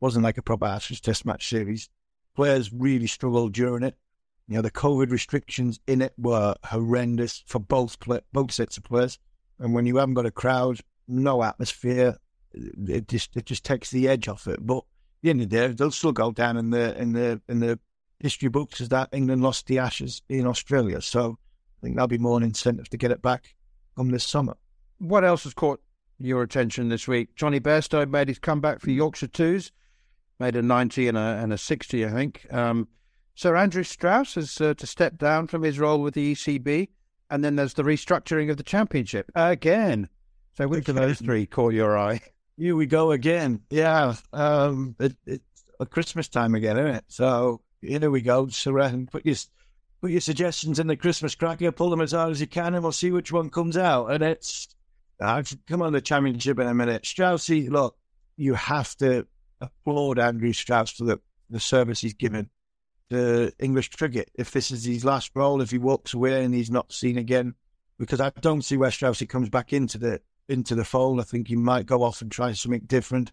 wasn't 0.00 0.24
like 0.24 0.38
a 0.38 0.42
proper 0.42 0.66
Ashes 0.66 1.00
test 1.00 1.24
match 1.24 1.48
series. 1.48 1.88
Players 2.36 2.72
really 2.72 3.06
struggled 3.06 3.52
during 3.52 3.84
it. 3.84 3.96
You 4.48 4.56
know, 4.56 4.62
the 4.62 4.70
COVID 4.70 5.10
restrictions 5.10 5.80
in 5.86 6.02
it 6.02 6.12
were 6.18 6.54
horrendous 6.64 7.42
for 7.46 7.58
both 7.60 7.98
play, 8.00 8.20
both 8.32 8.52
sets 8.52 8.76
of 8.76 8.84
players. 8.84 9.18
And 9.58 9.74
when 9.74 9.86
you 9.86 9.96
haven't 9.96 10.14
got 10.14 10.26
a 10.26 10.30
crowd, 10.30 10.80
no 11.06 11.42
atmosphere, 11.42 12.16
it 12.52 13.08
just 13.08 13.36
it 13.36 13.46
just 13.46 13.64
takes 13.64 13.90
the 13.90 14.08
edge 14.08 14.28
off 14.28 14.46
it. 14.46 14.64
But 14.64 14.78
at 14.78 14.82
the 15.22 15.30
end 15.30 15.42
of 15.42 15.50
the 15.50 15.56
day, 15.56 15.66
they'll 15.68 15.90
still 15.90 16.12
go 16.12 16.32
down 16.32 16.56
in 16.56 16.70
the 16.70 16.96
in 17.00 17.12
the 17.12 17.40
in 17.48 17.60
the 17.60 17.78
history 18.20 18.48
books 18.48 18.80
as 18.80 18.88
that 18.88 19.08
England 19.12 19.42
lost 19.42 19.66
the 19.66 19.78
Ashes 19.78 20.22
in 20.28 20.46
Australia. 20.46 21.00
So 21.00 21.38
I 21.78 21.80
think 21.82 21.96
there'll 21.96 22.08
be 22.08 22.18
more 22.18 22.36
an 22.36 22.42
incentive 22.42 22.88
to 22.90 22.96
get 22.96 23.10
it 23.10 23.22
back 23.22 23.54
come 23.96 24.10
this 24.10 24.24
summer. 24.24 24.56
What 24.98 25.24
else 25.24 25.44
has 25.44 25.54
caught 25.54 25.80
your 26.18 26.42
attention 26.42 26.88
this 26.88 27.08
week? 27.08 27.34
Johnny 27.36 27.60
Bairstow 27.60 28.08
made 28.08 28.28
his 28.28 28.38
comeback 28.38 28.80
for 28.80 28.90
Yorkshire 28.90 29.28
Twos, 29.28 29.72
made 30.38 30.56
a 30.56 30.62
90 30.62 31.08
and 31.08 31.18
a, 31.18 31.20
and 31.20 31.52
a 31.52 31.58
60, 31.58 32.04
I 32.04 32.10
think. 32.10 32.46
Um, 32.50 32.88
Sir 33.34 33.56
Andrew 33.56 33.82
Strauss 33.82 34.34
has 34.34 34.60
uh, 34.60 34.74
to 34.74 34.86
step 34.86 35.18
down 35.18 35.48
from 35.48 35.62
his 35.62 35.78
role 35.78 36.00
with 36.00 36.14
the 36.14 36.34
ECB. 36.34 36.88
And 37.30 37.44
then 37.44 37.56
there's 37.56 37.74
the 37.74 37.82
restructuring 37.82 38.50
of 38.50 38.56
the 38.56 38.62
championship 38.62 39.30
again. 39.34 40.08
So 40.56 40.68
which 40.68 40.88
of 40.88 40.94
those 40.94 41.18
three 41.18 41.46
caught 41.46 41.74
your 41.74 41.98
eye? 41.98 42.20
Here 42.56 42.76
we 42.76 42.86
go 42.86 43.10
again. 43.10 43.62
Yeah, 43.70 44.14
um, 44.32 44.94
it, 45.00 45.16
it's 45.26 45.64
a 45.80 45.86
Christmas 45.86 46.28
time 46.28 46.54
again, 46.54 46.78
isn't 46.78 46.94
it? 46.96 47.04
So 47.08 47.60
here 47.80 48.10
we 48.10 48.20
go. 48.20 48.48
So 48.48 48.72
put 49.10 49.26
your 49.26 49.36
put 50.00 50.12
your 50.12 50.20
suggestions 50.20 50.78
in 50.78 50.86
the 50.86 50.96
Christmas 50.96 51.34
cracker, 51.34 51.72
pull 51.72 51.90
them 51.90 52.00
as 52.00 52.12
hard 52.12 52.30
as 52.30 52.40
you 52.40 52.46
can, 52.46 52.74
and 52.74 52.82
we'll 52.82 52.92
see 52.92 53.10
which 53.10 53.32
one 53.32 53.50
comes 53.50 53.76
out. 53.76 54.12
And 54.12 54.22
it's 54.22 54.68
uh, 55.20 55.42
come 55.66 55.82
on 55.82 55.92
the 55.92 56.00
championship 56.00 56.58
in 56.58 56.66
a 56.66 56.74
minute. 56.74 57.02
Straussy, 57.02 57.68
look, 57.68 57.96
you 58.36 58.54
have 58.54 58.94
to 58.96 59.26
applaud 59.60 60.18
Andrew 60.18 60.52
Strauss 60.52 60.92
for 60.92 61.04
the, 61.04 61.20
the 61.50 61.60
service 61.60 62.00
he's 62.00 62.14
given 62.14 62.50
the 63.10 63.52
English 63.58 63.90
cricket 63.90 64.30
if 64.34 64.50
this 64.50 64.70
is 64.70 64.84
his 64.84 65.04
last 65.04 65.30
role, 65.34 65.60
if 65.60 65.70
he 65.70 65.78
walks 65.78 66.14
away 66.14 66.44
and 66.44 66.54
he's 66.54 66.70
not 66.70 66.92
seen 66.92 67.18
again. 67.18 67.54
Because 67.98 68.20
I 68.20 68.30
don't 68.40 68.62
see 68.64 68.76
where 68.76 68.90
Straussy 68.90 69.28
comes 69.28 69.48
back 69.48 69.72
into 69.72 69.98
the 69.98 70.20
into 70.48 70.74
the 70.74 70.84
fold. 70.84 71.20
I 71.20 71.22
think 71.22 71.48
he 71.48 71.56
might 71.56 71.86
go 71.86 72.02
off 72.02 72.20
and 72.20 72.30
try 72.30 72.52
something 72.52 72.82
different. 72.86 73.32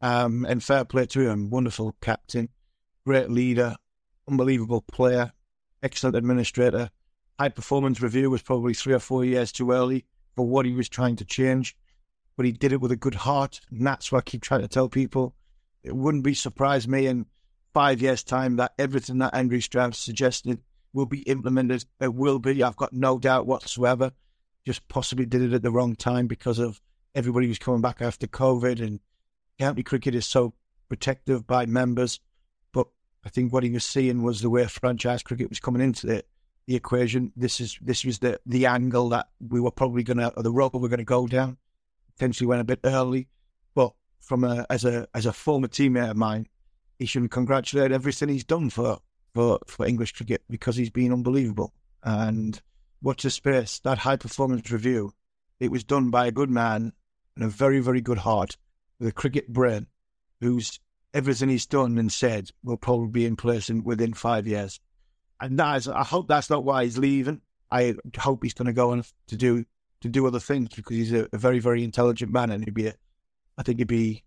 Um, 0.00 0.46
and 0.48 0.62
fair 0.62 0.84
play 0.84 1.06
to 1.06 1.28
him, 1.28 1.50
wonderful 1.50 1.96
captain, 2.00 2.50
great 3.04 3.28
leader, 3.30 3.76
unbelievable 4.28 4.82
player, 4.82 5.32
excellent 5.82 6.16
administrator. 6.16 6.90
High 7.38 7.48
performance 7.48 8.00
review 8.00 8.30
was 8.30 8.42
probably 8.42 8.74
three 8.74 8.94
or 8.94 9.00
four 9.00 9.24
years 9.24 9.50
too 9.50 9.72
early 9.72 10.04
for 10.36 10.46
what 10.46 10.66
he 10.66 10.72
was 10.72 10.88
trying 10.88 11.16
to 11.16 11.24
change, 11.24 11.76
but 12.36 12.46
he 12.46 12.52
did 12.52 12.72
it 12.72 12.80
with 12.80 12.92
a 12.92 12.96
good 12.96 13.16
heart, 13.16 13.60
and 13.70 13.84
that's 13.84 14.12
what 14.12 14.18
I 14.18 14.22
keep 14.22 14.42
trying 14.42 14.60
to 14.60 14.68
tell 14.68 14.88
people. 14.88 15.34
It 15.82 15.96
wouldn't 15.96 16.24
be 16.24 16.34
surprise 16.34 16.86
me, 16.86 17.06
and 17.06 17.26
five 17.74 18.00
years' 18.00 18.22
time 18.22 18.56
that 18.56 18.72
everything 18.78 19.18
that 19.18 19.34
Andrew 19.34 19.60
Strauss 19.60 19.98
suggested 19.98 20.60
will 20.92 21.06
be 21.06 21.20
implemented. 21.22 21.84
It 22.00 22.14
will 22.14 22.38
be. 22.38 22.62
I've 22.62 22.76
got 22.76 22.92
no 22.92 23.18
doubt 23.18 23.46
whatsoever. 23.46 24.12
Just 24.66 24.88
possibly 24.88 25.26
did 25.26 25.42
it 25.42 25.52
at 25.52 25.62
the 25.62 25.70
wrong 25.70 25.94
time 25.96 26.26
because 26.26 26.58
of 26.58 26.80
everybody 27.14 27.46
who's 27.46 27.58
coming 27.58 27.80
back 27.80 28.02
after 28.02 28.26
COVID 28.26 28.80
and 28.80 29.00
county 29.58 29.82
cricket 29.82 30.14
is 30.14 30.26
so 30.26 30.54
protective 30.88 31.46
by 31.46 31.66
members. 31.66 32.20
But 32.72 32.88
I 33.24 33.28
think 33.28 33.52
what 33.52 33.64
he 33.64 33.70
was 33.70 33.84
seeing 33.84 34.22
was 34.22 34.40
the 34.40 34.50
way 34.50 34.66
franchise 34.66 35.22
cricket 35.22 35.48
was 35.48 35.60
coming 35.60 35.82
into 35.82 36.06
the, 36.06 36.24
the 36.66 36.76
equation. 36.76 37.32
This 37.36 37.60
is 37.60 37.78
this 37.80 38.04
was 38.04 38.18
the 38.18 38.40
the 38.46 38.66
angle 38.66 39.08
that 39.10 39.28
we 39.40 39.60
were 39.60 39.70
probably 39.70 40.02
going 40.02 40.18
to, 40.18 40.32
or 40.36 40.42
the 40.42 40.52
road 40.52 40.72
we 40.74 40.80
were 40.80 40.88
going 40.88 40.98
to 40.98 41.04
go 41.04 41.26
down. 41.26 41.56
Potentially 42.16 42.46
went 42.46 42.60
a 42.60 42.64
bit 42.64 42.80
early, 42.84 43.28
but 43.74 43.92
from 44.20 44.44
a 44.44 44.66
as 44.68 44.84
a 44.84 45.06
as 45.14 45.26
a 45.26 45.32
former 45.32 45.68
teammate 45.68 46.10
of 46.10 46.16
mine, 46.16 46.48
he 46.98 47.06
should 47.06 47.30
congratulate 47.30 47.92
everything 47.92 48.28
he's 48.28 48.44
done 48.44 48.70
for, 48.70 48.98
for, 49.34 49.58
for 49.66 49.86
English 49.86 50.12
cricket 50.12 50.42
because 50.50 50.76
he's 50.76 50.90
been 50.90 51.12
unbelievable. 51.12 51.72
And 52.02 52.60
watch 53.02 53.22
the 53.22 53.30
space, 53.30 53.78
that 53.80 53.98
high 53.98 54.16
performance 54.16 54.70
review, 54.70 55.12
it 55.60 55.70
was 55.70 55.84
done 55.84 56.10
by 56.10 56.26
a 56.26 56.32
good 56.32 56.50
man 56.50 56.92
and 57.36 57.44
a 57.44 57.48
very, 57.48 57.80
very 57.80 58.00
good 58.00 58.18
heart 58.18 58.56
with 58.98 59.08
a 59.08 59.12
cricket 59.12 59.48
brain 59.48 59.86
who's 60.40 60.80
everything 61.14 61.48
he's 61.48 61.66
done 61.66 61.98
and 61.98 62.12
said 62.12 62.50
will 62.62 62.76
probably 62.76 63.08
be 63.08 63.26
in 63.26 63.36
place 63.36 63.70
in, 63.70 63.84
within 63.84 64.12
five 64.12 64.46
years. 64.46 64.80
And 65.40 65.58
that 65.58 65.76
is, 65.78 65.88
I 65.88 66.04
hope 66.04 66.28
that's 66.28 66.50
not 66.50 66.64
why 66.64 66.84
he's 66.84 66.98
leaving. 66.98 67.40
I 67.70 67.94
hope 68.18 68.42
he's 68.42 68.54
going 68.54 68.66
to 68.66 68.72
go 68.72 68.90
on 68.90 69.04
to 69.28 69.36
do 69.36 69.64
to 70.00 70.08
do 70.08 70.26
other 70.26 70.38
things 70.38 70.68
because 70.74 70.96
he's 70.96 71.12
a, 71.12 71.28
a 71.32 71.38
very, 71.38 71.58
very 71.58 71.82
intelligent 71.82 72.32
man 72.32 72.50
and 72.50 72.64
he'd 72.64 72.72
be, 72.72 72.86
a, 72.86 72.94
I 73.56 73.64
think 73.64 73.78
he'd 73.78 73.88
be 73.88 74.22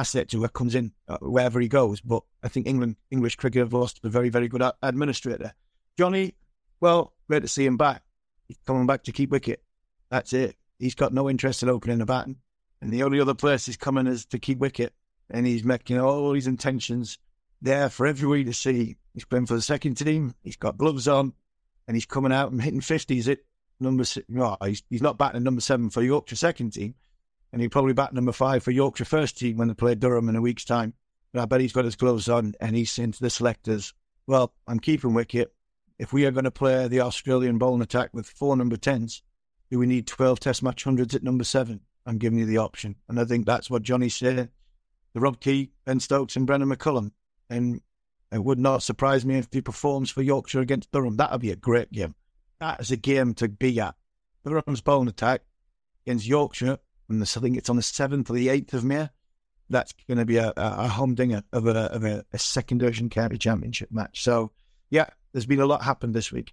asset 0.00 0.28
to 0.30 0.40
what 0.40 0.54
comes 0.54 0.74
in 0.74 0.92
uh, 1.08 1.18
wherever 1.20 1.60
he 1.60 1.68
goes. 1.68 2.00
But 2.00 2.22
I 2.42 2.48
think 2.48 2.66
England, 2.66 2.96
English 3.10 3.36
cricket 3.36 3.60
have 3.60 3.72
lost 3.72 4.00
a 4.02 4.08
very, 4.08 4.30
very 4.30 4.48
good 4.48 4.62
administrator. 4.82 5.52
Johnny, 5.98 6.34
well, 6.80 7.12
great 7.28 7.42
to 7.42 7.48
see 7.48 7.66
him 7.66 7.76
back. 7.76 8.02
He's 8.48 8.58
coming 8.66 8.86
back 8.86 9.04
to 9.04 9.12
keep 9.12 9.30
wicket. 9.30 9.62
That's 10.10 10.32
it. 10.32 10.56
He's 10.78 10.94
got 10.94 11.12
no 11.12 11.28
interest 11.28 11.62
in 11.62 11.68
opening 11.68 12.00
a 12.00 12.06
baton. 12.06 12.36
And 12.80 12.90
the 12.90 13.02
only 13.02 13.20
other 13.20 13.34
place 13.34 13.66
he's 13.66 13.76
coming 13.76 14.06
is 14.06 14.24
to 14.26 14.38
keep 14.38 14.58
wicket. 14.58 14.94
And 15.28 15.46
he's 15.46 15.64
making 15.64 16.00
all 16.00 16.32
his 16.32 16.46
intentions 16.46 17.18
there 17.60 17.90
for 17.90 18.06
everybody 18.06 18.44
to 18.44 18.54
see. 18.54 18.96
He's 19.12 19.26
playing 19.26 19.46
for 19.46 19.54
the 19.54 19.62
second 19.62 19.96
team. 19.96 20.34
He's 20.42 20.56
got 20.56 20.78
gloves 20.78 21.06
on 21.06 21.34
and 21.86 21.96
he's 21.96 22.06
coming 22.06 22.32
out 22.32 22.50
and 22.50 22.62
hitting 22.62 22.80
50s 22.80 23.30
at 23.30 23.40
number 23.78 24.04
six. 24.04 24.26
No, 24.28 24.56
he's, 24.64 24.82
he's 24.88 25.02
not 25.02 25.18
batting 25.18 25.42
number 25.42 25.60
seven 25.60 25.90
for 25.90 26.02
Yorkshire 26.02 26.36
second 26.36 26.72
team 26.72 26.94
and 27.52 27.60
he'll 27.60 27.70
probably 27.70 27.92
bat 27.92 28.12
number 28.12 28.32
five 28.32 28.62
for 28.62 28.70
Yorkshire 28.70 29.04
first 29.04 29.38
team 29.38 29.56
when 29.56 29.68
they 29.68 29.74
play 29.74 29.94
Durham 29.94 30.28
in 30.28 30.36
a 30.36 30.40
week's 30.40 30.64
time. 30.64 30.94
But 31.32 31.42
I 31.42 31.44
bet 31.46 31.60
he's 31.60 31.72
got 31.72 31.84
his 31.84 31.96
gloves 31.96 32.28
on 32.28 32.54
and 32.60 32.76
he's 32.76 32.90
saying 32.90 33.12
to 33.12 33.20
the 33.20 33.30
selectors, 33.30 33.94
well, 34.26 34.52
I'm 34.66 34.80
keeping 34.80 35.14
wicket. 35.14 35.52
If 35.98 36.12
we 36.12 36.24
are 36.24 36.30
going 36.30 36.44
to 36.44 36.50
play 36.50 36.88
the 36.88 37.00
Australian 37.00 37.58
bowling 37.58 37.82
attack 37.82 38.10
with 38.12 38.26
four 38.26 38.56
number 38.56 38.76
10s, 38.76 39.22
do 39.70 39.78
we 39.78 39.86
need 39.86 40.06
12 40.06 40.40
test 40.40 40.62
match 40.62 40.84
hundreds 40.84 41.14
at 41.14 41.22
number 41.22 41.44
seven? 41.44 41.80
I'm 42.06 42.18
giving 42.18 42.38
you 42.38 42.46
the 42.46 42.58
option. 42.58 42.96
And 43.08 43.20
I 43.20 43.24
think 43.24 43.46
that's 43.46 43.70
what 43.70 43.82
Johnny 43.82 44.08
saying. 44.08 44.48
The 45.12 45.20
Rob 45.20 45.40
Key, 45.40 45.70
Ben 45.84 46.00
Stokes, 46.00 46.36
and 46.36 46.46
Brendon 46.46 46.68
McCullum. 46.68 47.12
And 47.48 47.80
it 48.32 48.42
would 48.42 48.58
not 48.58 48.82
surprise 48.82 49.26
me 49.26 49.38
if 49.38 49.48
he 49.50 49.60
performs 49.60 50.10
for 50.10 50.22
Yorkshire 50.22 50.60
against 50.60 50.90
Durham. 50.92 51.16
That 51.16 51.32
would 51.32 51.40
be 51.40 51.50
a 51.50 51.56
great 51.56 51.92
game. 51.92 52.14
That 52.60 52.80
is 52.80 52.90
a 52.90 52.96
game 52.96 53.34
to 53.34 53.48
be 53.48 53.80
at. 53.80 53.94
Durham's 54.44 54.80
bowling 54.80 55.08
attack 55.08 55.42
against 56.06 56.26
Yorkshire, 56.26 56.78
I 57.10 57.40
think 57.40 57.56
it's 57.56 57.70
on 57.70 57.76
the 57.76 57.82
7th 57.82 58.30
or 58.30 58.34
the 58.34 58.48
8th 58.48 58.74
of 58.74 58.84
May. 58.84 59.08
That's 59.68 59.92
going 60.08 60.18
to 60.18 60.24
be 60.24 60.36
a, 60.36 60.52
a 60.56 60.88
humdinger 60.88 61.42
of 61.52 61.66
a, 61.66 61.92
of 61.92 62.04
a, 62.04 62.24
a 62.32 62.38
second 62.38 62.78
division 62.78 63.08
county 63.08 63.38
championship 63.38 63.90
match. 63.92 64.22
So, 64.22 64.50
yeah, 64.90 65.06
there's 65.32 65.46
been 65.46 65.60
a 65.60 65.66
lot 65.66 65.82
happened 65.82 66.14
this 66.14 66.32
week. 66.32 66.52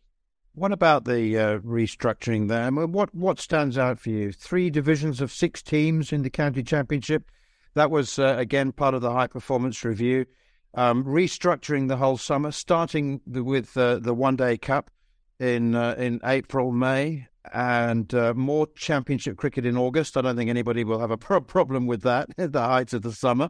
What 0.53 0.71
about 0.71 1.05
the 1.05 1.37
uh, 1.37 1.59
restructuring 1.59 2.47
there? 2.47 2.63
I 2.63 2.69
mean, 2.69 2.91
what 2.91 3.13
what 3.13 3.39
stands 3.39 3.77
out 3.77 3.99
for 3.99 4.09
you? 4.09 4.31
Three 4.31 4.71
divisions 4.71 5.21
of 5.21 5.31
six 5.31 5.61
teams 5.61 6.11
in 6.11 6.23
the 6.23 6.31
county 6.31 6.63
championship. 6.63 7.29
That 7.75 7.91
was 7.91 8.17
uh, 8.17 8.35
again 8.39 8.71
part 8.71 8.95
of 8.95 9.01
the 9.01 9.11
high 9.11 9.27
performance 9.27 9.83
review. 9.83 10.25
Um, 10.73 11.03
restructuring 11.03 11.87
the 11.87 11.97
whole 11.97 12.17
summer, 12.17 12.51
starting 12.51 13.21
the, 13.25 13.43
with 13.43 13.75
uh, 13.77 13.99
the 13.99 14.13
one 14.13 14.35
day 14.35 14.57
cup 14.57 14.91
in 15.39 15.75
uh, 15.75 15.95
in 15.97 16.19
April 16.23 16.71
May, 16.71 17.27
and 17.53 18.13
uh, 18.13 18.33
more 18.33 18.67
championship 18.75 19.37
cricket 19.37 19.65
in 19.65 19.77
August. 19.77 20.17
I 20.17 20.21
don't 20.21 20.35
think 20.35 20.49
anybody 20.49 20.83
will 20.83 20.99
have 20.99 21.11
a 21.11 21.17
pro- 21.17 21.41
problem 21.41 21.87
with 21.87 22.01
that 22.03 22.29
at 22.37 22.51
the 22.51 22.61
height 22.61 22.93
of 22.93 23.01
the 23.01 23.11
summer. 23.11 23.49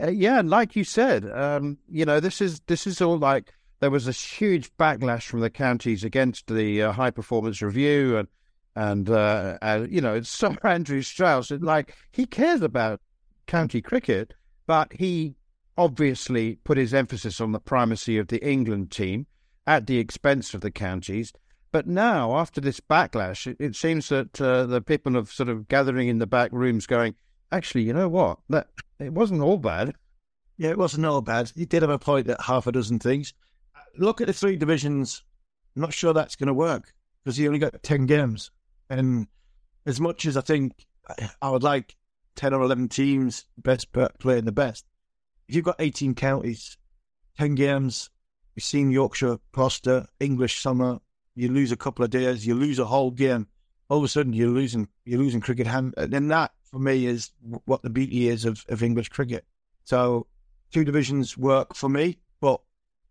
Uh, 0.00 0.10
yeah, 0.10 0.40
like 0.44 0.74
you 0.74 0.84
said, 0.84 1.30
um, 1.30 1.78
you 1.88 2.04
know 2.04 2.20
this 2.20 2.40
is 2.40 2.60
this 2.66 2.86
is 2.86 3.00
all 3.00 3.18
like 3.18 3.54
there 3.80 3.90
was 3.90 4.08
a 4.08 4.12
huge 4.12 4.74
backlash 4.76 5.24
from 5.24 5.40
the 5.40 5.50
counties 5.50 6.04
against 6.04 6.46
the 6.46 6.82
uh, 6.82 6.92
high 6.92 7.10
performance 7.10 7.60
review 7.60 8.16
and 8.16 8.28
and 8.74 9.10
uh, 9.10 9.58
uh, 9.60 9.86
you 9.88 10.00
know 10.00 10.22
Sir 10.22 10.56
Andrew 10.64 11.02
Strauss 11.02 11.50
like 11.50 11.94
he 12.10 12.26
cares 12.26 12.62
about 12.62 13.00
county 13.46 13.82
cricket, 13.82 14.34
but 14.66 14.92
he 14.92 15.34
obviously 15.76 16.56
put 16.64 16.78
his 16.78 16.94
emphasis 16.94 17.40
on 17.40 17.52
the 17.52 17.60
primacy 17.60 18.18
of 18.18 18.28
the 18.28 18.44
England 18.46 18.90
team 18.90 19.26
at 19.66 19.86
the 19.86 19.98
expense 19.98 20.54
of 20.54 20.60
the 20.60 20.70
counties. 20.70 21.32
But 21.70 21.86
now, 21.86 22.36
after 22.36 22.60
this 22.60 22.80
backlash, 22.80 23.46
it, 23.46 23.56
it 23.58 23.76
seems 23.76 24.08
that 24.10 24.40
uh, 24.40 24.66
the 24.66 24.80
people 24.80 25.16
are 25.16 25.24
sort 25.24 25.48
of 25.48 25.68
gathering 25.68 26.08
in 26.08 26.18
the 26.18 26.26
back 26.26 26.50
rooms, 26.52 26.86
going, 26.86 27.14
"Actually, 27.50 27.82
you 27.82 27.92
know 27.92 28.08
what? 28.08 28.38
That 28.48 28.68
it 28.98 29.12
wasn't 29.12 29.42
all 29.42 29.58
bad." 29.58 29.94
Yeah, 30.58 30.70
it 30.70 30.78
wasn't 30.78 31.06
all 31.06 31.22
bad. 31.22 31.50
He 31.56 31.64
did 31.64 31.82
have 31.82 31.90
a 31.90 31.98
point 31.98 32.28
at 32.28 32.42
half 32.42 32.66
a 32.66 32.72
dozen 32.72 32.98
things 32.98 33.32
look 33.96 34.20
at 34.20 34.26
the 34.26 34.32
three 34.32 34.56
divisions. 34.56 35.22
I'm 35.74 35.82
not 35.82 35.92
sure 35.92 36.12
that's 36.12 36.36
going 36.36 36.48
to 36.48 36.54
work 36.54 36.92
because 37.22 37.36
he 37.36 37.46
only 37.46 37.58
got 37.58 37.82
10 37.82 38.06
games. 38.06 38.50
And 38.90 39.26
as 39.86 40.00
much 40.00 40.26
as 40.26 40.36
I 40.36 40.40
think 40.40 40.86
I 41.40 41.50
would 41.50 41.62
like 41.62 41.96
10 42.36 42.54
or 42.54 42.62
11 42.62 42.88
teams, 42.88 43.46
best 43.56 43.92
playing 44.18 44.44
the 44.44 44.52
best, 44.52 44.86
if 45.48 45.54
you've 45.54 45.64
got 45.64 45.76
18 45.78 46.14
counties, 46.14 46.76
10 47.38 47.54
games, 47.54 48.10
you've 48.54 48.64
seen 48.64 48.90
Yorkshire, 48.90 49.38
Gloucester, 49.52 50.06
English 50.20 50.60
summer, 50.60 51.00
you 51.34 51.48
lose 51.48 51.72
a 51.72 51.76
couple 51.76 52.04
of 52.04 52.10
days, 52.10 52.46
you 52.46 52.54
lose 52.54 52.78
a 52.78 52.84
whole 52.84 53.10
game, 53.10 53.46
all 53.88 53.98
of 53.98 54.04
a 54.04 54.08
sudden 54.08 54.32
you're 54.32 54.48
losing 54.48 54.88
you're 55.04 55.18
losing 55.18 55.40
cricket 55.40 55.66
hand. 55.66 55.94
And 55.96 56.30
that, 56.30 56.52
for 56.64 56.78
me, 56.78 57.06
is 57.06 57.32
what 57.64 57.82
the 57.82 57.90
beauty 57.90 58.28
is 58.28 58.44
of, 58.44 58.64
of 58.68 58.82
English 58.82 59.08
cricket. 59.08 59.44
So 59.84 60.26
two 60.72 60.84
divisions 60.84 61.36
work 61.36 61.74
for 61.74 61.88
me, 61.88 62.18
but 62.40 62.60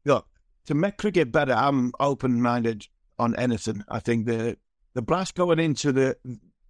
look, 0.06 0.28
to 0.66 0.74
make 0.74 0.98
cricket 0.98 1.32
better, 1.32 1.54
I'm 1.54 1.92
open 2.00 2.42
minded 2.42 2.88
on 3.20 3.36
anything. 3.36 3.84
I 3.90 4.00
think 4.00 4.26
the 4.26 4.58
the 4.94 5.02
blast 5.02 5.36
going 5.36 5.60
into 5.60 5.92
the, 5.92 6.18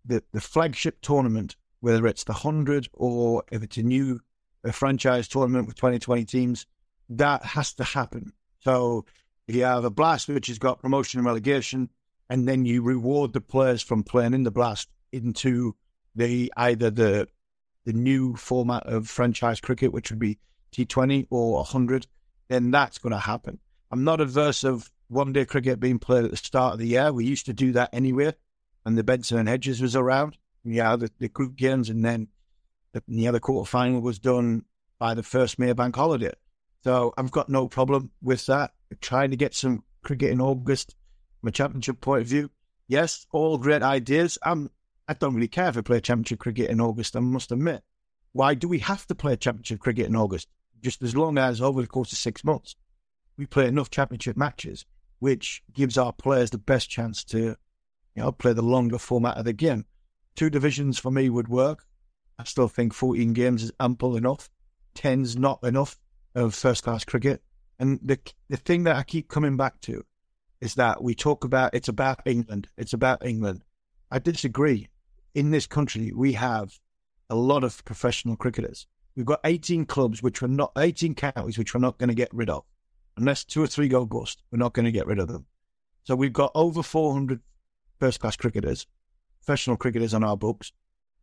the 0.05 0.23
the 0.31 0.41
flagship 0.41 1.01
tournament, 1.01 1.55
whether 1.79 2.07
it's 2.07 2.23
the 2.23 2.33
hundred 2.33 2.87
or 2.93 3.43
if 3.51 3.63
it's 3.63 3.77
a 3.77 3.83
new 3.83 4.19
a 4.63 4.71
franchise 4.71 5.27
tournament 5.27 5.65
with 5.65 5.75
2020 5.75 6.25
teams, 6.25 6.65
that 7.09 7.43
has 7.43 7.73
to 7.73 7.83
happen. 7.83 8.33
So 8.61 9.05
you 9.47 9.63
have 9.63 9.85
a 9.85 9.89
blast 9.89 10.27
which 10.27 10.47
has 10.47 10.59
got 10.59 10.81
promotion 10.81 11.19
and 11.19 11.25
relegation, 11.25 11.89
and 12.29 12.47
then 12.47 12.65
you 12.65 12.81
reward 12.81 13.33
the 13.33 13.41
players 13.41 13.81
from 13.81 14.03
playing 14.03 14.33
in 14.33 14.43
the 14.43 14.51
blast 14.51 14.89
into 15.11 15.75
the 16.15 16.51
either 16.55 16.89
the 16.89 17.27
the 17.83 17.93
new 17.93 18.35
format 18.35 18.85
of 18.85 19.09
franchise 19.09 19.59
cricket, 19.59 19.91
which 19.91 20.11
would 20.11 20.19
be 20.19 20.37
T20 20.71 21.27
or 21.31 21.55
100, 21.55 22.05
then 22.47 22.69
that's 22.69 22.99
going 22.99 23.11
to 23.11 23.19
happen. 23.19 23.59
I'm 23.89 24.03
not 24.03 24.21
adverse 24.21 24.63
of 24.63 24.91
one 25.07 25.33
day 25.33 25.45
cricket 25.45 25.79
being 25.79 25.99
played 25.99 26.25
at 26.25 26.31
the 26.31 26.37
start 26.37 26.73
of 26.73 26.79
the 26.79 26.87
year. 26.87 27.11
We 27.11 27.25
used 27.25 27.47
to 27.47 27.53
do 27.53 27.71
that 27.73 27.89
anyway, 27.91 28.35
and 28.85 28.97
the 28.97 29.03
Benson 29.03 29.39
and 29.39 29.49
Hedges 29.49 29.81
was 29.81 29.95
around. 29.95 30.37
Yeah, 30.63 30.95
the, 30.95 31.09
the 31.19 31.27
group 31.27 31.55
games, 31.55 31.89
and 31.89 32.05
then 32.05 32.27
the, 32.93 33.03
the 33.07 33.27
other 33.27 33.39
quarter 33.39 33.67
final 33.67 33.99
was 33.99 34.19
done 34.19 34.65
by 34.99 35.15
the 35.15 35.23
first 35.23 35.57
May 35.57 35.73
bank 35.73 35.95
holiday. 35.95 36.33
So 36.83 37.13
I've 37.17 37.31
got 37.31 37.49
no 37.49 37.67
problem 37.67 38.11
with 38.21 38.45
that. 38.47 38.71
trying 39.01 39.31
to 39.31 39.37
get 39.37 39.53
some 39.53 39.83
cricket 40.03 40.31
in 40.31 40.41
August 40.41 40.95
from 41.39 41.49
a 41.49 41.51
championship 41.51 42.01
point 42.01 42.21
of 42.21 42.27
view. 42.27 42.49
Yes, 42.87 43.25
all 43.31 43.57
great 43.57 43.83
ideas. 43.83 44.37
I'm, 44.43 44.69
I 45.07 45.13
don't 45.13 45.35
really 45.35 45.47
care 45.47 45.69
if 45.69 45.75
we 45.75 45.81
play 45.81 46.01
championship 46.01 46.39
cricket 46.39 46.69
in 46.69 46.81
August, 46.81 47.15
I 47.15 47.19
must 47.19 47.51
admit. 47.51 47.83
Why 48.33 48.53
do 48.53 48.67
we 48.67 48.79
have 48.79 49.05
to 49.07 49.15
play 49.15 49.35
championship 49.35 49.79
cricket 49.79 50.07
in 50.07 50.15
August? 50.15 50.47
Just 50.81 51.01
as 51.03 51.15
long 51.15 51.37
as 51.37 51.61
over 51.61 51.81
the 51.81 51.87
course 51.87 52.11
of 52.11 52.17
six 52.17 52.43
months 52.43 52.75
we 53.37 53.45
play 53.45 53.67
enough 53.67 53.89
championship 53.89 54.37
matches, 54.37 54.85
which 55.19 55.63
gives 55.73 55.97
our 55.97 56.13
players 56.13 56.49
the 56.49 56.57
best 56.57 56.89
chance 56.89 57.23
to, 57.23 57.39
you 57.39 57.57
know, 58.15 58.31
play 58.31 58.53
the 58.53 58.61
longer 58.61 58.97
format 58.97 59.37
of 59.37 59.45
the 59.45 59.53
game. 59.53 59.85
Two 60.35 60.49
divisions 60.49 60.99
for 60.99 61.11
me 61.11 61.29
would 61.29 61.47
work. 61.47 61.85
I 62.37 62.43
still 62.43 62.67
think 62.67 62.93
14 62.93 63.33
games 63.33 63.63
is 63.63 63.71
ample 63.79 64.15
enough. 64.15 64.49
10's 64.95 65.37
not 65.37 65.63
enough 65.63 65.99
of 66.35 66.55
first 66.55 66.83
class 66.83 67.03
cricket. 67.03 67.41
And 67.79 67.99
the 68.03 68.19
the 68.49 68.57
thing 68.57 68.83
that 68.83 68.95
I 68.95 69.03
keep 69.03 69.27
coming 69.27 69.57
back 69.57 69.81
to 69.81 70.05
is 70.59 70.75
that 70.75 71.03
we 71.03 71.15
talk 71.15 71.43
about 71.43 71.73
it's 71.73 71.89
about 71.89 72.21
England. 72.25 72.67
It's 72.77 72.93
about 72.93 73.25
England. 73.25 73.63
I 74.09 74.19
disagree. 74.19 74.87
In 75.33 75.51
this 75.51 75.65
country, 75.65 76.11
we 76.13 76.33
have 76.33 76.77
a 77.29 77.35
lot 77.35 77.63
of 77.63 77.83
professional 77.85 78.35
cricketers. 78.35 78.85
We've 79.15 79.25
got 79.25 79.39
18 79.45 79.85
clubs, 79.85 80.21
which 80.21 80.41
we're 80.41 80.49
not, 80.49 80.73
18 80.77 81.15
counties, 81.15 81.57
which 81.57 81.73
we're 81.73 81.79
not 81.79 81.97
going 81.97 82.09
to 82.09 82.15
get 82.15 82.33
rid 82.33 82.49
of 82.49 82.65
unless 83.17 83.43
two 83.43 83.61
or 83.61 83.67
three 83.67 83.87
go 83.87 84.05
bust, 84.05 84.41
we're 84.51 84.57
not 84.57 84.73
going 84.73 84.85
to 84.85 84.91
get 84.91 85.07
rid 85.07 85.19
of 85.19 85.27
them. 85.27 85.45
So 86.03 86.15
we've 86.15 86.33
got 86.33 86.51
over 86.55 86.81
400 86.81 87.39
first 87.99 88.19
class 88.19 88.35
cricketers, 88.35 88.87
professional 89.43 89.77
cricketers 89.77 90.13
on 90.13 90.23
our 90.23 90.37
books. 90.37 90.71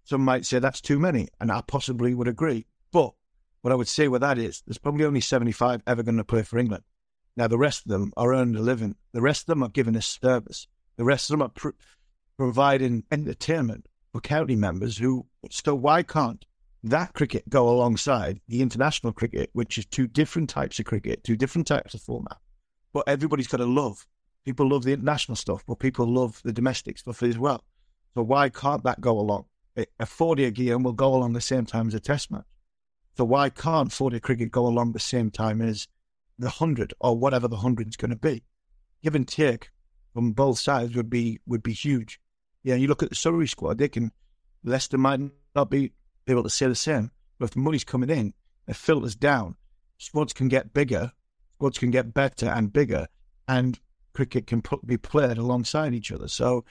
Some 0.05 0.25
might 0.25 0.47
say 0.47 0.59
that's 0.59 0.81
too 0.81 0.99
many, 0.99 1.29
and 1.41 1.51
I 1.51 1.63
possibly 1.67 2.15
would 2.15 2.29
agree. 2.29 2.67
What 3.63 3.73
I 3.73 3.77
would 3.77 3.89
say 3.89 4.09
with 4.09 4.21
that 4.21 4.39
is 4.39 4.63
there's 4.67 4.79
probably 4.79 5.05
only 5.05 5.21
75 5.21 5.83
ever 5.87 6.03
going 6.03 6.17
to 6.17 6.25
play 6.25 6.43
for 6.43 6.59
England. 6.59 6.85
Now, 7.37 7.49
the 7.49 7.59
rest 7.59 7.85
of 7.85 7.91
them 7.91 8.13
are 8.17 8.35
earning 8.35 8.57
a 8.57 8.61
living. 8.61 8.97
The 9.13 9.21
rest 9.21 9.43
of 9.43 9.47
them 9.47 9.63
are 9.63 9.69
giving 9.69 9.97
a 9.97 10.03
service. 10.03 10.67
The 10.97 11.05
rest 11.05 11.31
of 11.31 11.35
them 11.35 11.43
are 11.43 11.51
pr- 11.51 11.69
providing 12.37 13.05
entertainment 13.11 13.87
for 14.13 14.21
county 14.21 14.57
members 14.57 14.99
who, 14.99 15.27
so 15.51 15.75
why 15.75 16.03
can't 16.03 16.45
that 16.83 17.13
cricket 17.13 17.49
go 17.49 17.69
alongside 17.69 18.41
the 18.49 18.63
international 18.63 19.13
cricket, 19.13 19.51
which 19.53 19.79
is 19.79 19.87
two 19.87 20.07
different 20.07 20.49
types 20.49 20.79
of 20.79 20.85
cricket, 20.85 21.25
two 21.25 21.37
different 21.37 21.67
types 21.67 21.95
of 21.95 22.01
format. 22.01 22.39
But 22.93 23.05
everybody's 23.07 23.49
got 23.49 23.59
to 23.59 23.67
love. 23.67 24.07
People 24.45 24.69
love 24.69 24.85
the 24.85 24.93
international 24.93 25.37
stuff, 25.37 25.65
but 25.67 25.79
people 25.79 26.07
love 26.07 26.41
the 26.45 26.53
domestic 26.53 26.99
stuff 26.99 27.23
as 27.23 27.39
well. 27.39 27.65
So 28.15 28.23
why 28.23 28.49
can't 28.49 28.85
that 28.85 29.01
go 29.01 29.19
along? 29.19 29.45
A 30.01 30.07
40 30.07 30.51
game 30.53 30.83
will 30.83 30.93
go 30.93 31.15
along 31.15 31.35
the 31.35 31.41
same 31.41 31.65
time 31.65 31.87
as 31.87 31.95
a 31.95 32.01
test 32.01 32.33
match. 32.33 32.47
So 33.19 33.25
why 33.25 33.51
can't 33.51 33.91
40 33.91 34.21
cricket 34.21 34.53
go 34.53 34.69
along 34.69 34.93
the 34.93 35.01
same 35.01 35.33
time 35.33 35.61
as 35.61 35.89
the 36.39 36.47
100 36.47 36.95
or 37.01 37.19
whatever 37.19 37.49
the 37.49 37.57
100 37.57 37.89
is 37.89 37.97
going 37.97 38.13
to 38.13 38.17
be? 38.17 38.45
Give 39.03 39.17
and 39.17 39.27
take 39.27 39.71
from 40.15 40.31
both 40.31 40.61
sides 40.61 40.95
would 40.95 41.11
be 41.11 41.41
would 41.45 41.65
be 41.65 41.73
huge. 41.73 42.21
Yeah, 42.63 42.77
you 42.77 42.87
look 42.87 43.03
at 43.03 43.09
the 43.09 43.17
Surrey 43.17 43.49
squad, 43.49 43.79
they 43.79 43.89
can 43.89 44.13
Leicester 44.63 44.99
might 44.99 45.21
not 45.57 45.69
be 45.69 45.93
able 46.29 46.45
to 46.45 46.51
say 46.51 46.69
the 46.69 46.77
same. 46.77 47.11
But 47.41 47.47
if 47.47 47.51
the 47.55 47.59
money's 47.59 47.83
coming 47.83 48.09
in, 48.09 48.35
it 48.69 48.77
filters 48.77 49.17
down. 49.17 49.57
Squads 49.99 50.33
can 50.33 50.47
get 50.47 50.73
bigger, 50.73 51.11
squads 51.57 51.79
can 51.79 51.91
get 51.91 52.15
better 52.15 52.47
and 52.47 52.73
bigger, 52.73 53.09
and 53.49 53.81
cricket 54.13 54.47
can 54.47 54.63
put, 54.63 54.87
be 54.87 54.97
played 54.97 55.39
alongside 55.39 55.93
each 55.93 56.13
other. 56.13 56.29
So 56.29 56.65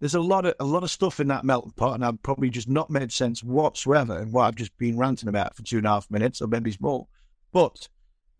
there's 0.00 0.14
a 0.14 0.20
lot 0.20 0.44
of 0.44 0.54
a 0.60 0.64
lot 0.64 0.82
of 0.82 0.90
stuff 0.90 1.20
in 1.20 1.28
that 1.28 1.44
melting 1.44 1.72
pot, 1.72 1.94
and 1.94 2.04
I've 2.04 2.22
probably 2.22 2.50
just 2.50 2.68
not 2.68 2.90
made 2.90 3.12
sense 3.12 3.42
whatsoever 3.42 4.20
in 4.20 4.32
what 4.32 4.44
I've 4.44 4.56
just 4.56 4.76
been 4.76 4.98
ranting 4.98 5.28
about 5.28 5.54
for 5.56 5.62
two 5.62 5.78
and 5.78 5.86
a 5.86 5.90
half 5.90 6.10
minutes, 6.10 6.42
or 6.42 6.48
maybe 6.48 6.76
more. 6.80 7.06
But 7.52 7.88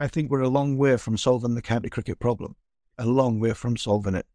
I 0.00 0.08
think 0.08 0.30
we're 0.30 0.40
a 0.40 0.48
long 0.48 0.76
way 0.76 0.96
from 0.96 1.16
solving 1.16 1.54
the 1.54 1.62
county 1.62 1.88
cricket 1.88 2.18
problem, 2.18 2.56
a 2.98 3.06
long 3.06 3.40
way 3.40 3.52
from 3.52 3.76
solving 3.76 4.14
it, 4.14 4.26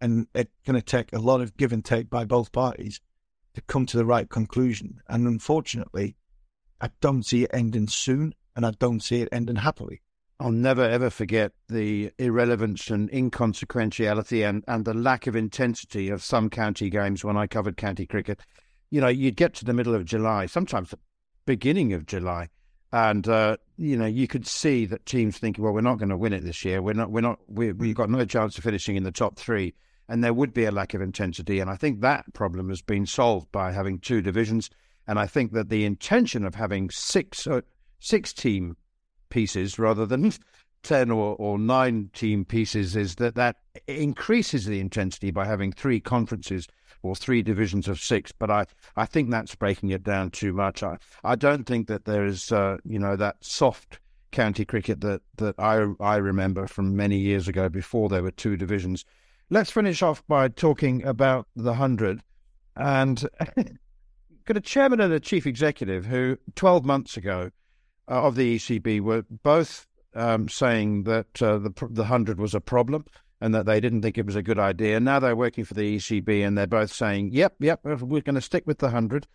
and 0.00 0.26
it's 0.34 0.52
going 0.66 0.78
to 0.78 0.84
take 0.84 1.12
a 1.12 1.18
lot 1.18 1.40
of 1.40 1.56
give 1.56 1.72
and 1.72 1.84
take 1.84 2.10
by 2.10 2.24
both 2.24 2.52
parties 2.52 3.00
to 3.54 3.60
come 3.62 3.86
to 3.86 3.96
the 3.96 4.04
right 4.04 4.28
conclusion. 4.28 5.00
And 5.08 5.26
unfortunately, 5.26 6.16
I 6.80 6.90
don't 7.00 7.24
see 7.24 7.44
it 7.44 7.50
ending 7.54 7.88
soon, 7.88 8.34
and 8.54 8.66
I 8.66 8.72
don't 8.72 9.02
see 9.02 9.22
it 9.22 9.28
ending 9.32 9.56
happily. 9.56 10.02
I'll 10.38 10.52
never 10.52 10.82
ever 10.82 11.08
forget 11.08 11.52
the 11.68 12.12
irrelevance 12.18 12.90
and 12.90 13.10
inconsequentiality 13.10 14.46
and, 14.46 14.62
and 14.68 14.84
the 14.84 14.92
lack 14.92 15.26
of 15.26 15.34
intensity 15.34 16.10
of 16.10 16.22
some 16.22 16.50
county 16.50 16.90
games 16.90 17.24
when 17.24 17.38
I 17.38 17.46
covered 17.46 17.78
county 17.78 18.06
cricket. 18.06 18.40
You 18.90 19.00
know, 19.00 19.08
you'd 19.08 19.36
get 19.36 19.54
to 19.54 19.64
the 19.64 19.72
middle 19.72 19.94
of 19.94 20.04
July, 20.04 20.44
sometimes 20.44 20.90
the 20.90 20.98
beginning 21.46 21.94
of 21.94 22.04
July, 22.04 22.48
and 22.92 23.26
uh, 23.26 23.56
you 23.78 23.96
know 23.96 24.06
you 24.06 24.28
could 24.28 24.46
see 24.46 24.84
that 24.86 25.06
teams 25.06 25.38
thinking, 25.38 25.64
well, 25.64 25.72
we're 25.72 25.80
not 25.80 25.98
going 25.98 26.10
to 26.10 26.16
win 26.16 26.34
it 26.34 26.44
this 26.44 26.64
year. 26.64 26.82
We're 26.82 26.92
not. 26.92 27.10
We're 27.10 27.22
not. 27.22 27.38
We, 27.48 27.72
we've 27.72 27.94
got 27.94 28.10
no 28.10 28.24
chance 28.26 28.58
of 28.58 28.64
finishing 28.64 28.96
in 28.96 29.04
the 29.04 29.12
top 29.12 29.38
three, 29.38 29.74
and 30.08 30.22
there 30.22 30.34
would 30.34 30.52
be 30.52 30.66
a 30.66 30.70
lack 30.70 30.92
of 30.92 31.00
intensity. 31.00 31.60
And 31.60 31.70
I 31.70 31.76
think 31.76 32.02
that 32.02 32.32
problem 32.34 32.68
has 32.68 32.82
been 32.82 33.06
solved 33.06 33.50
by 33.52 33.72
having 33.72 34.00
two 34.00 34.20
divisions. 34.20 34.68
And 35.08 35.18
I 35.18 35.26
think 35.26 35.52
that 35.52 35.68
the 35.68 35.84
intention 35.84 36.44
of 36.44 36.54
having 36.54 36.90
six 36.90 37.46
uh, 37.46 37.62
six 38.00 38.32
team 38.34 38.76
pieces 39.28 39.78
rather 39.78 40.06
than 40.06 40.32
10 40.82 41.10
or, 41.10 41.34
or 41.36 41.58
9 41.58 42.10
team 42.12 42.44
pieces 42.44 42.94
is 42.94 43.16
that 43.16 43.34
that 43.34 43.56
increases 43.88 44.66
the 44.66 44.80
intensity 44.80 45.30
by 45.30 45.44
having 45.44 45.72
three 45.72 46.00
conferences 46.00 46.68
or 47.02 47.16
three 47.16 47.42
divisions 47.42 47.88
of 47.88 48.00
six. 48.00 48.32
But 48.32 48.50
I, 48.50 48.66
I 48.96 49.06
think 49.06 49.30
that's 49.30 49.54
breaking 49.54 49.90
it 49.90 50.02
down 50.02 50.30
too 50.30 50.52
much. 50.52 50.82
I, 50.82 50.98
I 51.24 51.34
don't 51.34 51.64
think 51.64 51.88
that 51.88 52.04
there 52.04 52.24
is, 52.24 52.52
uh, 52.52 52.78
you 52.84 52.98
know, 52.98 53.16
that 53.16 53.36
soft 53.40 53.98
county 54.32 54.64
cricket 54.64 55.00
that, 55.00 55.22
that 55.38 55.54
I, 55.58 55.86
I 56.00 56.16
remember 56.16 56.66
from 56.66 56.96
many 56.96 57.18
years 57.18 57.48
ago 57.48 57.68
before 57.68 58.08
there 58.08 58.22
were 58.22 58.30
two 58.30 58.56
divisions. 58.56 59.04
Let's 59.50 59.70
finish 59.70 60.02
off 60.02 60.26
by 60.26 60.48
talking 60.48 61.04
about 61.04 61.46
the 61.56 61.70
100. 61.70 62.22
And 62.76 63.28
got 64.44 64.56
a 64.56 64.60
chairman 64.60 65.00
and 65.00 65.12
a 65.12 65.20
chief 65.20 65.46
executive 65.46 66.06
who 66.06 66.38
12 66.54 66.84
months 66.84 67.16
ago 67.16 67.50
of 68.08 68.36
the 68.36 68.56
ECB 68.56 69.00
were 69.00 69.24
both 69.42 69.86
um, 70.14 70.48
saying 70.48 71.04
that 71.04 71.42
uh, 71.42 71.58
the 71.58 71.72
the 71.90 72.04
hundred 72.04 72.40
was 72.40 72.54
a 72.54 72.60
problem 72.60 73.04
and 73.40 73.54
that 73.54 73.66
they 73.66 73.80
didn't 73.80 74.02
think 74.02 74.16
it 74.16 74.26
was 74.26 74.36
a 74.36 74.42
good 74.42 74.58
idea. 74.58 74.98
Now 74.98 75.20
they're 75.20 75.36
working 75.36 75.64
for 75.64 75.74
the 75.74 75.96
ECB 75.96 76.46
and 76.46 76.56
they're 76.56 76.66
both 76.66 76.92
saying, 76.92 77.30
"Yep, 77.32 77.56
yep, 77.60 77.80
we're 77.82 78.20
going 78.20 78.34
to 78.34 78.40
stick 78.40 78.66
with 78.66 78.78
the 78.78 78.90
hundred, 78.90 79.26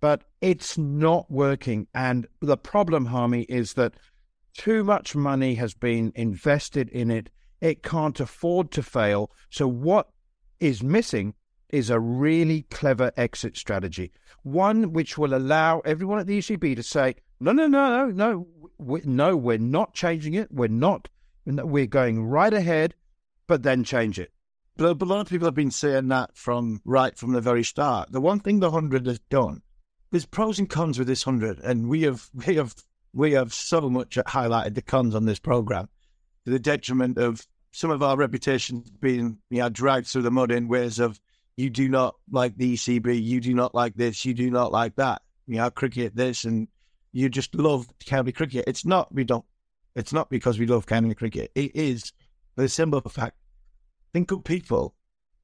but 0.00 0.24
it's 0.40 0.78
not 0.78 1.30
working." 1.30 1.88
And 1.94 2.26
the 2.40 2.56
problem, 2.56 3.06
Harmy, 3.06 3.42
is 3.42 3.74
that 3.74 3.94
too 4.54 4.84
much 4.84 5.16
money 5.16 5.54
has 5.54 5.74
been 5.74 6.12
invested 6.14 6.88
in 6.90 7.10
it. 7.10 7.30
It 7.60 7.82
can't 7.82 8.18
afford 8.20 8.70
to 8.72 8.82
fail. 8.82 9.30
So 9.50 9.66
what 9.66 10.08
is 10.60 10.82
missing 10.82 11.34
is 11.70 11.90
a 11.90 12.00
really 12.00 12.62
clever 12.70 13.12
exit 13.16 13.56
strategy, 13.56 14.12
one 14.42 14.92
which 14.92 15.16
will 15.16 15.34
allow 15.34 15.80
everyone 15.80 16.18
at 16.18 16.26
the 16.26 16.38
ECB 16.38 16.76
to 16.76 16.82
say, 16.82 17.14
no, 17.40 17.52
no, 17.52 17.66
no, 17.66 18.06
no, 18.06 18.10
no, 18.10 18.46
we, 18.78 19.00
no, 19.04 19.36
we're 19.36 19.58
not 19.58 19.94
changing 19.94 20.34
it. 20.34 20.52
We're 20.52 20.68
not. 20.68 21.08
We're 21.46 21.86
going 21.86 22.24
right 22.24 22.52
ahead, 22.52 22.94
but 23.46 23.62
then 23.62 23.82
change 23.82 24.18
it. 24.18 24.30
But 24.76 25.00
a 25.00 25.04
lot 25.04 25.20
of 25.20 25.28
people 25.28 25.46
have 25.46 25.54
been 25.54 25.70
saying 25.70 26.08
that 26.08 26.36
from 26.36 26.80
right 26.84 27.16
from 27.16 27.32
the 27.32 27.40
very 27.40 27.64
start. 27.64 28.12
The 28.12 28.20
one 28.20 28.40
thing 28.40 28.60
the 28.60 28.70
hundred 28.70 29.06
has 29.06 29.18
done, 29.30 29.62
there's 30.10 30.26
pros 30.26 30.58
and 30.58 30.68
cons 30.68 30.98
with 30.98 31.08
this 31.08 31.22
hundred, 31.22 31.58
and 31.60 31.88
we 31.88 32.02
have 32.02 32.28
we 32.46 32.56
have 32.56 32.74
we 33.12 33.32
have 33.32 33.52
so 33.52 33.88
much 33.90 34.16
highlighted 34.16 34.74
the 34.74 34.82
cons 34.82 35.14
on 35.14 35.24
this 35.24 35.38
program, 35.38 35.88
to 36.44 36.50
the 36.50 36.58
detriment 36.58 37.18
of 37.18 37.46
some 37.72 37.90
of 37.90 38.02
our 38.02 38.16
reputations 38.16 38.90
being 38.90 39.38
you 39.50 39.58
know, 39.58 39.68
dragged 39.68 40.06
through 40.06 40.22
the 40.22 40.30
mud 40.30 40.50
in 40.50 40.68
ways 40.68 40.98
of 40.98 41.20
you 41.56 41.70
do 41.70 41.88
not 41.88 42.16
like 42.30 42.56
the 42.56 42.74
ECB, 42.74 43.22
you 43.22 43.40
do 43.40 43.54
not 43.54 43.74
like 43.74 43.94
this, 43.94 44.24
you 44.24 44.34
do 44.34 44.50
not 44.50 44.72
like 44.72 44.96
that. 44.96 45.22
You 45.46 45.56
know, 45.56 45.70
cricket 45.70 46.14
this 46.14 46.44
and 46.44 46.68
you 47.12 47.28
just 47.28 47.54
love 47.54 47.86
county 48.04 48.32
cricket. 48.32 48.64
It's 48.66 48.84
not 48.84 49.12
we 49.14 49.24
don't. 49.24 49.44
It's 49.94 50.12
not 50.12 50.30
because 50.30 50.58
we 50.58 50.66
love 50.66 50.86
county 50.86 51.14
cricket. 51.14 51.50
It 51.54 51.74
is 51.74 52.12
the 52.56 52.68
simple 52.68 53.00
fact. 53.00 53.36
Think 54.12 54.30
of 54.30 54.44
people 54.44 54.94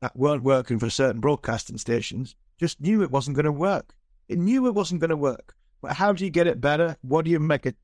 that 0.00 0.16
weren't 0.16 0.42
working 0.42 0.78
for 0.78 0.90
certain 0.90 1.20
broadcasting 1.20 1.78
stations 1.78 2.34
just 2.58 2.80
knew 2.80 3.02
it 3.02 3.10
wasn't 3.10 3.36
going 3.36 3.44
to 3.44 3.52
work. 3.52 3.94
It 4.28 4.38
knew 4.38 4.66
it 4.66 4.74
wasn't 4.74 5.00
going 5.00 5.10
to 5.10 5.16
work. 5.16 5.54
But 5.82 5.92
how 5.92 6.12
do 6.12 6.24
you 6.24 6.30
get 6.30 6.46
it 6.46 6.60
better? 6.60 6.96
What 7.02 7.24
do 7.24 7.30
you 7.30 7.38
make 7.38 7.66
it? 7.66 7.76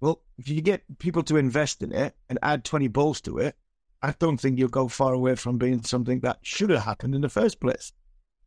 Well, 0.00 0.22
if 0.38 0.48
you 0.48 0.60
get 0.60 0.98
people 0.98 1.22
to 1.24 1.36
invest 1.36 1.82
in 1.82 1.92
it 1.92 2.16
and 2.28 2.38
add 2.42 2.64
20 2.64 2.88
balls 2.88 3.20
to 3.22 3.38
it, 3.38 3.56
I 4.02 4.14
don't 4.18 4.38
think 4.38 4.58
you'll 4.58 4.68
go 4.68 4.88
far 4.88 5.12
away 5.12 5.36
from 5.36 5.58
being 5.58 5.82
something 5.82 6.20
that 6.20 6.40
should 6.42 6.70
have 6.70 6.82
happened 6.82 7.14
in 7.14 7.20
the 7.20 7.28
first 7.28 7.60
place. 7.60 7.92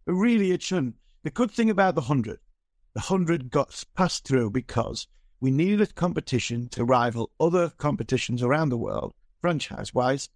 But 0.05 0.13
really, 0.13 0.51
it 0.51 0.61
shouldn't. 0.61 0.95
The 1.23 1.29
good 1.29 1.51
thing 1.51 1.69
about 1.69 1.95
the 1.95 2.01
100 2.01 2.39
the 2.95 3.01
100 3.01 3.51
got 3.51 3.83
passed 3.93 4.25
through 4.25 4.49
because 4.49 5.07
we 5.41 5.51
needed 5.51 5.81
a 5.81 5.85
competition 5.87 6.69
to 6.69 6.85
rival 6.85 7.29
other 7.41 7.69
competitions 7.77 8.41
around 8.41 8.69
the 8.69 8.77
world, 8.77 9.13
franchise 9.41 9.93
wise, 9.93 10.29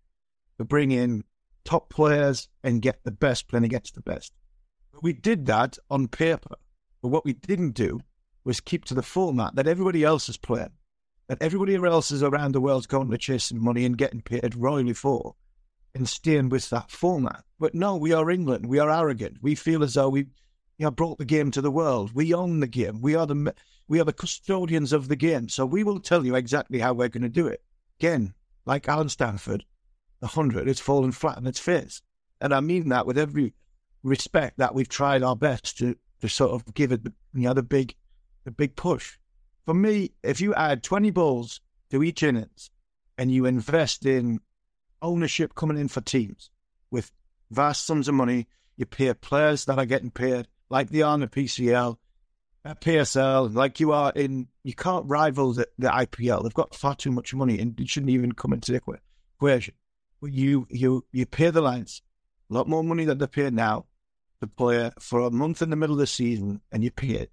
to 0.57 0.65
bring 0.65 0.91
in 0.91 1.23
top 1.63 1.89
players 1.89 2.49
and 2.61 2.81
get 2.81 3.03
the 3.05 3.11
best 3.11 3.47
playing 3.47 3.63
against 3.63 3.95
the 3.95 4.01
best. 4.01 4.33
But 4.91 5.03
we 5.03 5.13
did 5.13 5.45
that 5.45 5.77
on 5.89 6.09
paper. 6.09 6.55
But 7.01 7.07
what 7.07 7.23
we 7.23 7.31
didn't 7.31 7.71
do 7.71 8.01
was 8.43 8.59
keep 8.59 8.83
to 8.85 8.93
the 8.93 9.01
format 9.01 9.55
that 9.55 9.67
everybody 9.67 10.03
else 10.03 10.27
is 10.27 10.35
playing, 10.35 10.73
that 11.29 11.41
everybody 11.41 11.75
else 11.75 12.11
is 12.11 12.21
around 12.21 12.51
the 12.51 12.61
world 12.61 12.89
going 12.89 13.09
to 13.09 13.17
chasing 13.17 13.63
money 13.63 13.85
and 13.85 13.97
getting 13.97 14.21
paid 14.21 14.53
royally 14.53 14.93
for, 14.93 15.35
and 15.95 16.09
staying 16.09 16.49
with 16.49 16.69
that 16.71 16.91
format. 16.91 17.45
But 17.57 17.73
no, 17.73 17.95
we 17.95 18.11
are 18.11 18.29
England. 18.29 18.65
We 18.65 18.79
are 18.79 18.91
arrogant. 18.91 19.37
We 19.41 19.55
feel 19.55 19.81
as 19.81 19.93
though 19.93 20.09
we 20.09 20.27
you 20.79 20.85
know, 20.85 20.91
brought 20.91 21.17
the 21.17 21.25
game 21.25 21.51
to 21.51 21.61
the 21.61 21.69
world. 21.69 22.11
We 22.13 22.33
own 22.33 22.61
the 22.61 22.67
game. 22.67 23.01
We 23.01 23.13
are 23.13 23.27
the 23.27 23.53
we 23.89 23.99
are 23.99 24.05
the 24.05 24.13
custodians 24.13 24.93
of 24.93 25.09
the 25.09 25.15
game. 25.15 25.49
So 25.49 25.65
we 25.65 25.83
will 25.83 25.99
tell 25.99 26.25
you 26.25 26.35
exactly 26.35 26.79
how 26.79 26.93
we're 26.93 27.09
going 27.09 27.23
to 27.23 27.29
do 27.29 27.47
it. 27.47 27.61
Again, 27.99 28.33
like 28.65 28.87
Allen 28.87 29.09
Stanford, 29.09 29.65
the 30.21 30.27
hundred, 30.27 30.67
has 30.67 30.79
fallen 30.79 31.11
flat 31.11 31.37
on 31.37 31.47
its 31.47 31.59
face, 31.59 32.01
and 32.39 32.53
I 32.53 32.61
mean 32.61 32.89
that 32.89 33.05
with 33.05 33.17
every 33.17 33.53
respect. 34.03 34.57
That 34.57 34.73
we've 34.73 34.87
tried 34.87 35.21
our 35.21 35.35
best 35.35 35.77
to 35.79 35.97
to 36.21 36.29
sort 36.29 36.51
of 36.51 36.73
give 36.73 36.93
it, 36.93 37.01
you 37.33 37.41
know, 37.41 37.53
the 37.53 37.61
big 37.61 37.93
the 38.45 38.51
big 38.51 38.77
push. 38.77 39.17
For 39.65 39.73
me, 39.73 40.13
if 40.23 40.39
you 40.39 40.55
add 40.55 40.81
twenty 40.81 41.11
balls 41.11 41.59
to 41.91 42.01
each 42.01 42.23
innings, 42.23 42.71
and 43.17 43.29
you 43.29 43.45
invest 43.45 44.05
in 44.05 44.39
ownership 45.01 45.55
coming 45.55 45.77
in 45.77 45.89
for 45.89 45.99
teams 45.99 46.49
with 46.89 47.11
vast 47.51 47.85
sums 47.85 48.07
of 48.07 48.15
money, 48.15 48.47
you 48.77 48.85
pay 48.85 49.13
players 49.13 49.65
that 49.65 49.77
are 49.77 49.85
getting 49.85 50.11
paid 50.11 50.47
like 50.69 50.89
they 50.89 51.01
are 51.01 51.15
in 51.15 51.21
the 51.21 51.27
PCL, 51.27 51.97
at 52.65 52.71
uh, 52.71 52.75
PSL, 52.75 53.53
like 53.53 53.79
you 53.79 53.91
are 53.93 54.11
in, 54.15 54.47
you 54.63 54.73
can't 54.73 55.05
rival 55.07 55.53
the, 55.53 55.67
the 55.77 55.87
IPL. 55.87 56.43
They've 56.43 56.53
got 56.53 56.75
far 56.75 56.95
too 56.95 57.11
much 57.11 57.33
money 57.33 57.59
and 57.59 57.79
it 57.79 57.87
shouldn't 57.87 58.11
even 58.11 58.33
come 58.33 58.53
into 58.53 58.73
the 58.73 58.77
equation. 59.37 59.73
But 60.21 60.33
you, 60.33 60.67
you, 60.69 61.05
you 61.11 61.25
pay 61.25 61.49
the 61.51 61.61
Lions 61.61 62.01
a 62.49 62.53
lot 62.53 62.67
more 62.67 62.83
money 62.83 63.05
than 63.05 63.17
they 63.17 63.27
pay 63.27 63.49
now 63.49 63.85
to 64.41 64.47
play 64.47 64.91
for 64.99 65.21
a 65.21 65.31
month 65.31 65.61
in 65.61 65.69
the 65.69 65.75
middle 65.75 65.95
of 65.95 65.99
the 65.99 66.07
season 66.07 66.61
and 66.71 66.83
you 66.83 66.91
pay 66.91 67.11
it. 67.11 67.31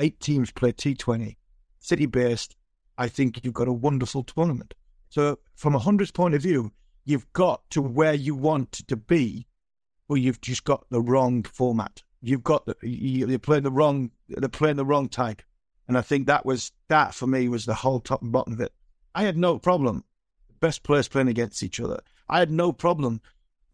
Eight 0.00 0.18
teams 0.18 0.50
play 0.50 0.72
T20, 0.72 1.36
city 1.78 2.06
based. 2.06 2.56
I 2.98 3.08
think 3.08 3.44
you've 3.44 3.54
got 3.54 3.68
a 3.68 3.72
wonderful 3.72 4.24
tournament. 4.24 4.74
So, 5.08 5.38
from 5.54 5.76
a 5.76 5.80
hundred's 5.80 6.10
point 6.10 6.34
of 6.34 6.42
view, 6.42 6.72
you've 7.04 7.32
got 7.32 7.62
to 7.70 7.80
where 7.80 8.14
you 8.14 8.34
want 8.34 8.72
to 8.72 8.96
be, 8.96 9.46
but 10.08 10.16
you've 10.16 10.40
just 10.40 10.64
got 10.64 10.86
the 10.90 11.00
wrong 11.00 11.44
format 11.44 12.02
you've 12.24 12.42
got 12.42 12.66
the, 12.66 12.76
you're 12.82 13.38
playing 13.38 13.62
the 13.62 13.70
wrong 13.70 14.10
they're 14.28 14.48
playing 14.48 14.76
the 14.76 14.84
wrong 14.84 15.08
type, 15.08 15.42
and 15.86 15.98
I 15.98 16.00
think 16.00 16.26
that 16.26 16.46
was 16.46 16.72
that 16.88 17.14
for 17.14 17.26
me 17.26 17.48
was 17.48 17.66
the 17.66 17.74
whole 17.74 18.00
top 18.00 18.22
and 18.22 18.32
bottom 18.32 18.52
of 18.52 18.60
it. 18.60 18.72
I 19.14 19.22
had 19.24 19.36
no 19.36 19.58
problem 19.58 20.04
best 20.60 20.82
players 20.82 21.08
playing 21.08 21.28
against 21.28 21.62
each 21.62 21.78
other. 21.78 22.00
I 22.28 22.38
had 22.38 22.50
no 22.50 22.72
problem 22.72 23.20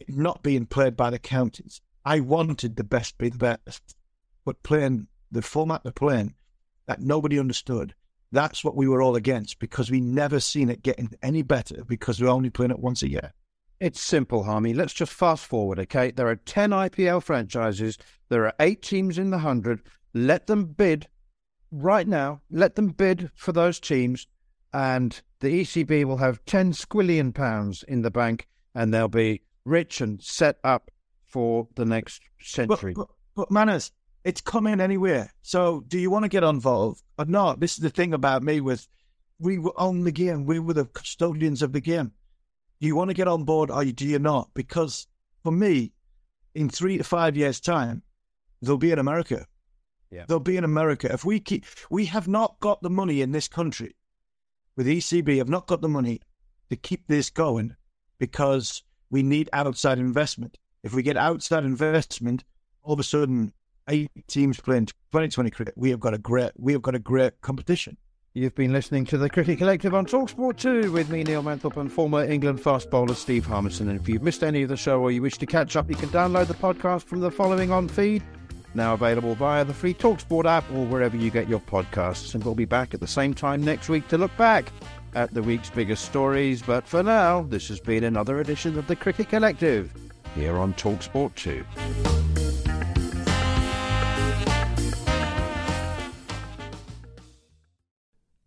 not 0.09 0.43
being 0.43 0.67
played 0.67 0.97
by 0.97 1.11
the 1.11 1.19
counties. 1.19 1.81
I 2.05 2.21
wanted 2.21 2.77
the 2.77 2.85
best 2.85 3.17
be 3.19 3.29
the 3.29 3.39
best, 3.39 3.97
but 4.45 4.63
playing 4.63 5.07
the 5.31 5.43
format 5.43 5.83
they're 5.85 5.93
playing 5.93 6.35
that 6.87 7.01
nobody 7.01 7.39
understood. 7.39 7.95
That's 8.33 8.65
what 8.65 8.77
we 8.77 8.89
were 8.89 9.03
all 9.03 9.17
against 9.17 9.59
because 9.59 9.91
we 9.91 10.01
never 10.01 10.41
seen 10.41 10.71
it 10.71 10.83
getting 10.83 11.11
any 11.23 11.43
better 11.43 11.85
because 11.85 12.21
we're 12.21 12.29
only 12.29 12.51
playing 12.51 12.71
it 12.71 12.81
once 12.81 13.03
a 13.03 13.11
year. 13.11 13.33
It's 13.81 14.01
simple, 14.03 14.45
Harmy. 14.45 14.75
Let's 14.75 14.93
just 14.93 15.13
fast 15.13 15.47
forward, 15.47 15.79
okay? 15.79 16.11
There 16.11 16.29
are 16.29 16.37
10 16.37 16.71
IPL 16.71 17.23
franchises. 17.23 17.97
There 18.29 18.45
are 18.45 18.53
eight 18.61 18.83
teams 18.83 19.17
in 19.17 19.31
the 19.31 19.39
100. 19.39 19.81
Let 20.13 20.47
them 20.47 20.67
bid 20.67 21.09
right 21.73 22.07
now. 22.07 22.43
Let 22.51 22.77
them 22.77 22.89
bid 22.89 23.31
for 23.35 23.53
those 23.53 23.81
teams, 23.81 24.27
and 24.75 25.19
the 25.41 25.63
ECB 25.63 26.05
will 26.05 26.19
have 26.19 26.45
10 26.45 26.73
squillion 26.73 27.35
pounds 27.35 27.83
in 27.85 28.03
the 28.03 28.11
bank, 28.11 28.47
and 28.75 28.93
they'll 28.93 29.09
be 29.09 29.41
rich 29.65 30.03
and 30.03 30.23
set 30.23 30.59
up 30.63 30.91
for 31.25 31.67
the 31.75 31.87
next 31.87 32.21
century. 32.39 32.93
But, 32.93 33.09
but, 33.09 33.49
but 33.49 33.51
Manners, 33.51 33.93
it's 34.25 34.43
coming 34.43 34.79
anywhere. 34.79 35.33
So 35.41 35.85
do 35.89 35.99
you 35.99 36.11
want 36.11 36.25
to 36.27 36.29
get 36.29 36.45
involved 36.45 37.03
or 37.19 37.25
not? 37.25 37.61
This 37.61 37.73
is 37.73 37.79
the 37.79 37.89
thing 37.89 38.13
about 38.13 38.43
me 38.43 38.61
with 38.61 38.87
we 39.39 39.59
were 39.59 39.73
own 39.81 40.05
the 40.05 40.13
game. 40.13 40.45
We 40.45 40.59
were 40.59 40.75
the 40.75 40.85
custodians 40.85 41.63
of 41.63 41.73
the 41.73 41.81
game 41.81 42.13
you 42.81 42.97
want 42.97 43.11
to 43.11 43.15
get 43.15 43.29
on 43.29 43.45
board 43.45 43.71
or 43.71 43.85
do 43.85 44.07
you 44.07 44.19
not? 44.19 44.51
Because 44.55 45.07
for 45.43 45.53
me, 45.53 45.93
in 46.55 46.69
three 46.69 46.99
to 46.99 47.05
five 47.05 47.37
years' 47.37 47.61
time, 47.61 48.03
they'll 48.63 48.79
be 48.79 48.91
in 48.91 48.99
America. 48.99 49.47
Yeah. 50.11 50.25
They'll 50.27 50.41
be 50.41 50.57
in 50.57 50.65
America. 50.65 51.13
If 51.13 51.25
we 51.25 51.39
keep, 51.39 51.65
we 51.91 52.07
have 52.07 52.27
not 52.27 52.59
got 52.61 52.83
the 52.83 52.91
money 52.91 53.21
in 53.21 53.33
this 53.33 53.49
country. 53.49 53.95
with 54.77 54.87
ECB 54.87 55.39
have 55.39 55.49
not 55.49 55.67
got 55.67 55.83
the 55.83 55.89
money 55.89 56.21
to 56.71 56.77
keep 56.77 57.07
this 57.07 57.29
going 57.29 57.77
because 58.19 58.83
we 59.11 59.23
need 59.23 59.51
outside 59.53 59.99
investment. 59.99 60.59
If 60.83 60.95
we 60.95 61.03
get 61.03 61.17
outside 61.17 61.65
investment, 61.65 62.45
all 62.83 62.95
of 62.95 63.01
a 63.01 63.05
sudden, 63.05 63.53
eight 63.89 64.11
teams 64.27 64.59
playing 64.59 64.87
2020 64.87 65.51
cricket, 65.51 65.75
we 65.77 65.91
have 65.91 66.01
got 66.01 66.15
a 66.15 66.19
great, 66.19 66.53
we 66.57 66.73
have 66.73 66.83
got 66.83 66.95
a 66.95 66.99
great 67.01 67.41
competition. 67.43 67.97
You've 68.33 68.55
been 68.55 68.73
listening 68.73 69.07
to 69.07 69.19
the 69.19 69.29
Cricket 69.29 69.59
Collective 69.59 69.93
on 69.93 70.07
Talksport 70.07 70.57
2 70.57 70.93
with 70.93 71.11
me, 71.11 71.25
Neil 71.25 71.43
Manthorp, 71.43 71.77
and 71.79 71.91
former 71.91 72.23
England 72.23 72.61
fast 72.61 72.89
bowler 72.89 73.15
Steve 73.15 73.45
Harmison. 73.45 73.89
And 73.89 74.01
if 74.01 74.09
you've 74.09 74.23
missed 74.23 74.45
any 74.45 74.63
of 74.63 74.69
the 74.69 74.77
show 74.77 75.01
or 75.01 75.11
you 75.11 75.21
wish 75.21 75.37
to 75.39 75.47
catch 75.47 75.75
up, 75.75 75.91
you 75.91 75.97
can 75.97 76.11
download 76.11 76.47
the 76.47 76.55
podcast 76.55 77.03
from 77.03 77.19
the 77.19 77.31
following 77.33 77.73
on 77.73 77.89
feed, 77.89 78.23
now 78.73 78.95
available 78.95 79.35
via 79.35 79.65
the 79.65 79.75
free 79.75 79.93
Talksport 79.93 80.45
app 80.45 80.63
or 80.71 80.87
wherever 80.87 81.17
you 81.17 81.29
get 81.29 81.49
your 81.49 81.59
podcasts. 81.59 82.37
And 82.37 82.45
we'll 82.45 82.55
be 82.55 82.67
back 82.67 82.95
at 82.95 83.01
the 83.01 83.09
same 83.09 83.35
time 83.35 83.65
next 83.65 83.89
week 83.89 84.07
to 84.07 84.17
look 84.17 84.37
back 84.37 84.71
at 85.17 85.35
the 85.35 85.43
week's 85.43 85.71
biggest 85.71 86.05
stories. 86.05 86.63
But 86.63 86.87
for 86.87 87.03
now, 87.03 87.43
this 87.43 87.67
has 87.67 87.81
been 87.81 88.05
another 88.05 88.39
edition 88.39 88.79
of 88.79 88.87
the 88.87 88.95
Cricket 88.95 89.29
Collective 89.29 89.93
here 90.37 90.57
on 90.57 90.73
Talksport 90.75 91.35
2. 91.35 92.30